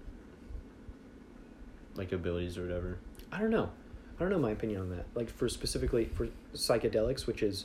like 1.96 2.12
abilities 2.12 2.56
or 2.56 2.62
whatever. 2.62 2.98
I 3.32 3.40
don't 3.40 3.50
know. 3.50 3.70
I 4.16 4.20
don't 4.20 4.30
know 4.30 4.38
my 4.38 4.52
opinion 4.52 4.82
on 4.82 4.90
that. 4.90 5.06
Like 5.14 5.30
for 5.30 5.48
specifically 5.48 6.04
for 6.04 6.28
psychedelics, 6.54 7.26
which 7.26 7.42
is, 7.42 7.64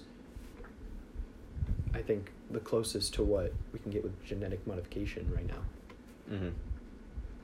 I 1.93 2.01
think, 2.01 2.31
the 2.49 2.59
closest 2.59 3.13
to 3.15 3.23
what 3.23 3.53
we 3.73 3.79
can 3.79 3.91
get 3.91 4.03
with 4.03 4.23
genetic 4.25 4.65
modification 4.67 5.31
right 5.33 5.47
now. 5.47 6.33
Mm-hmm. 6.35 6.49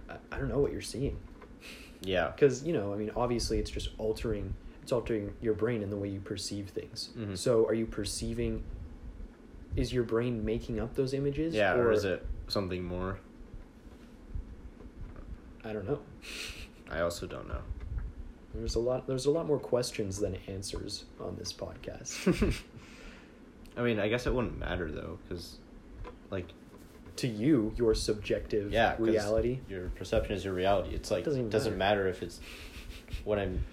I, 0.10 0.16
I 0.32 0.38
don't 0.40 0.50
know 0.50 0.60
what 0.60 0.72
you're 0.72 0.82
seeing 0.82 1.18
Yeah. 2.02 2.28
because 2.36 2.64
you 2.64 2.74
know, 2.74 2.94
I 2.94 2.98
mean, 2.98 3.12
obviously, 3.16 3.60
it's 3.60 3.70
just 3.72 3.90
altering. 3.98 4.54
It's 4.84 4.92
altering 4.94 5.34
your 5.42 5.54
brain 5.54 5.84
and 5.84 5.92
the 5.92 5.98
way 5.98 6.08
you 6.08 6.22
perceive 6.22 6.70
things. 6.70 7.10
Mhm. 7.18 7.38
So, 7.38 7.66
are 7.68 7.74
you 7.74 7.86
perceiving? 7.86 8.64
Is 9.76 9.92
your 9.94 10.04
brain 10.04 10.44
making 10.46 10.80
up 10.80 10.96
those 10.96 11.14
images? 11.14 11.54
Yeah, 11.54 11.74
or 11.74 11.92
is 11.92 12.04
it 12.06 12.26
something 12.48 12.84
more? 12.84 13.20
I 15.66 15.74
don't 15.74 15.86
know. 15.86 16.00
I 16.90 17.02
also 17.02 17.28
don't 17.28 17.48
know. 17.50 17.60
There's 18.56 18.76
a 18.76 18.80
lot. 18.80 19.08
There's 19.08 19.26
a 19.26 19.32
lot 19.32 19.46
more 19.46 19.60
questions 19.60 20.18
than 20.20 20.38
answers 20.48 21.04
on 21.20 21.36
this 21.38 21.52
podcast. 21.52 22.56
I 23.78 23.82
mean, 23.84 24.00
I 24.00 24.08
guess 24.10 24.26
it 24.26 24.34
wouldn't 24.34 24.58
matter 24.58 24.92
though, 24.92 25.20
because, 25.24 25.58
like, 26.32 26.48
to 27.18 27.28
you, 27.28 27.74
your 27.78 27.94
subjective 27.96 28.72
yeah, 28.72 28.96
'cause 28.96 29.08
reality. 29.08 29.60
Your 29.70 29.90
perception 29.90 30.36
is 30.36 30.44
your 30.46 30.54
reality. 30.54 30.96
It's 30.96 31.10
like 31.12 31.24
Doesn't 31.26 31.50
doesn't, 31.50 31.70
even 31.74 31.78
matter. 31.80 32.08
if 32.08 32.22
it's 32.24 32.40
what 33.24 33.40
I'm. 33.40 33.64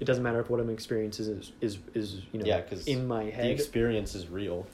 It 0.00 0.04
doesn't 0.04 0.22
matter 0.22 0.40
if 0.40 0.48
what 0.48 0.60
I'm 0.60 0.70
experiencing 0.70 1.26
is 1.38 1.52
is 1.60 1.78
is 1.94 2.22
you 2.32 2.38
know 2.40 2.46
yeah, 2.46 2.60
because 2.60 2.86
in 2.86 3.06
my 3.08 3.24
head. 3.24 3.32
the 3.32 3.36
head. 3.42 3.50
experience 3.50 4.14
is 4.14 4.28
real. 4.28 4.66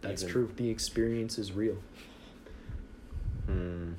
That's 0.00 0.22
even- 0.22 0.32
true. 0.32 0.50
The 0.56 0.68
experience 0.70 1.38
is 1.38 1.52
real. 1.52 1.78
Hmm. 3.46 3.92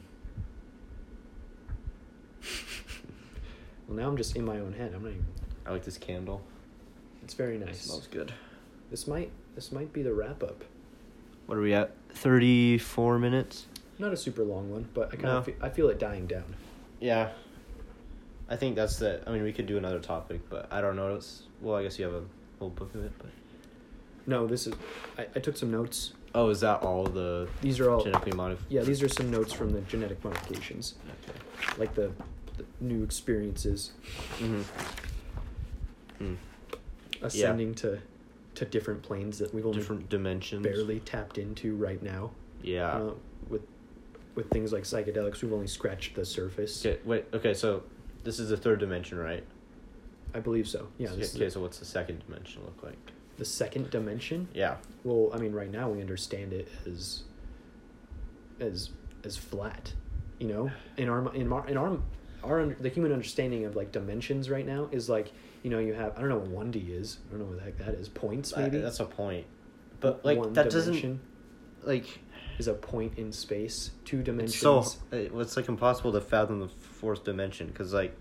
Well, 3.88 3.98
now 3.98 4.08
I'm 4.10 4.18
just 4.18 4.36
in 4.36 4.44
my 4.46 4.60
own 4.60 4.74
head. 4.74 4.94
I'm 4.94 5.04
not 5.04 5.10
even. 5.12 5.26
I 5.66 5.72
like 5.72 5.84
this 5.86 5.98
candle. 5.98 6.42
It's 7.24 7.34
very 7.34 7.58
nice. 7.58 7.82
smells 7.82 8.08
good. 8.08 8.34
This 8.92 9.08
might 9.08 9.32
this 9.56 9.72
might 9.72 9.92
be 9.94 10.02
the 10.04 10.14
wrap 10.14 10.44
up. 10.44 10.64
What 11.46 11.58
are 11.58 11.62
we 11.62 11.74
at? 11.74 11.92
Thirty-four 12.10 13.20
minutes. 13.20 13.68
Not 14.00 14.14
a 14.14 14.18
super 14.18 14.44
long 14.44 14.72
one, 14.72 14.88
but 14.94 15.08
I 15.08 15.12
kind 15.12 15.24
No. 15.24 15.38
of 15.38 15.46
fe- 15.46 15.56
I 15.62 15.70
feel 15.70 15.90
it 15.90 15.98
dying 16.00 16.28
down. 16.28 16.56
Yeah. 17.00 17.30
I 18.50 18.56
think 18.56 18.76
that's 18.76 18.98
the. 18.98 19.22
I 19.28 19.32
mean, 19.32 19.44
we 19.44 19.52
could 19.52 19.66
do 19.66 19.78
another 19.78 20.00
topic, 20.00 20.42
but 20.50 20.68
I 20.72 20.80
don't 20.82 20.96
know. 20.96 21.16
It's, 21.16 21.44
well, 21.62 21.76
I 21.76 21.84
guess 21.84 21.98
you 22.00 22.06
have 22.06 22.14
a 22.14 22.24
whole 22.60 22.70
book 22.70 22.94
of 22.96 23.04
it, 23.04 23.12
but. 23.18 23.28
No, 24.26 24.46
this 24.48 24.68
is. 24.68 24.74
I, 25.18 25.28
I 25.36 25.40
took 25.40 25.58
some 25.58 25.72
notes. 25.72 26.14
Oh, 26.36 26.50
is 26.50 26.60
that 26.62 26.82
all 26.84 27.04
the 27.06 27.48
These 27.62 27.80
are 27.80 27.90
all. 27.90 28.04
genetically 28.04 28.34
modified? 28.34 28.66
Yeah, 28.70 28.84
these 28.84 29.02
are 29.02 29.10
some 29.10 29.32
notes 29.32 29.52
from 29.54 29.72
the 29.72 29.82
genetic 29.82 30.24
modifications, 30.24 30.96
Okay. 31.28 31.40
like 31.80 31.96
the, 31.96 32.12
the 32.58 32.66
new 32.82 33.02
experiences, 33.04 33.92
Mm-hmm. 34.38 34.62
Mm. 36.24 36.36
ascending 37.22 37.74
to, 37.76 38.00
to 38.58 38.66
different 38.66 39.04
planes 39.04 39.38
that 39.40 39.54
we've 39.54 39.66
only 39.66 39.80
Different 39.80 40.10
dimensions. 40.10 40.64
barely 40.64 41.00
tapped 41.02 41.38
into 41.38 41.76
right 41.76 42.02
now. 42.02 42.32
Yeah. 42.62 42.92
Uh, 42.92 43.14
with 43.50 43.62
with 44.36 44.50
things 44.50 44.74
like 44.74 44.84
psychedelics, 44.84 45.42
we've 45.42 45.54
only 45.54 45.68
scratched 45.68 46.16
the 46.16 46.26
surface. 46.26 46.86
Okay. 46.86 47.00
Wait. 47.06 47.26
Okay. 47.34 47.54
So, 47.54 47.84
this 48.24 48.40
is 48.40 48.50
the 48.50 48.58
third 48.58 48.80
dimension, 48.80 49.18
right? 49.18 49.44
I 50.34 50.40
believe 50.40 50.68
so. 50.68 50.88
Yeah. 50.98 51.10
Okay. 51.12 51.24
Okay 51.24 51.50
so, 51.50 51.62
what's 51.62 51.80
the 51.80 51.86
second 51.86 52.24
dimension 52.26 52.64
look 52.64 52.84
like? 52.84 52.98
the 53.38 53.46
second 53.46 53.92
dimension. 53.92 54.48
Yeah. 54.54 54.78
Well, 55.04 55.30
I 55.32 55.38
mean, 55.38 55.54
right 55.54 55.72
now 55.72 55.90
we 55.90 56.02
understand 56.02 56.54
it 56.54 56.68
as 56.88 57.24
as 58.60 58.90
as 59.24 59.38
flat. 59.38 59.94
You 60.40 60.48
know, 60.48 60.72
in 60.98 61.10
our 61.10 61.34
in 61.36 61.52
our 61.52 61.68
in 61.68 61.78
our 61.78 62.00
our 62.44 62.66
the 62.66 62.90
human 62.90 63.12
understanding 63.12 63.66
of 63.66 63.76
like 63.76 63.92
dimensions 63.92 64.50
right 64.50 64.66
now 64.66 64.90
is 64.92 65.08
like 65.10 65.32
you 65.64 65.70
know 65.70 65.80
you 65.80 65.94
have 65.94 66.14
I 66.18 66.20
don't 66.22 66.30
know 66.30 66.38
what 66.38 66.48
one 66.50 66.72
D 66.72 66.80
is. 66.80 67.18
I 67.28 67.32
don't 67.32 67.40
know 67.40 67.46
what 67.48 67.58
the 67.58 67.64
heck 67.64 67.78
that 67.80 67.94
is. 67.96 68.10
Points 68.10 68.56
maybe. 68.56 68.80
that's 68.80 69.00
a 69.00 69.06
point. 69.06 69.46
But 70.00 70.24
like 70.24 70.38
One 70.38 70.54
that 70.54 70.70
dimension 70.70 71.20
doesn't 71.84 71.88
like 71.88 72.20
is 72.60 72.68
a 72.68 72.74
point 72.74 73.18
in 73.18 73.32
space. 73.32 73.92
Two 74.06 74.22
dimensions. 74.24 74.54
it's 74.56 74.62
so 74.62 75.16
it- 75.16 75.32
it's 75.34 75.58
like 75.58 75.68
impossible 75.68 76.12
to 76.14 76.22
fathom 76.22 76.60
the 76.60 76.68
fourth 76.68 77.24
dimension 77.24 77.68
because 77.68 77.94
like 77.94 78.16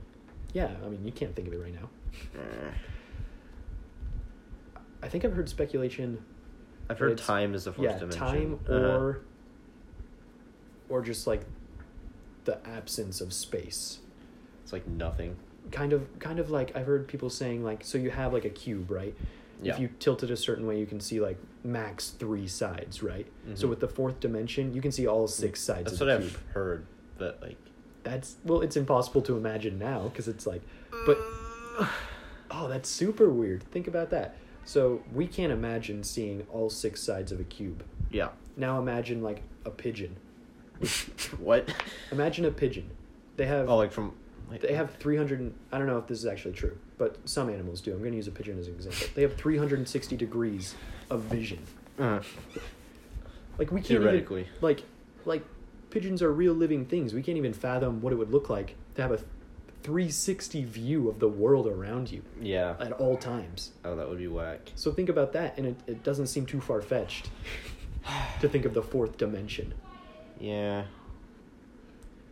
yeah, 0.52 0.70
I 0.84 0.88
mean 0.88 1.04
you 1.04 1.12
can't 1.12 1.34
think 1.36 1.48
of 1.48 1.54
it 1.54 1.58
right 1.60 1.74
now. 1.74 1.88
eh, 2.34 2.70
I 5.02 5.08
think 5.08 5.24
I've 5.24 5.34
heard 5.34 5.48
speculation 5.48 6.24
I've 6.88 6.98
heard 6.98 7.18
time 7.18 7.54
is 7.54 7.64
the 7.64 7.72
fourth 7.72 7.84
yeah, 7.90 7.98
dimension. 7.98 8.20
time 8.20 8.60
Uh-huh. 8.68 8.74
or 8.96 9.20
or 10.88 11.02
just 11.02 11.26
like 11.26 11.42
the 12.44 12.64
absence 12.66 13.20
of 13.20 13.32
space. 13.32 13.98
it's 14.62 14.72
like 14.72 14.86
nothing. 14.86 15.36
Kind 15.72 15.92
of 15.92 16.06
kind 16.18 16.38
of 16.38 16.50
like 16.50 16.76
I've 16.76 16.86
heard 16.86 17.06
people 17.08 17.28
saying 17.30 17.64
like 17.64 17.84
so 17.84 17.98
you 17.98 18.10
have 18.10 18.32
like 18.32 18.44
a 18.44 18.50
cube, 18.50 18.90
right? 18.90 19.14
Yeah. 19.62 19.72
If 19.74 19.80
you 19.80 19.88
tilt 19.98 20.22
it 20.22 20.30
a 20.30 20.36
certain 20.36 20.66
way, 20.66 20.78
you 20.78 20.86
can 20.86 21.00
see 21.00 21.18
like 21.20 21.38
max 21.64 22.10
three 22.10 22.46
sides, 22.46 23.02
right? 23.02 23.26
So 23.54 23.66
Mhm. 23.66 23.70
with 23.70 23.80
the 23.80 23.88
fourth 23.88 24.20
dimension, 24.20 24.74
you 24.74 24.82
can 24.82 24.92
see 24.92 25.06
all 25.06 25.26
six 25.26 25.60
sides 25.60 25.90
That's 25.92 26.00
of 26.00 26.06
what 26.08 26.20
the 26.20 26.26
cube. 26.28 26.40
I've 26.48 26.52
heard, 26.52 26.86
That 27.18 27.40
like, 27.42 27.56
That's 28.04 28.36
well, 28.44 28.60
it's 28.60 28.76
impossible 28.76 29.22
to 29.22 29.36
imagine 29.36 29.78
now 29.78 30.08
because 30.08 30.28
it's 30.28 30.46
like, 30.46 30.60
but 31.06 31.18
oh, 32.50 32.68
that's 32.68 32.88
super 32.88 33.28
weird. 33.30 33.62
Think 33.64 33.88
about 33.88 34.10
that. 34.10 34.36
So 34.64 35.02
we 35.12 35.26
can't 35.26 35.52
imagine 35.52 36.02
seeing 36.04 36.46
all 36.52 36.68
six 36.70 37.02
sides 37.02 37.32
of 37.32 37.40
a 37.40 37.44
cube. 37.44 37.82
yeah. 38.10 38.28
Now 38.58 38.78
imagine 38.78 39.22
like 39.22 39.42
a 39.64 39.70
pigeon. 39.70 40.16
what? 41.38 41.72
Imagine 42.12 42.44
a 42.44 42.50
pigeon. 42.50 42.90
They 43.36 43.46
have 43.46 43.68
Oh, 43.68 43.76
like 43.76 43.92
from. 43.92 44.12
Like, 44.48 44.60
they 44.60 44.74
have 44.74 44.94
300 44.96 45.52
I 45.72 45.78
don't 45.78 45.86
know 45.86 45.98
if 45.98 46.06
this 46.06 46.18
is 46.18 46.26
actually 46.26 46.54
true, 46.54 46.78
but 46.98 47.16
some 47.28 47.50
animals 47.50 47.80
do. 47.80 47.92
I'm 47.92 47.98
going 47.98 48.12
to 48.12 48.16
use 48.16 48.28
a 48.28 48.32
pigeon 48.32 48.58
as 48.58 48.68
an 48.68 48.74
example. 48.74 49.08
They 49.14 49.22
have 49.22 49.36
360 49.36 50.16
degrees 50.16 50.74
of 51.10 51.22
vision. 51.22 51.58
Uh, 51.98 52.20
Like 53.58 53.70
we 53.72 53.80
can't 53.80 54.00
Theoretically. 54.00 54.42
even, 54.42 54.52
like 54.60 54.82
like 55.24 55.42
pigeons 55.90 56.22
are 56.22 56.32
real 56.32 56.52
living 56.52 56.84
things. 56.84 57.14
We 57.14 57.22
can't 57.22 57.38
even 57.38 57.52
fathom 57.52 58.00
what 58.02 58.12
it 58.12 58.16
would 58.16 58.30
look 58.30 58.50
like 58.50 58.74
to 58.96 59.02
have 59.02 59.12
a 59.12 59.18
360 59.82 60.64
view 60.64 61.08
of 61.08 61.20
the 61.20 61.28
world 61.28 61.66
around 61.66 62.10
you 62.10 62.22
yeah. 62.40 62.74
at 62.80 62.92
all 62.92 63.16
times. 63.16 63.70
Oh, 63.84 63.96
that 63.96 64.08
would 64.08 64.18
be 64.18 64.26
whack. 64.26 64.72
So 64.74 64.90
think 64.92 65.08
about 65.08 65.32
that, 65.34 65.56
and 65.56 65.66
it, 65.68 65.76
it 65.86 66.02
doesn't 66.02 66.26
seem 66.26 66.44
too 66.44 66.60
far 66.60 66.82
fetched 66.82 67.30
to 68.40 68.48
think 68.48 68.64
of 68.64 68.74
the 68.74 68.82
fourth 68.82 69.16
dimension. 69.16 69.74
Yeah. 70.38 70.84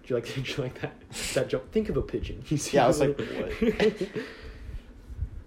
Do 0.06 0.14
you 0.14 0.16
like 0.16 0.34
do 0.34 0.40
you 0.40 0.62
like 0.62 0.80
that 0.80 0.92
that 1.34 1.48
jump? 1.48 1.70
Think 1.72 1.88
of 1.88 1.96
a 1.96 2.02
pigeon. 2.02 2.42
You 2.48 2.56
see 2.56 2.76
Yeah, 2.76 2.84
I 2.84 2.88
was 2.88 3.00
like, 3.00 3.18
what? 3.18 3.28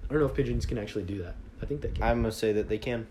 I 0.09 0.13
don't 0.13 0.19
know 0.19 0.25
if 0.25 0.33
pigeons 0.33 0.65
can 0.65 0.77
actually 0.77 1.03
do 1.03 1.21
that. 1.23 1.35
I 1.61 1.65
think 1.65 1.81
they 1.81 1.89
can. 1.89 2.03
I'm 2.03 2.21
gonna 2.21 2.31
say 2.31 2.53
that 2.53 2.69
they 2.69 2.77
can. 2.77 3.07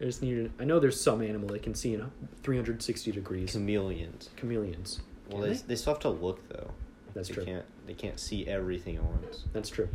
I 0.00 0.04
just 0.04 0.22
need. 0.22 0.50
I 0.58 0.64
know 0.64 0.80
there's 0.80 1.00
some 1.00 1.22
animal 1.22 1.48
that 1.50 1.62
can 1.62 1.74
see 1.74 1.94
in 1.94 2.10
360 2.42 3.12
degrees. 3.12 3.52
Chameleons. 3.52 4.30
Chameleons. 4.36 5.00
Well, 5.30 5.42
Can 5.42 5.52
they, 5.52 5.58
they 5.58 5.76
still 5.76 5.94
have 5.94 6.02
to 6.02 6.10
look 6.10 6.48
though. 6.48 6.70
That's 7.14 7.28
they 7.28 7.34
true. 7.34 7.44
Can't 7.44 7.64
they 7.86 7.94
can't 7.94 8.18
see 8.18 8.46
everything 8.46 8.96
at 8.96 9.04
once? 9.04 9.44
That's 9.52 9.68
true. 9.68 9.88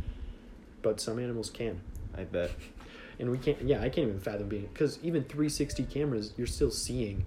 But 0.82 1.00
some 1.00 1.18
animals 1.18 1.50
can. 1.50 1.80
I 2.16 2.24
bet. 2.24 2.50
And 3.18 3.30
we 3.30 3.38
can't, 3.38 3.60
yeah, 3.62 3.80
I 3.80 3.88
can't 3.88 4.08
even 4.08 4.20
fathom 4.20 4.48
being, 4.48 4.68
because 4.72 4.98
even 5.02 5.22
360 5.22 5.84
cameras, 5.84 6.32
you're 6.36 6.46
still 6.46 6.70
seeing 6.70 7.24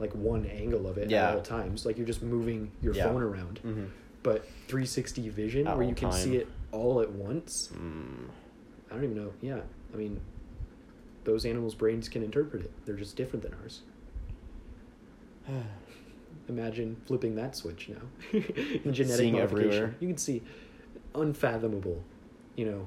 like 0.00 0.12
one 0.14 0.46
angle 0.46 0.86
of 0.88 0.98
it 0.98 1.10
Yeah. 1.10 1.28
at 1.30 1.34
all 1.36 1.42
times. 1.42 1.86
Like 1.86 1.96
you're 1.98 2.06
just 2.06 2.22
moving 2.22 2.72
your 2.82 2.94
Yeah. 2.94 3.04
phone 3.04 3.22
around. 3.22 3.60
Mm-hmm. 3.64 3.84
But 4.22 4.44
360 4.68 5.28
vision, 5.28 5.66
At 5.68 5.76
where 5.78 5.86
you 5.86 5.94
can 5.94 6.10
see 6.12 6.30
time. 6.32 6.40
it 6.40 6.48
all 6.72 7.00
at 7.00 7.10
once, 7.12 7.70
Mm. 7.74 8.28
I 8.90 8.94
don't 8.94 9.04
even 9.04 9.16
know. 9.16 9.32
Yeah. 9.40 9.60
I 9.94 9.96
mean, 9.96 10.20
those 11.24 11.44
animals' 11.46 11.74
brains 11.74 12.08
can 12.08 12.22
interpret 12.22 12.62
it. 12.64 12.72
They're 12.86 12.96
just 12.96 13.14
different 13.16 13.42
than 13.44 13.54
ours. 13.62 13.82
Imagine 16.48 16.96
flipping 17.06 17.34
that 17.36 17.54
switch 17.54 17.88
now. 17.88 18.00
In 18.32 18.92
genetic 18.92 19.16
Seeing 19.18 19.34
modification. 19.34 19.68
everywhere. 19.72 19.94
You 20.00 20.08
can 20.08 20.16
see 20.16 20.42
unfathomable, 21.14 22.02
you 22.56 22.64
know, 22.66 22.86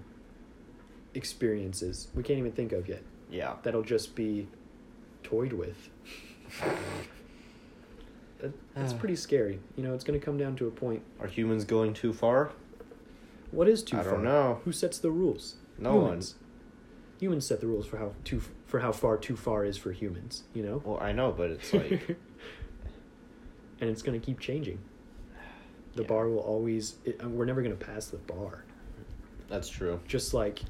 experiences 1.14 2.08
we 2.16 2.24
can't 2.24 2.40
even 2.40 2.52
think 2.52 2.72
of 2.72 2.88
yet. 2.90 3.02
yeah. 3.30 3.56
That'll 3.64 3.84
just 3.84 4.16
be 4.16 4.48
toyed 5.24 5.54
with. 5.54 5.90
That, 8.40 8.52
that's 8.76 8.92
pretty 9.00 9.16
scary. 9.16 9.60
You 9.78 9.84
know, 9.84 9.94
it's 9.94 10.04
going 10.04 10.20
to 10.20 10.26
come 10.26 10.38
down 10.38 10.56
to 10.58 10.68
a 10.68 10.72
point. 10.72 11.02
Are 11.20 11.28
humans 11.28 11.64
going 11.64 11.94
too 11.94 12.12
far? 12.14 12.52
What 13.52 13.68
is 13.70 13.84
too 13.84 13.98
I 13.98 14.04
far? 14.04 14.12
I 14.12 14.16
don't 14.16 14.24
know. 14.26 14.62
Who 14.66 14.72
sets 14.72 14.98
the 15.00 15.12
rules? 15.12 15.56
No 15.78 15.94
humans. 16.02 16.36
Humans 17.20 17.46
set 17.46 17.62
the 17.62 17.68
rules 17.68 17.86
for 17.86 17.98
how 17.98 18.14
too 18.26 18.42
for 18.66 18.80
how 18.82 18.92
far 18.92 19.16
too 19.18 19.38
far 19.38 19.64
is 19.64 19.78
for 19.78 19.92
humans. 19.94 20.44
You 20.54 20.64
know. 20.64 20.82
Well, 20.84 21.00
I 21.00 21.14
know, 21.14 21.32
but 21.32 21.52
it's 21.52 21.74
like 21.74 22.10
and 23.80 23.90
it's 23.90 24.02
going 24.02 24.20
to 24.20 24.26
keep 24.26 24.40
changing. 24.42 24.80
The 25.96 26.02
Yeah. 26.02 26.08
bar 26.10 26.28
will 26.28 26.40
always. 26.40 26.96
It, 27.06 27.24
we're 27.24 27.46
never 27.46 27.62
going 27.62 27.78
to 27.78 27.86
pass 27.86 28.08
the 28.08 28.18
bar. 28.18 28.66
that's 29.48 29.70
true. 29.70 30.00
Just 30.08 30.34
like 30.34 30.64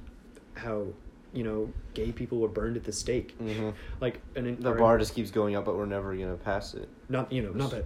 how 0.56 0.88
you 1.34 1.44
know 1.44 1.72
gay 1.94 2.12
people 2.12 2.40
were 2.40 2.48
burned 2.48 2.78
at 2.78 2.84
the 2.84 2.92
stake. 2.92 3.32
hmm 3.38 3.72
Like 4.00 4.22
an 4.36 4.58
The 4.60 4.72
bar 4.74 4.98
just 4.98 5.16
keeps 5.16 5.32
going 5.32 5.56
up, 5.56 5.66
but 5.66 5.76
we're 5.76 5.86
never 5.86 6.16
gonna 6.16 6.36
pass 6.36 6.74
it. 6.74 6.88
Not 7.10 7.32
you 7.32 7.42
know 7.42 7.52
not 7.52 7.72
that. 7.72 7.86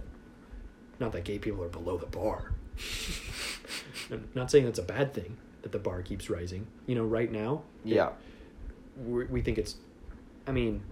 Not 1.00 1.12
that 1.12 1.24
gay 1.24 1.38
people 1.38 1.62
are 1.64 1.68
below 1.68 1.96
the 1.96 2.06
bar. 2.06 2.52
I'm 4.10 4.28
not 4.34 4.50
saying 4.50 4.64
that's 4.64 4.78
a 4.78 4.82
bad 4.82 5.12
thing 5.14 5.36
that 5.62 5.72
the 5.72 5.78
bar 5.78 6.02
keeps 6.02 6.28
rising. 6.30 6.66
You 6.86 6.94
know, 6.96 7.04
right 7.04 7.30
now. 7.30 7.62
Yeah. 7.84 8.10
we 9.04 9.24
we 9.26 9.40
think 9.42 9.58
it's. 9.58 9.76
I 10.46 10.52
mean. 10.52 10.82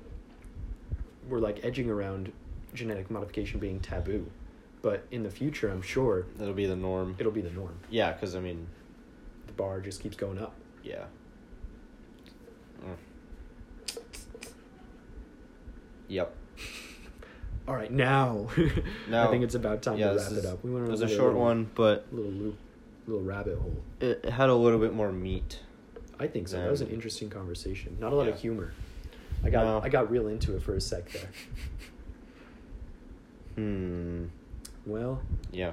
We're 1.28 1.40
like 1.40 1.64
edging 1.64 1.90
around 1.90 2.30
genetic 2.72 3.10
modification 3.10 3.58
being 3.58 3.80
taboo, 3.80 4.30
but 4.80 5.04
in 5.10 5.24
the 5.24 5.30
future, 5.30 5.68
I'm 5.68 5.82
sure 5.82 6.24
That'll 6.36 6.54
be 6.54 6.66
the 6.66 6.76
norm. 6.76 7.16
it'll 7.18 7.32
be 7.32 7.40
the 7.40 7.50
norm. 7.50 7.76
Yeah, 7.90 8.12
because 8.12 8.36
I 8.36 8.40
mean, 8.40 8.68
The 9.48 9.52
bar 9.54 9.80
just 9.80 10.00
keeps 10.00 10.14
going 10.16 10.38
up. 10.38 10.54
yeah. 10.84 11.06
Mm. 12.84 12.94
Yep. 16.08 16.34
All 17.68 17.74
right, 17.74 17.90
now. 17.90 18.48
I 19.12 19.26
think 19.28 19.42
it's 19.44 19.54
about 19.56 19.82
time 19.82 19.98
yeah, 19.98 20.10
to 20.10 20.16
wrap 20.18 20.30
is- 20.32 20.38
it 20.38 20.46
up. 20.46 20.62
We 20.64 20.70
went 20.70 20.86
It 20.86 20.90
was 20.90 21.00
a 21.02 21.06
little- 21.06 21.18
short 21.24 21.34
one, 21.34 21.68
but 21.74 22.06
Little 22.12 22.30
loop, 22.30 22.56
little 23.06 23.22
rabbit 23.24 23.58
hole. 23.58 23.82
it 24.00 24.24
had 24.24 24.48
a 24.48 24.54
little 24.54 24.78
bit 24.78 24.94
more 24.94 25.10
meat. 25.12 25.60
I 26.18 26.26
think 26.28 26.48
so. 26.48 26.58
That 26.60 26.70
was 26.70 26.80
an 26.80 26.88
interesting 26.88 27.28
conversation. 27.28 27.96
Not 28.00 28.12
a 28.12 28.16
lot 28.16 28.28
of 28.28 28.40
humor. 28.40 28.72
I 29.44 29.50
got 29.50 29.64
No. 29.64 29.80
I 29.82 29.88
got 29.90 30.10
real 30.10 30.28
into 30.28 30.56
it 30.56 30.62
for 30.62 30.74
a 30.74 30.80
sec 30.80 31.10
there. 31.10 31.28
Hmm. 33.56 34.26
Well, 34.84 35.22
Yeah. 35.50 35.72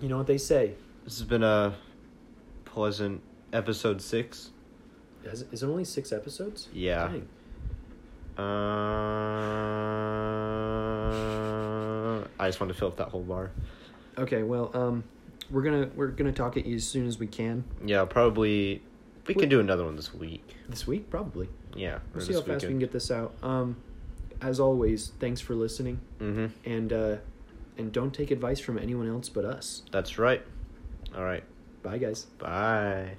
you 0.00 0.08
know 0.08 0.18
what 0.18 0.26
they 0.26 0.38
say. 0.38 0.74
This 1.04 1.18
has 1.18 1.26
been 1.26 1.42
a 1.42 1.74
pleasant 2.64 3.22
episode 3.52 4.00
six. 4.02 4.50
Is, 5.24 5.44
is 5.50 5.62
it 5.62 5.66
only 5.66 5.84
six 5.84 6.12
episodes? 6.12 6.68
Yeah. 6.72 7.08
Dang. 7.08 7.28
Uh, 11.34 12.24
I 12.38 12.46
just 12.48 12.60
want 12.60 12.72
to 12.72 12.78
fill 12.78 12.88
up 12.88 12.96
that 12.96 13.08
whole 13.08 13.22
bar. 13.22 13.50
Okay. 14.18 14.42
Well, 14.42 14.70
um, 14.74 15.04
we're 15.50 15.62
gonna 15.62 15.90
we're 15.94 16.08
gonna 16.08 16.32
talk 16.32 16.56
at 16.56 16.66
you 16.66 16.76
as 16.76 16.86
soon 16.86 17.06
as 17.06 17.18
we 17.18 17.26
can 17.26 17.64
Yeah, 17.84 18.04
probably. 18.04 18.82
We 19.26 19.32
Wait. 19.34 19.40
can 19.40 19.48
do 19.48 19.58
another 19.60 19.84
one 19.84 19.96
this 19.96 20.12
week. 20.12 20.54
this 20.68 20.86
week, 20.86 21.08
probably. 21.10 21.48
Yeah. 21.74 22.00
We'll 22.14 22.24
see 22.24 22.34
how 22.34 22.42
fast 22.42 22.64
we 22.64 22.68
can 22.70 22.78
get 22.78 22.92
this 22.92 23.10
out. 23.10 23.34
Um, 23.42 23.76
as 24.42 24.60
always, 24.60 25.12
thanks 25.18 25.40
for 25.40 25.54
listening, 25.54 25.98
Mm-hmm. 26.20 26.46
and 26.70 26.92
uh, 26.92 27.16
and 27.78 27.90
don't 27.92 28.12
take 28.12 28.30
advice 28.30 28.60
from 28.60 28.78
anyone 28.78 29.08
else 29.08 29.28
but 29.30 29.44
us. 29.46 29.82
That's 29.90 30.18
right. 30.18 30.42
All 31.16 31.24
right. 31.24 31.42
Bye, 31.82 31.98
guys. 31.98 32.24
Bye. 32.38 33.14